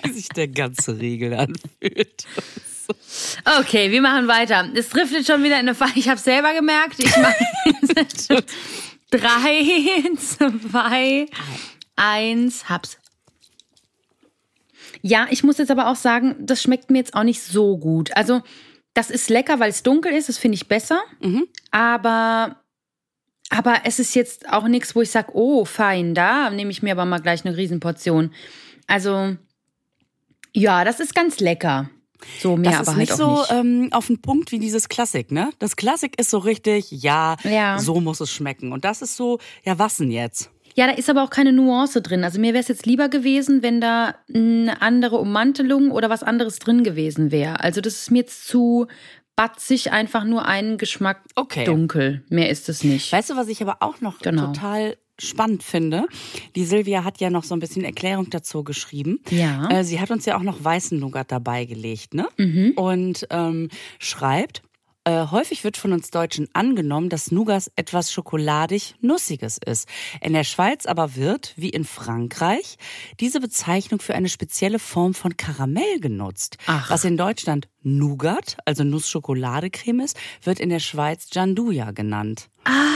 wie 0.04 0.12
sich 0.12 0.28
der 0.28 0.48
ganze 0.48 0.98
Riegel 0.98 1.34
anfühlt. 1.34 2.26
Okay, 3.60 3.90
wir 3.90 4.02
machen 4.02 4.26
weiter. 4.28 4.68
Es 4.74 4.88
driftet 4.88 5.26
schon 5.26 5.42
wieder 5.42 5.54
in 5.54 5.68
eine 5.68 5.74
Falle. 5.74 5.92
Ich 5.94 6.08
habe 6.08 6.20
selber 6.20 6.52
gemerkt. 6.54 6.96
Ich 6.98 7.16
mache 7.16 7.36
drei, 9.10 10.02
zwei, 10.16 11.26
eins, 11.96 12.68
hab's. 12.68 12.98
Ja, 15.02 15.26
ich 15.30 15.44
muss 15.44 15.58
jetzt 15.58 15.70
aber 15.70 15.88
auch 15.88 15.96
sagen, 15.96 16.36
das 16.40 16.62
schmeckt 16.62 16.90
mir 16.90 16.98
jetzt 16.98 17.14
auch 17.14 17.22
nicht 17.22 17.42
so 17.42 17.78
gut. 17.78 18.14
Also, 18.16 18.42
das 18.92 19.10
ist 19.10 19.30
lecker, 19.30 19.60
weil 19.60 19.70
es 19.70 19.82
dunkel 19.82 20.12
ist. 20.12 20.28
Das 20.28 20.38
finde 20.38 20.56
ich 20.56 20.68
besser. 20.68 21.00
Aber, 21.70 22.56
aber 23.48 23.82
es 23.84 23.98
ist 23.98 24.14
jetzt 24.14 24.48
auch 24.52 24.68
nichts, 24.68 24.94
wo 24.94 25.00
ich 25.00 25.10
sage, 25.10 25.30
oh, 25.34 25.64
fein, 25.64 26.14
da 26.14 26.50
nehme 26.50 26.70
ich 26.70 26.82
mir 26.82 26.92
aber 26.92 27.04
mal 27.04 27.20
gleich 27.20 27.44
eine 27.44 27.56
Riesenportion. 27.56 28.34
Also, 28.86 29.36
ja, 30.54 30.84
das 30.84 31.00
ist 31.00 31.14
ganz 31.14 31.40
lecker. 31.40 31.90
So 32.40 32.56
mehr 32.56 32.70
Das 32.72 32.80
aber 32.80 32.82
ist 32.82 32.88
halt 32.88 32.98
nicht 32.98 33.12
auch 33.12 33.16
so 33.16 33.38
nicht. 33.40 33.52
Ähm, 33.52 33.88
auf 33.92 34.06
den 34.08 34.20
Punkt 34.20 34.52
wie 34.52 34.58
dieses 34.58 34.88
Klassik, 34.90 35.30
ne? 35.32 35.50
Das 35.58 35.76
Klassik 35.76 36.20
ist 36.20 36.30
so 36.30 36.38
richtig, 36.38 36.90
ja, 36.90 37.36
Ja. 37.44 37.78
so 37.78 37.98
muss 38.00 38.20
es 38.20 38.30
schmecken. 38.30 38.72
Und 38.72 38.84
das 38.84 39.00
ist 39.00 39.16
so, 39.16 39.38
ja, 39.64 39.78
was 39.78 39.96
denn 39.96 40.10
jetzt? 40.10 40.50
Ja, 40.74 40.86
da 40.86 40.92
ist 40.92 41.08
aber 41.10 41.24
auch 41.24 41.30
keine 41.30 41.52
Nuance 41.52 42.00
drin. 42.02 42.22
Also 42.22 42.38
mir 42.38 42.52
wäre 42.52 42.60
es 42.62 42.68
jetzt 42.68 42.84
lieber 42.86 43.08
gewesen, 43.08 43.62
wenn 43.62 43.80
da 43.80 44.14
eine 44.32 44.80
andere 44.82 45.16
Ummantelung 45.16 45.90
oder 45.90 46.10
was 46.10 46.22
anderes 46.22 46.58
drin 46.58 46.84
gewesen 46.84 47.30
wäre. 47.32 47.60
Also 47.60 47.80
das 47.80 47.94
ist 47.94 48.10
mir 48.10 48.18
jetzt 48.20 48.46
zu 48.46 48.86
batzig, 49.34 49.90
einfach 49.92 50.24
nur 50.24 50.44
einen 50.44 50.76
Geschmack 50.76 51.22
Okay. 51.34 51.64
dunkel. 51.64 52.22
Mehr 52.28 52.50
ist 52.50 52.68
es 52.68 52.84
nicht. 52.84 53.10
Weißt 53.12 53.30
du, 53.30 53.36
was 53.36 53.48
ich 53.48 53.62
aber 53.62 53.78
auch 53.80 54.00
noch 54.02 54.18
Genau. 54.20 54.46
total 54.48 54.96
spannend 55.20 55.62
finde? 55.62 56.06
Die 56.56 56.64
Silvia 56.64 57.04
hat 57.04 57.20
ja 57.20 57.30
noch 57.30 57.44
so 57.44 57.54
ein 57.54 57.60
bisschen 57.60 57.84
Erklärung 57.84 58.30
dazu 58.30 58.64
geschrieben. 58.64 59.20
Ja. 59.30 59.68
Äh, 59.70 59.84
sie 59.84 60.00
hat 60.00 60.10
uns 60.10 60.26
ja 60.26 60.36
auch 60.36 60.42
noch 60.42 60.62
weißen 60.62 60.98
Nougat 60.98 61.30
dabei 61.30 61.64
gelegt, 61.64 62.14
ne? 62.14 62.28
Mhm. 62.36 62.72
Und 62.76 63.26
ähm, 63.30 63.68
schreibt, 63.98 64.62
äh, 65.10 65.26
häufig 65.30 65.64
wird 65.64 65.76
von 65.76 65.92
uns 65.92 66.10
Deutschen 66.10 66.48
angenommen, 66.52 67.08
dass 67.08 67.30
Nougat 67.32 67.70
etwas 67.76 68.12
schokoladig-nussiges 68.12 69.58
ist. 69.64 69.88
In 70.20 70.32
der 70.32 70.44
Schweiz 70.44 70.86
aber 70.86 71.16
wird, 71.16 71.52
wie 71.56 71.70
in 71.70 71.84
Frankreich, 71.84 72.76
diese 73.18 73.40
Bezeichnung 73.40 74.00
für 74.00 74.14
eine 74.14 74.28
spezielle 74.28 74.78
Form 74.78 75.14
von 75.14 75.36
Karamell 75.36 76.00
genutzt. 76.00 76.56
Ach. 76.66 76.90
Was 76.90 77.04
in 77.04 77.16
Deutschland 77.16 77.68
Nougat, 77.82 78.58
also 78.64 78.84
Nuss-Schokoladecreme 78.84 80.00
ist, 80.00 80.16
wird 80.42 80.60
in 80.60 80.68
der 80.68 80.80
Schweiz 80.80 81.28
Gianduja 81.30 81.90
genannt. 81.92 82.48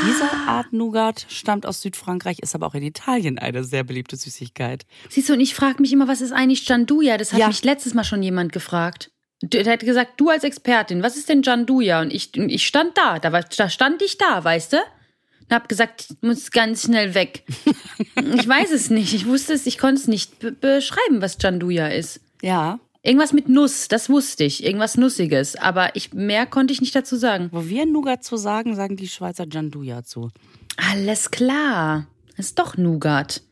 Diese 0.06 0.30
Art 0.46 0.72
Nougat 0.74 1.24
stammt 1.30 1.64
aus 1.64 1.80
Südfrankreich, 1.80 2.38
ist 2.40 2.54
aber 2.54 2.66
auch 2.66 2.74
in 2.74 2.82
Italien 2.82 3.38
eine 3.38 3.64
sehr 3.64 3.82
beliebte 3.82 4.16
Süßigkeit. 4.16 4.84
Siehst 5.08 5.30
du, 5.30 5.32
und 5.32 5.40
ich 5.40 5.54
frage 5.54 5.80
mich 5.80 5.92
immer, 5.92 6.06
was 6.06 6.20
ist 6.20 6.32
eigentlich 6.32 6.68
Janduja? 6.68 7.16
Das 7.16 7.32
hat 7.32 7.40
Ja. 7.40 7.48
mich 7.48 7.64
letztes 7.64 7.94
Mal 7.94 8.04
schon 8.04 8.22
jemand 8.22 8.52
gefragt. 8.52 9.10
Der 9.42 9.70
hat 9.70 9.80
gesagt, 9.80 10.12
du 10.16 10.30
als 10.30 10.44
Expertin, 10.44 11.02
was 11.02 11.16
ist 11.16 11.28
denn 11.28 11.42
Janduja? 11.42 12.00
Und 12.00 12.12
ich, 12.12 12.30
und 12.38 12.48
ich 12.48 12.66
stand 12.66 12.96
da, 12.96 13.18
da, 13.18 13.32
war, 13.32 13.42
da 13.42 13.68
stand 13.68 14.00
ich 14.02 14.16
da, 14.16 14.42
weißt 14.42 14.74
du? 14.74 14.76
Und 14.76 15.50
hab 15.50 15.68
gesagt, 15.68 16.06
ich 16.08 16.16
muss 16.22 16.50
ganz 16.50 16.84
schnell 16.84 17.14
weg. 17.14 17.44
ich 18.36 18.48
weiß 18.48 18.70
es 18.70 18.90
nicht. 18.90 19.12
Ich 19.12 19.26
wusste 19.26 19.52
es, 19.52 19.66
ich 19.66 19.76
konnte 19.76 20.00
es 20.00 20.08
nicht 20.08 20.38
be 20.38 20.52
beschreiben, 20.52 21.20
was 21.20 21.36
Janduja 21.40 21.88
ist. 21.88 22.20
Ja, 22.40 22.80
Irgendwas 23.06 23.34
mit 23.34 23.50
Nuss, 23.50 23.88
das 23.88 24.08
wusste 24.08 24.44
ich. 24.44 24.64
Irgendwas 24.64 24.96
Nussiges. 24.96 25.56
Aber 25.56 25.94
ich, 25.94 26.14
mehr 26.14 26.46
konnte 26.46 26.72
ich 26.72 26.80
nicht 26.80 26.96
dazu 26.96 27.16
sagen. 27.16 27.50
wo 27.52 27.66
wir 27.66 27.84
Nougat 27.84 28.24
zu 28.24 28.38
sagen, 28.38 28.74
sagen 28.74 28.96
die 28.96 29.08
Schweizer 29.08 29.46
Gianduja 29.46 30.04
zu. 30.04 30.30
Alles 30.78 31.30
klar. 31.30 32.06
Das 32.34 32.46
ist 32.46 32.58
doch 32.58 32.78
Nougat. 32.78 33.42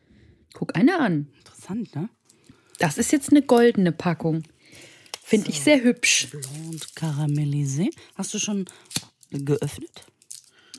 Guck 0.54 0.74
eine 0.74 0.98
an. 0.98 1.28
Interessant, 1.36 1.94
ne? 1.94 2.08
Das 2.78 2.96
ist 2.96 3.12
jetzt 3.12 3.30
eine 3.30 3.42
goldene 3.42 3.92
Packung. 3.92 4.42
Finde 5.32 5.48
ich 5.48 5.60
sehr 5.62 5.82
hübsch. 5.82 6.28
Blond 6.30 6.94
Caramellisé. 6.94 7.88
Hast 8.16 8.34
du 8.34 8.38
schon 8.38 8.66
geöffnet? 9.30 10.04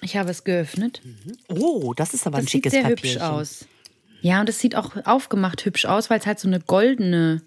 Ich 0.02 0.16
habe 0.16 0.30
es 0.30 0.44
geöffnet. 0.44 1.02
Oh, 1.50 1.96
das 1.96 2.14
ist 2.14 2.28
aber 2.28 2.38
ein 2.38 2.44
Das 2.44 2.52
sieht 2.52 2.64
schickes 2.66 2.72
sehr 2.74 2.84
Papierchen. 2.84 3.14
hübsch 3.14 3.24
aus. 3.24 3.66
Ja, 4.22 4.42
und 4.42 4.50
es 4.50 4.60
sieht 4.60 4.76
auch 4.76 4.96
aufgemacht 5.06 5.66
hübsch 5.66 5.86
aus, 5.86 6.12
weil 6.12 6.20
es 6.20 6.28
halt 6.28 6.40
so 6.40 6.48
eine 6.48 6.60
goldene, 6.60 7.42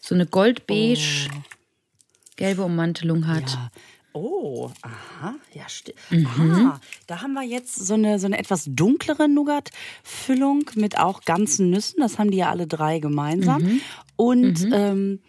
so 0.00 0.14
eine 0.14 0.26
goldbeige, 0.26 1.00
gelbe 2.36 2.62
Ummantelung 2.62 3.26
hat. 3.26 3.42
Oh. 3.44 3.48
Ja. 3.56 3.70
Oh, 4.14 4.70
aha, 4.82 5.34
ja, 5.54 5.68
stimmt. 5.68 5.98
Mhm. 6.10 6.52
Aha, 6.52 6.80
da 7.08 7.22
haben 7.22 7.34
wir 7.34 7.42
jetzt 7.42 7.74
so 7.74 7.94
eine, 7.94 8.20
so 8.20 8.26
eine 8.26 8.38
etwas 8.38 8.64
dunklere 8.68 9.28
Nougat-Füllung 9.28 10.70
mit 10.76 10.98
auch 10.98 11.22
ganzen 11.22 11.70
Nüssen. 11.70 12.00
Das 12.00 12.16
haben 12.18 12.30
die 12.30 12.38
ja 12.38 12.48
alle 12.48 12.68
drei 12.68 13.00
gemeinsam. 13.00 13.62
Mhm. 13.62 13.80
Und 14.16 14.68
ähm, 14.72 15.20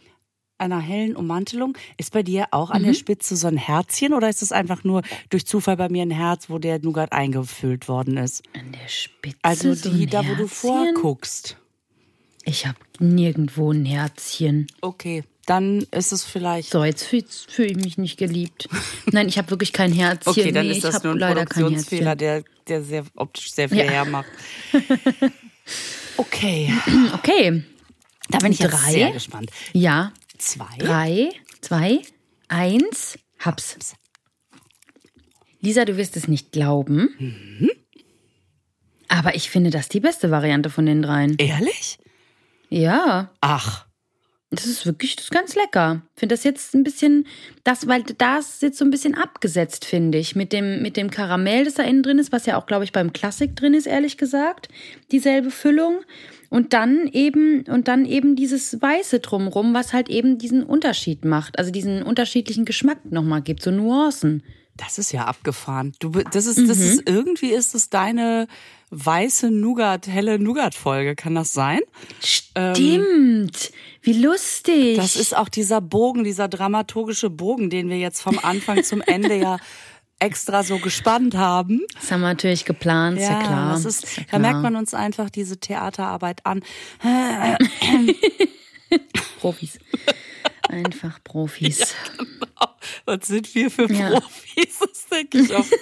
einer 0.60 0.80
hellen 0.80 1.16
Ummantelung. 1.16 1.78
Ist 1.98 2.12
bei 2.14 2.24
dir 2.24 2.48
auch 2.52 2.70
Mhm. 2.70 2.76
an 2.76 2.84
der 2.84 2.94
Spitze 2.94 3.36
so 3.36 3.48
ein 3.48 3.58
Herzchen 3.58 4.14
oder 4.14 4.30
ist 4.30 4.42
es 4.42 4.52
einfach 4.52 4.84
nur 4.84 5.02
durch 5.30 5.46
Zufall 5.46 5.78
bei 5.78 5.90
mir 5.90 6.04
ein 6.04 6.12
Herz, 6.12 6.50
wo 6.50 6.58
der 6.60 6.80
Nougat 6.80 7.12
eingefüllt 7.14 7.88
worden 7.88 8.18
ist? 8.18 8.44
An 8.54 8.72
der 8.72 8.88
Spitze. 8.88 9.38
Also 9.42 9.74
so 9.74 9.90
die, 9.92 10.04
ein 10.06 10.10
da 10.10 10.28
wo 10.28 10.36
du 10.36 10.48
vorguckst. 10.48 11.58
Ich 12.46 12.66
habe 12.66 12.78
nirgendwo 13.00 13.72
ein 13.72 13.86
Herzchen. 13.86 14.68
Okay, 14.82 15.24
dann 15.46 15.86
ist 15.92 16.12
es 16.12 16.24
vielleicht. 16.24 16.70
So, 16.72 16.84
jetzt 16.84 17.04
fühle 17.04 17.26
fühl 17.48 17.66
ich 17.72 17.76
mich 17.78 17.98
nicht 17.98 18.18
geliebt. 18.18 18.70
Nein, 19.12 19.28
ich 19.28 19.38
habe 19.38 19.50
wirklich 19.52 19.74
kein 19.74 19.92
Herzchen. 19.92 20.30
Okay, 20.32 20.52
dann 20.52 20.66
nee, 20.68 20.74
ist 20.74 20.84
das 20.84 21.04
nur 21.04 21.14
ein 21.14 21.20
Produktionsfehler, 21.36 22.16
der, 22.16 22.44
der 22.68 22.84
sehr 22.84 23.04
optisch 23.16 23.52
sehr 23.52 23.70
viel 23.70 23.80
Ja. 23.80 23.84
hermacht. 23.86 24.28
Okay, 26.18 26.74
Okay. 27.14 27.64
da 28.30 28.40
bin 28.40 28.52
ich 28.52 28.58
Drei? 28.60 28.92
sehr 28.92 29.12
gespannt. 29.12 29.52
Ja. 29.74 30.12
Zwei. 30.40 30.78
Drei, 30.78 31.30
zwei, 31.62 32.02
eins, 32.48 33.20
hab's. 33.40 33.96
Lisa, 35.62 35.86
du 35.86 35.98
wirst 35.98 36.18
es 36.18 36.28
nicht 36.28 36.52
glauben. 36.52 37.10
Mhm. 37.20 37.70
Aber 39.10 39.36
ich 39.36 39.50
finde 39.50 39.70
das 39.70 39.90
die 39.90 40.00
beste 40.00 40.32
Variante 40.32 40.70
von 40.70 40.86
den 40.86 41.02
dreien. 41.02 41.36
Ehrlich? 41.38 42.00
Ja. 42.70 43.32
Ach, 43.42 43.86
Das 44.52 44.66
ist 44.66 44.86
wirklich 44.88 45.16
das 45.16 45.26
ist 45.26 45.32
ganz 45.32 45.54
lecker. 45.56 46.02
Finde 46.16 46.34
das 46.34 46.44
jetzt 46.44 46.74
ein 46.74 46.84
bisschen, 46.84 47.28
das, 47.64 47.88
weil 47.88 48.02
das 48.02 48.62
jetzt 48.62 48.80
so 48.80 48.86
ein 48.86 48.90
bisschen 48.90 49.14
abgesetzt, 49.14 49.86
finde 49.86 50.18
ich. 50.18 50.36
Mit 50.36 50.54
dem, 50.54 50.82
mit 50.82 50.98
dem 50.98 51.12
Karamell, 51.12 51.66
das 51.66 51.76
da 51.76 51.84
innen 51.84 52.02
drin 52.02 52.18
ist, 52.18 52.32
was 52.32 52.48
ja 52.48 52.58
auch, 52.58 52.66
glaube 52.66 52.84
ich, 52.84 52.92
beim 52.92 53.14
Klassik 53.14 53.56
drin 53.56 53.76
ist, 53.76 53.86
ehrlich 53.86 54.18
gesagt. 54.18 54.70
Dieselbe 55.12 55.52
Füllung. 55.52 56.00
Und 56.50 56.74
dann 56.74 57.08
eben, 57.12 57.62
und 57.68 57.88
dann 57.88 58.06
eben 58.06 58.36
dieses 58.36 58.82
Weiße 58.82 59.20
drumrum, 59.20 59.76
was 59.76 59.94
halt 59.94 60.10
eben 60.10 60.40
diesen 60.40 60.64
Unterschied 60.64 61.26
macht. 61.26 61.60
Also 61.60 61.70
diesen 61.70 62.02
unterschiedlichen 62.02 62.66
Geschmack 62.66 63.12
nochmal 63.12 63.44
gibt, 63.44 63.62
so 63.62 63.70
Nuancen. 63.70 64.42
Das 64.78 64.98
ist 64.98 65.12
ja 65.12 65.26
abgefahren. 65.26 65.94
Du, 66.00 66.10
das 66.10 66.48
ist, 66.48 66.58
das 66.58 66.80
ist 66.80 67.04
irgendwie 67.08 67.52
ist 67.52 67.76
es 67.76 67.90
deine 67.90 68.48
weiße 68.92 69.52
Nougat, 69.52 70.08
helle 70.08 70.40
Nougat-Folge. 70.40 71.16
Kann 71.16 71.36
das 71.36 71.54
sein? 71.54 71.80
Stimmt. 72.22 73.72
Wie 74.02 74.14
lustig. 74.14 74.98
Das 74.98 75.16
ist 75.16 75.36
auch 75.36 75.50
dieser 75.50 75.82
Bogen, 75.82 76.24
dieser 76.24 76.48
dramaturgische 76.48 77.30
Bogen, 77.30 77.70
den 77.70 77.90
wir 77.90 77.98
jetzt 77.98 78.22
vom 78.22 78.40
Anfang 78.40 78.84
zum 78.84 79.02
Ende 79.02 79.36
ja 79.36 79.58
extra 80.20 80.64
so 80.64 80.80
gespannt 80.80 81.36
haben. 81.36 81.82
Das 81.96 82.12
haben 82.12 82.22
wir 82.22 82.28
natürlich 82.28 82.66
geplant, 82.66 83.18
ist 83.18 83.30
ja, 83.30 83.40
klar. 83.40 83.72
das 83.74 83.86
ist, 83.86 84.18
ja 84.18 84.24
da 84.32 84.40
merkt 84.40 84.62
man 84.62 84.76
uns 84.76 84.94
einfach 84.94 85.30
diese 85.30 85.58
Theaterarbeit 85.58 86.46
an. 86.46 86.62
Profis. 89.40 89.80
Einfach 90.68 91.24
Profis. 91.24 91.96
Was 93.06 93.28
sind 93.28 93.54
wir 93.56 93.70
für 93.72 93.92
Ja. 93.92 94.10
Profis? 94.12 94.80
Das 94.80 95.06
denke 95.20 95.40
ich 95.40 95.56
oft. 95.56 95.74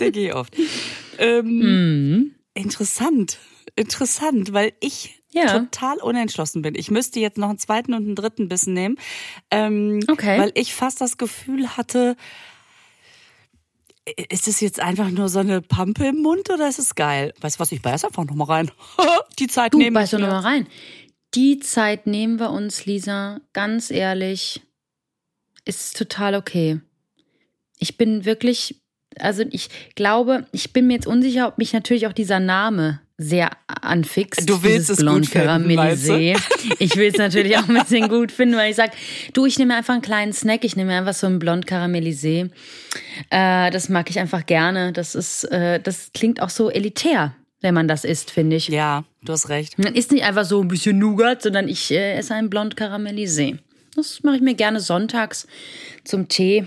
Denke 0.00 0.20
ich 0.20 0.34
oft. 0.34 0.54
Ähm, 1.18 1.46
Mhm. 1.46 2.34
Interessant. 2.54 3.38
Interessant, 3.76 4.52
weil 4.52 4.72
ich 4.80 5.20
Ja. 5.30 5.58
total 5.60 5.98
unentschlossen 5.98 6.60
bin. 6.62 6.74
Ich 6.74 6.90
müsste 6.90 7.20
jetzt 7.20 7.38
noch 7.38 7.48
einen 7.48 7.58
zweiten 7.58 7.94
und 7.94 8.04
einen 8.04 8.14
dritten 8.16 8.48
Bissen 8.48 8.74
nehmen. 8.74 8.96
Ähm, 9.50 10.00
Okay. 10.08 10.38
Weil 10.38 10.50
ich 10.54 10.74
fast 10.74 11.00
das 11.00 11.16
Gefühl 11.18 11.76
hatte, 11.76 12.16
ist 14.28 14.48
es 14.48 14.60
jetzt 14.60 14.80
einfach 14.80 15.10
nur 15.10 15.28
so 15.28 15.38
eine 15.38 15.60
Pampe 15.62 16.06
im 16.08 16.22
Mund 16.22 16.50
oder 16.50 16.68
ist 16.68 16.78
es 16.78 16.94
geil? 16.94 17.32
Weißt 17.40 17.56
du 17.56 17.60
was, 17.60 17.70
ich 17.72 17.80
beiß 17.82 18.04
einfach 18.04 18.24
nochmal 18.24 18.46
rein. 18.48 18.70
Die 19.38 19.46
Zeit 19.46 19.72
Du, 19.74 19.78
nehmen 19.78 19.94
beiß 19.94 20.10
doch 20.10 20.18
wir. 20.18 20.26
noch 20.26 20.32
mal 20.32 20.40
rein. 20.40 20.66
Die 21.34 21.60
Zeit 21.60 22.06
nehmen 22.08 22.40
wir 22.40 22.50
uns, 22.50 22.86
Lisa, 22.86 23.40
ganz 23.52 23.90
ehrlich, 23.90 24.62
ist 25.78 25.96
total 25.96 26.34
okay. 26.34 26.80
Ich 27.78 27.96
bin 27.96 28.24
wirklich, 28.24 28.80
also 29.18 29.44
ich 29.50 29.68
glaube, 29.94 30.46
ich 30.52 30.72
bin 30.72 30.86
mir 30.86 30.94
jetzt 30.94 31.06
unsicher, 31.06 31.48
ob 31.48 31.58
mich 31.58 31.72
natürlich 31.72 32.06
auch 32.06 32.12
dieser 32.12 32.40
Name 32.40 33.00
sehr 33.16 33.50
anfixt. 33.66 34.48
Du 34.48 34.62
willst 34.62 34.88
es 34.88 34.96
gut 34.96 35.04
Blond 35.04 35.26
finden, 35.26 35.68
du? 35.68 35.74
Caramelisé. 35.74 36.40
Ich 36.78 36.96
will 36.96 37.08
es 37.08 37.18
natürlich 37.18 37.56
auch 37.58 37.68
ein 37.68 37.74
bisschen 37.74 38.08
gut 38.08 38.32
finden, 38.32 38.56
weil 38.56 38.70
ich 38.70 38.76
sage, 38.76 38.92
du, 39.34 39.44
ich 39.44 39.58
nehme 39.58 39.76
einfach 39.76 39.92
einen 39.92 40.02
kleinen 40.02 40.32
Snack, 40.32 40.64
ich 40.64 40.74
nehme 40.74 40.94
einfach 40.94 41.12
so 41.12 41.26
ein 41.26 41.38
Blond 41.38 41.66
Caramelisé. 41.66 42.50
Äh, 43.28 43.70
das 43.70 43.90
mag 43.90 44.08
ich 44.08 44.18
einfach 44.18 44.46
gerne. 44.46 44.92
Das 44.92 45.14
ist, 45.14 45.44
äh, 45.44 45.80
das 45.80 46.12
klingt 46.14 46.40
auch 46.40 46.48
so 46.48 46.70
elitär, 46.70 47.34
wenn 47.60 47.74
man 47.74 47.88
das 47.88 48.04
isst, 48.04 48.30
finde 48.30 48.56
ich. 48.56 48.68
Ja, 48.68 49.04
du 49.22 49.34
hast 49.34 49.50
recht. 49.50 49.78
Man 49.78 49.94
isst 49.94 50.12
nicht 50.12 50.24
einfach 50.24 50.46
so 50.46 50.62
ein 50.62 50.68
bisschen 50.68 50.98
Nougat, 50.98 51.42
sondern 51.42 51.68
ich 51.68 51.90
äh, 51.90 52.14
esse 52.14 52.34
ein 52.34 52.48
Blond 52.48 52.76
Caramelisé. 52.76 53.58
Das 54.00 54.22
mache 54.22 54.36
ich 54.36 54.42
mir 54.42 54.54
gerne 54.54 54.80
sonntags 54.80 55.46
zum 56.04 56.28
Tee. 56.28 56.66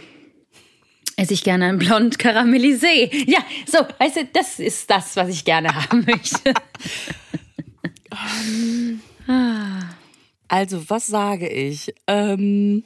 Esse 1.15 1.33
ich 1.33 1.43
gerne 1.43 1.65
ein 1.65 1.79
Blond 1.79 2.19
Caramelisé. 2.19 3.09
Ja, 3.27 3.39
so, 3.65 3.79
weißt 3.99 4.17
du, 4.17 4.25
das 4.33 4.59
ist 4.59 4.89
das, 4.89 5.15
was 5.15 5.29
ich 5.29 5.43
gerne 5.43 5.73
haben 5.73 6.05
möchte. 6.07 6.53
Also, 10.47 10.89
was 10.89 11.07
sage 11.07 11.49
ich? 11.49 11.93
Ähm, 12.05 12.83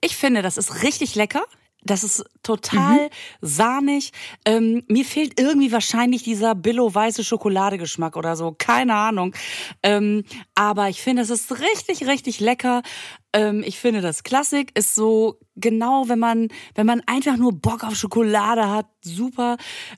ich 0.00 0.16
finde, 0.16 0.42
das 0.42 0.56
ist 0.56 0.84
richtig 0.84 1.16
lecker. 1.16 1.44
Das 1.84 2.04
ist 2.04 2.24
total 2.42 3.10
sahnig. 3.40 4.12
Ähm, 4.44 4.82
mir 4.88 5.04
fehlt 5.04 5.40
irgendwie 5.40 5.72
wahrscheinlich 5.72 6.22
dieser 6.22 6.54
Billo-weiße 6.54 7.24
Schokoladegeschmack 7.24 8.16
oder 8.16 8.36
so. 8.36 8.54
Keine 8.56 8.94
Ahnung. 8.94 9.34
Ähm, 9.82 10.24
aber 10.54 10.88
ich 10.88 11.00
finde, 11.00 11.22
es 11.22 11.30
ist 11.30 11.50
richtig, 11.60 12.06
richtig 12.06 12.40
lecker. 12.40 12.82
Ähm, 13.32 13.62
ich 13.64 13.78
finde, 13.78 14.00
das 14.00 14.24
Klassik 14.24 14.76
ist 14.76 14.94
so 14.94 15.38
genau, 15.56 16.08
wenn 16.08 16.18
man, 16.18 16.48
wenn 16.74 16.86
man 16.86 17.02
einfach 17.06 17.36
nur 17.36 17.52
Bock 17.52 17.84
auf 17.84 17.94
Schokolade 17.94 18.68
hat, 18.70 18.86
super. 19.02 19.56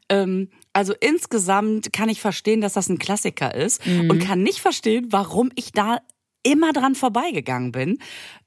Ähm, 0.09 0.51
also 0.73 0.95
insgesamt 1.01 1.93
kann 1.93 2.09
ich 2.09 2.21
verstehen, 2.21 2.61
dass 2.61 2.75
das 2.75 2.89
ein 2.89 2.99
Klassiker 2.99 3.55
ist 3.55 3.87
und 3.87 4.21
kann 4.21 4.43
nicht 4.43 4.61
verstehen, 4.61 5.09
warum 5.11 5.51
ich 5.55 5.73
da 5.73 5.99
immer 6.43 6.73
dran 6.73 6.95
vorbeigegangen 6.95 7.73
bin. 7.73 7.99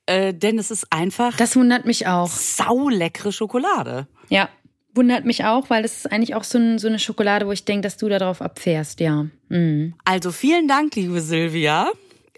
Äh, 0.07 0.33
denn 0.33 0.59
es 0.59 0.69
ist 0.71 0.91
einfach 0.91 1.35
Das 1.37 1.55
wundert 1.55 1.85
mich 1.85 2.05
auch. 2.07 2.29
sauleckere 2.29 3.31
Schokolade. 3.31 4.07
Ja, 4.29 4.49
wundert 4.93 5.25
mich 5.25 5.43
auch, 5.45 5.69
weil 5.69 5.81
das 5.81 5.97
ist 5.97 6.11
eigentlich 6.11 6.35
auch 6.35 6.43
so, 6.43 6.57
ein, 6.57 6.77
so 6.79 6.87
eine 6.87 6.99
Schokolade, 6.99 7.47
wo 7.47 7.51
ich 7.51 7.65
denke, 7.65 7.81
dass 7.81 7.97
du 7.97 8.07
darauf 8.07 8.41
abfährst, 8.41 8.99
ja. 8.99 9.25
Mhm. 9.49 9.95
Also 10.05 10.31
vielen 10.31 10.67
Dank, 10.67 10.95
liebe 10.95 11.19
Silvia. 11.21 11.89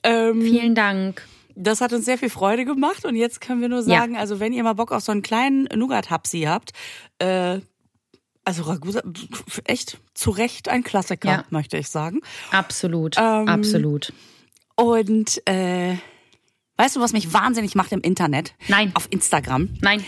Ähm, 0.04 0.42
Vielen 0.42 0.76
Dank. 0.76 1.24
das 1.56 1.82
hat 1.82 1.92
uns 1.92 2.06
sehr 2.06 2.18
viel 2.18 2.30
Freude 2.30 2.64
gemacht 2.66 3.04
und 3.04 3.16
jetzt 3.16 3.42
können 3.42 3.62
wir 3.62 3.68
nur 3.70 3.80
Ja. 3.80 4.00
sagen, 4.00 4.16
also 4.16 4.40
wenn 4.40 4.54
ihr 4.54 4.64
mal 4.64 4.74
Bock 4.74 4.92
auf 4.92 5.04
so 5.04 5.12
einen 5.12 5.22
kleinen 5.24 5.64
Nougat-Hapsi 5.76 6.42
habt, 6.44 6.72
äh, 7.20 7.60
also 8.46 8.64
Ragusa, 8.64 9.02
echt 9.66 9.98
zu 10.14 10.30
Recht 10.30 10.70
ein 10.70 10.84
Klassiker, 10.84 11.30
Ja. 11.30 11.44
möchte 11.50 11.78
ich 11.78 11.90
sagen. 11.90 12.22
Absolut, 12.52 13.18
Ähm, 13.18 13.50
absolut. 13.50 14.14
Und 14.76 15.42
äh, 15.50 15.96
weißt 16.78 16.96
du, 16.96 17.00
was 17.02 17.14
mich 17.14 17.34
wahnsinnig 17.34 17.76
macht 17.76 17.92
im 17.92 18.02
Internet? 18.02 18.54
Nein. 18.68 18.92
Auf 18.94 19.08
Instagram? 19.12 19.70
Nein. 19.82 20.04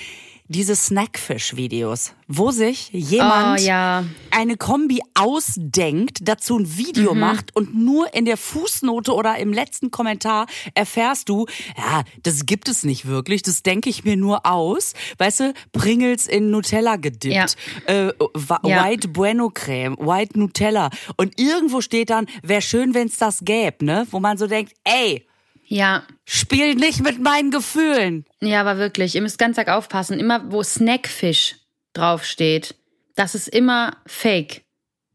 Diese 0.52 0.76
Snackfish-Videos, 0.76 2.14
wo 2.28 2.50
sich 2.50 2.90
jemand 2.92 3.60
Oh, 3.60 3.64
ja. 3.64 4.04
eine 4.32 4.58
Kombi 4.58 5.00
ausdenkt, 5.14 6.20
dazu 6.22 6.58
ein 6.58 6.76
Video 6.76 7.14
Mhm. 7.14 7.20
macht 7.20 7.56
und 7.56 7.76
nur 7.76 8.14
in 8.16 8.26
der 8.26 8.36
Fußnote 8.36 9.14
oder 9.14 9.38
im 9.38 9.54
letzten 9.54 9.92
Kommentar 9.92 10.48
erfährst 10.74 11.30
du, 11.30 11.46
ja, 11.78 12.04
das 12.24 12.48
gibt 12.48 12.68
es 12.68 12.84
nicht 12.84 13.06
wirklich, 13.06 13.44
das 13.44 13.62
denke 13.62 13.92
ich 13.92 14.04
mir 14.04 14.18
nur 14.18 14.46
aus. 14.48 14.94
Weißt 15.20 15.40
du, 15.42 15.54
Pringles 15.72 16.26
in 16.26 16.50
Nutella 16.50 16.96
gedippt, 16.96 17.56
äh, 17.86 18.12
Wa- 18.34 18.62
Ja. 18.66 18.84
White 18.86 19.10
Bueno 19.10 19.52
Creme, 19.54 19.98
White 20.00 20.40
Nutella 20.40 20.90
und 21.18 21.40
irgendwo 21.40 21.82
steht 21.82 22.10
dann, 22.10 22.26
wäre 22.42 22.64
schön, 22.64 22.96
wenn's 22.96 23.18
das 23.18 23.42
gäbe, 23.46 23.86
ne? 23.86 24.08
Wo 24.10 24.20
man 24.20 24.38
so 24.40 24.48
denkt, 24.48 24.74
ey, 24.84 25.28
Ja, 25.72 26.04
spiel 26.26 26.74
nicht 26.74 27.04
mit 27.04 27.20
meinen 27.22 27.52
Gefühlen. 27.52 28.26
Ja, 28.42 28.62
aber 28.62 28.78
wirklich, 28.80 29.14
ihr 29.14 29.22
müsst 29.22 29.38
ganz 29.38 29.58
arg 29.60 29.70
aufpassen. 29.70 30.20
Immer, 30.20 30.52
wo 30.52 30.64
Snackfish 30.64 31.56
draufsteht, 31.94 32.74
das 33.16 33.36
ist 33.36 33.48
immer 33.50 33.96
fake. 34.08 34.64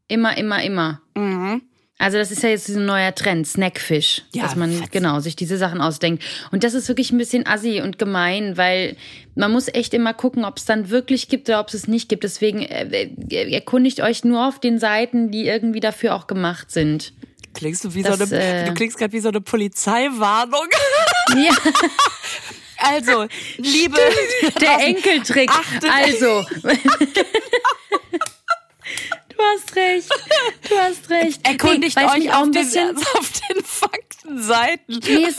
Immer, 0.07 0.37
immer, 0.39 0.63
immer. 0.63 1.01
Also 1.99 2.19
das 2.19 2.31
ist 2.31 2.43
ja 2.45 2.51
jetzt 2.51 2.69
ein 2.69 2.85
neuer 2.87 3.15
Trend, 3.15 3.47
Snackfish, 3.49 4.23
Ja, 4.33 4.43
dass 4.45 4.55
man 4.55 4.71
fetzen. 4.71 4.91
genau 4.93 5.19
sich 5.21 5.35
diese 5.35 5.57
Sachen 5.57 5.81
ausdenkt. 5.81 6.23
Und 6.53 6.63
das 6.63 6.75
ist 6.75 6.87
wirklich 6.87 7.11
ein 7.11 7.19
bisschen 7.19 7.47
assi 7.47 7.81
und 7.83 7.99
gemein, 7.99 8.57
weil 8.57 8.97
man 9.35 9.51
muss 9.51 9.67
echt 9.69 9.93
immer 9.95 10.15
gucken, 10.15 10.45
ob 10.45 10.59
es 10.59 10.65
dann 10.67 10.91
wirklich 10.91 11.29
gibt 11.29 11.49
oder 11.49 11.61
ob 11.61 11.69
es 11.69 11.75
es 11.75 11.89
nicht 11.89 12.09
gibt. 12.09 12.23
Deswegen 12.23 12.63
äh, 12.63 13.09
äh, 13.31 13.53
erkundigt 13.53 14.01
euch 14.03 14.23
nur 14.25 14.47
auf 14.47 14.61
den 14.61 14.79
Seiten, 14.79 15.31
die 15.31 15.47
irgendwie 15.47 15.81
dafür 15.81 16.15
auch 16.15 16.27
gemacht 16.29 16.71
sind. 16.71 17.13
Klingst 17.55 17.85
du 17.85 17.95
wie 17.95 18.03
Das, 18.03 18.19
so 18.19 18.25
eine, 18.35 18.43
äh, 18.43 18.65
du 18.67 18.75
klingst 18.75 18.99
gerade 18.99 19.13
wie 19.13 19.21
so 19.21 19.29
eine 19.29 19.41
Polizeiwarnung. 19.41 20.67
Ja, 21.37 21.53
Also, 22.77 23.27
liebe 23.57 23.97
der 24.61 24.79
Enkeltrick. 24.81 25.49
Achtet- 25.51 25.91
Also. 25.91 26.45
Du 29.37 29.43
hast 29.43 29.76
recht. 29.76 30.09
Du 30.68 30.76
hast 30.78 31.11
recht. 31.11 31.47
erkundigt 31.47 31.97
Nee, 31.97 32.05
es 32.05 32.12
euch 32.12 32.18
mich 32.18 32.32
auch 32.32 32.43
ein 32.43 32.53
den, 32.53 32.62
bisschen. 32.64 32.97
auf 32.97 33.32
den 33.51 33.64
Faktenseiten. 33.64 35.01
Nee, 35.07 35.26
es, 35.28 35.37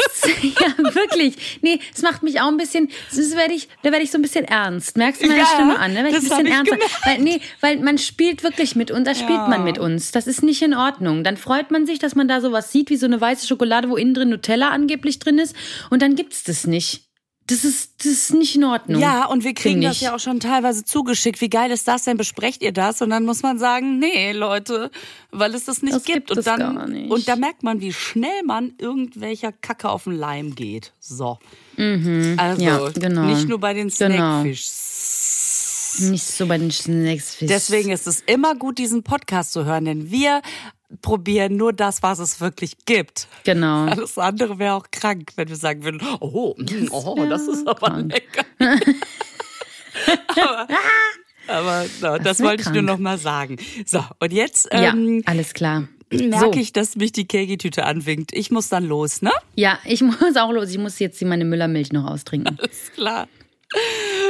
ja, 0.59 0.93
wirklich. 0.95 1.59
Nee, 1.61 1.79
es 1.95 2.01
macht 2.01 2.23
mich 2.23 2.41
auch 2.41 2.47
ein 2.47 2.57
bisschen, 2.57 2.89
das 3.15 3.35
werde 3.35 3.53
ich, 3.53 3.67
da 3.83 3.91
werde 3.91 4.03
ich 4.03 4.11
so 4.11 4.17
ein 4.17 4.21
bisschen 4.21 4.45
ernst. 4.45 4.97
Merkst 4.97 5.21
du 5.23 5.27
meine 5.27 5.39
Ja, 5.39 5.45
Stimme 5.45 5.79
an? 5.79 5.93
Ne? 5.93 6.03
Werd 6.03 6.09
ich 6.09 6.15
ein 6.15 6.21
bisschen 6.23 6.45
ernster. 6.47 6.77
Weil, 7.05 7.19
nee, 7.19 7.39
weil 7.61 7.77
man 7.79 7.97
spielt 7.97 8.43
wirklich 8.43 8.75
mit 8.75 8.91
uns, 8.91 9.05
da 9.05 9.15
spielt 9.15 9.29
Ja. 9.39 9.47
man 9.47 9.63
mit 9.63 9.77
uns. 9.77 10.11
Das 10.11 10.27
ist 10.27 10.43
nicht 10.43 10.61
in 10.61 10.73
Ordnung. 10.73 11.23
Dann 11.23 11.37
freut 11.37 11.71
man 11.71 11.85
sich, 11.85 11.99
dass 11.99 12.15
man 12.15 12.27
da 12.27 12.41
sowas 12.41 12.71
sieht, 12.71 12.89
wie 12.89 12.97
so 12.97 13.05
eine 13.05 13.19
weiße 13.19 13.47
Schokolade, 13.47 13.89
wo 13.89 13.95
innen 13.97 14.13
drin 14.13 14.29
Nutella 14.29 14.69
angeblich 14.69 15.19
drin 15.19 15.39
ist. 15.39 15.55
Und 15.89 16.01
dann 16.01 16.15
gibt's 16.15 16.43
das 16.43 16.67
nicht. 16.67 17.04
Das 17.47 17.63
ist, 17.63 17.91
das 17.99 18.07
ist 18.07 18.33
nicht 18.33 18.55
in 18.55 18.63
Ordnung. 18.63 18.99
Ja, 18.99 19.25
und 19.27 19.43
wir 19.43 19.53
kriegen 19.53 19.81
das 19.81 20.01
ja 20.01 20.15
auch 20.15 20.19
schon 20.19 20.39
teilweise 20.39 20.83
zugeschickt. 20.83 21.41
Wie 21.41 21.49
geil 21.49 21.69
ist 21.69 21.87
das 21.87 22.03
denn? 22.03 22.17
Besprecht 22.17 22.63
ihr 22.63 22.71
das? 22.71 23.03
Und 23.03 23.11
dann 23.11 23.23
muss 23.23 23.43
man 23.43 23.59
sagen, 23.59 23.99
nee, 23.99 24.31
Leute, 24.31 24.89
weil 25.31 25.53
es 25.53 25.65
das 25.65 25.83
nicht 25.83 25.93
Das 25.95 26.03
gibt. 26.05 26.15
gibt 26.27 26.31
und 26.31 26.37
es 26.39 26.45
dann, 26.45 26.59
gar 26.75 26.87
nicht. 26.87 27.11
und 27.11 27.27
da 27.27 27.35
merkt 27.35 27.61
man, 27.61 27.81
wie 27.81 27.93
schnell 27.93 28.41
man 28.45 28.73
irgendwelcher 28.79 29.51
Kacke 29.51 29.89
auf 29.89 30.05
den 30.05 30.13
Leim 30.13 30.55
geht. 30.55 30.93
So. 30.99 31.37
Also, 31.77 31.77
Mhm. 31.77 32.37
Ja, 32.57 32.89
genau. 32.89 33.25
nicht 33.25 33.47
nur 33.47 33.59
bei 33.59 33.73
den 33.75 33.89
Genau. 33.89 34.41
Snackfish. 34.41 34.63
Nicht 35.99 36.23
so 36.25 36.45
bei 36.47 36.57
den 36.57 36.71
Snacks. 36.71 37.37
Deswegen 37.41 37.91
ist 37.91 38.05
es 38.07 38.21
immer 38.25 38.55
gut, 38.55 38.77
diesen 38.79 39.03
Podcast 39.03 39.53
zu 39.53 39.65
hören, 39.65 39.85
denn 39.85 40.11
wir 40.11 40.41
probieren 41.01 41.57
nur 41.57 41.73
das, 41.73 42.03
was 42.03 42.19
es 42.19 42.39
wirklich 42.41 42.77
gibt. 42.85 43.27
Genau. 43.43 43.85
Alles 43.85 44.17
andere 44.17 44.59
wäre 44.59 44.75
auch 44.75 44.85
krank, 44.91 45.31
wenn 45.35 45.49
wir 45.49 45.55
sagen 45.55 45.83
würden, 45.83 46.01
oh, 46.21 46.55
oh 46.91 47.17
wär 47.17 47.29
das 47.29 47.47
ist 47.47 47.67
aber 47.67 47.87
krank. 47.87 48.13
lecker. 48.13 48.45
aber 50.35 50.67
aber 51.47 51.85
no, 52.01 52.17
das 52.17 52.39
wär 52.39 52.47
wollte 52.47 52.61
ich 52.61 52.67
nur 52.67 52.75
krank. 52.75 52.87
noch 52.87 52.97
mal 52.97 53.17
sagen. 53.17 53.57
So, 53.85 54.03
und 54.19 54.33
jetzt 54.33 54.67
Ja, 54.71 54.93
ähm, 54.93 55.21
alles 55.25 55.53
klar. 55.53 55.87
merke 56.11 56.53
so. 56.53 56.59
ich, 56.59 56.73
dass 56.73 56.95
mich 56.95 57.11
die 57.11 57.27
Kegi-Tüte 57.27 57.85
anwinkt. 57.85 58.33
Ich 58.33 58.51
muss 58.51 58.69
dann 58.69 58.85
los, 58.85 59.21
ne? 59.21 59.31
Ja, 59.55 59.79
ich 59.85 60.01
muss 60.03 60.35
auch 60.37 60.51
los. 60.51 60.69
Ich 60.71 60.77
muss 60.77 60.99
jetzt 60.99 61.21
meine 61.23 61.45
Müllermilch 61.45 61.91
noch 61.91 62.05
austrinken. 62.09 62.57
Alles 62.59 62.91
klar. 62.93 63.27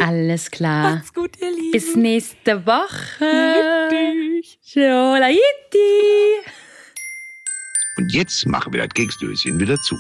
Alles 0.02 0.52
klar. 0.52 0.96
Macht's 0.96 1.14
gut, 1.14 1.32
ihr 1.42 1.52
Lieben. 1.52 1.72
Bis 1.72 1.96
nächste 1.96 2.66
Woche. 2.66 3.90
Tschüss. 3.90 4.58
Ciao, 4.64 5.16
la 5.16 5.30
Yitti. 5.30 6.52
Und 7.98 8.14
jetzt 8.14 8.46
machen 8.48 8.74
wir 8.74 8.82
das 8.82 8.94
Keksdöschen 8.94 9.60
wieder 9.60 9.78
zu. 9.78 9.98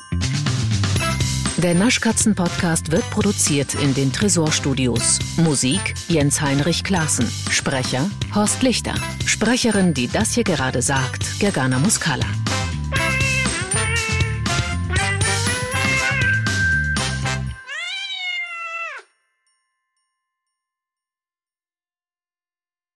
Der 1.58 1.74
Naschkatzen-Podcast 1.74 2.92
wird 2.92 3.10
produziert 3.10 3.74
in 3.76 3.94
den 3.94 4.12
Tresorstudios. 4.12 5.20
Musik 5.38 5.94
Jens 6.10 6.42
Heinrich 6.42 6.84
Klaassen. 6.84 7.28
Sprecher 7.50 8.10
Horst 8.36 8.62
Lichter. 8.62 8.94
Sprecherin, 9.26 9.94
die 9.94 10.08
das 10.08 10.34
hier 10.34 10.44
gerade 10.44 10.82
sagt, 10.82 11.40
Gergana 11.40 11.80
Muscala. 11.80 12.26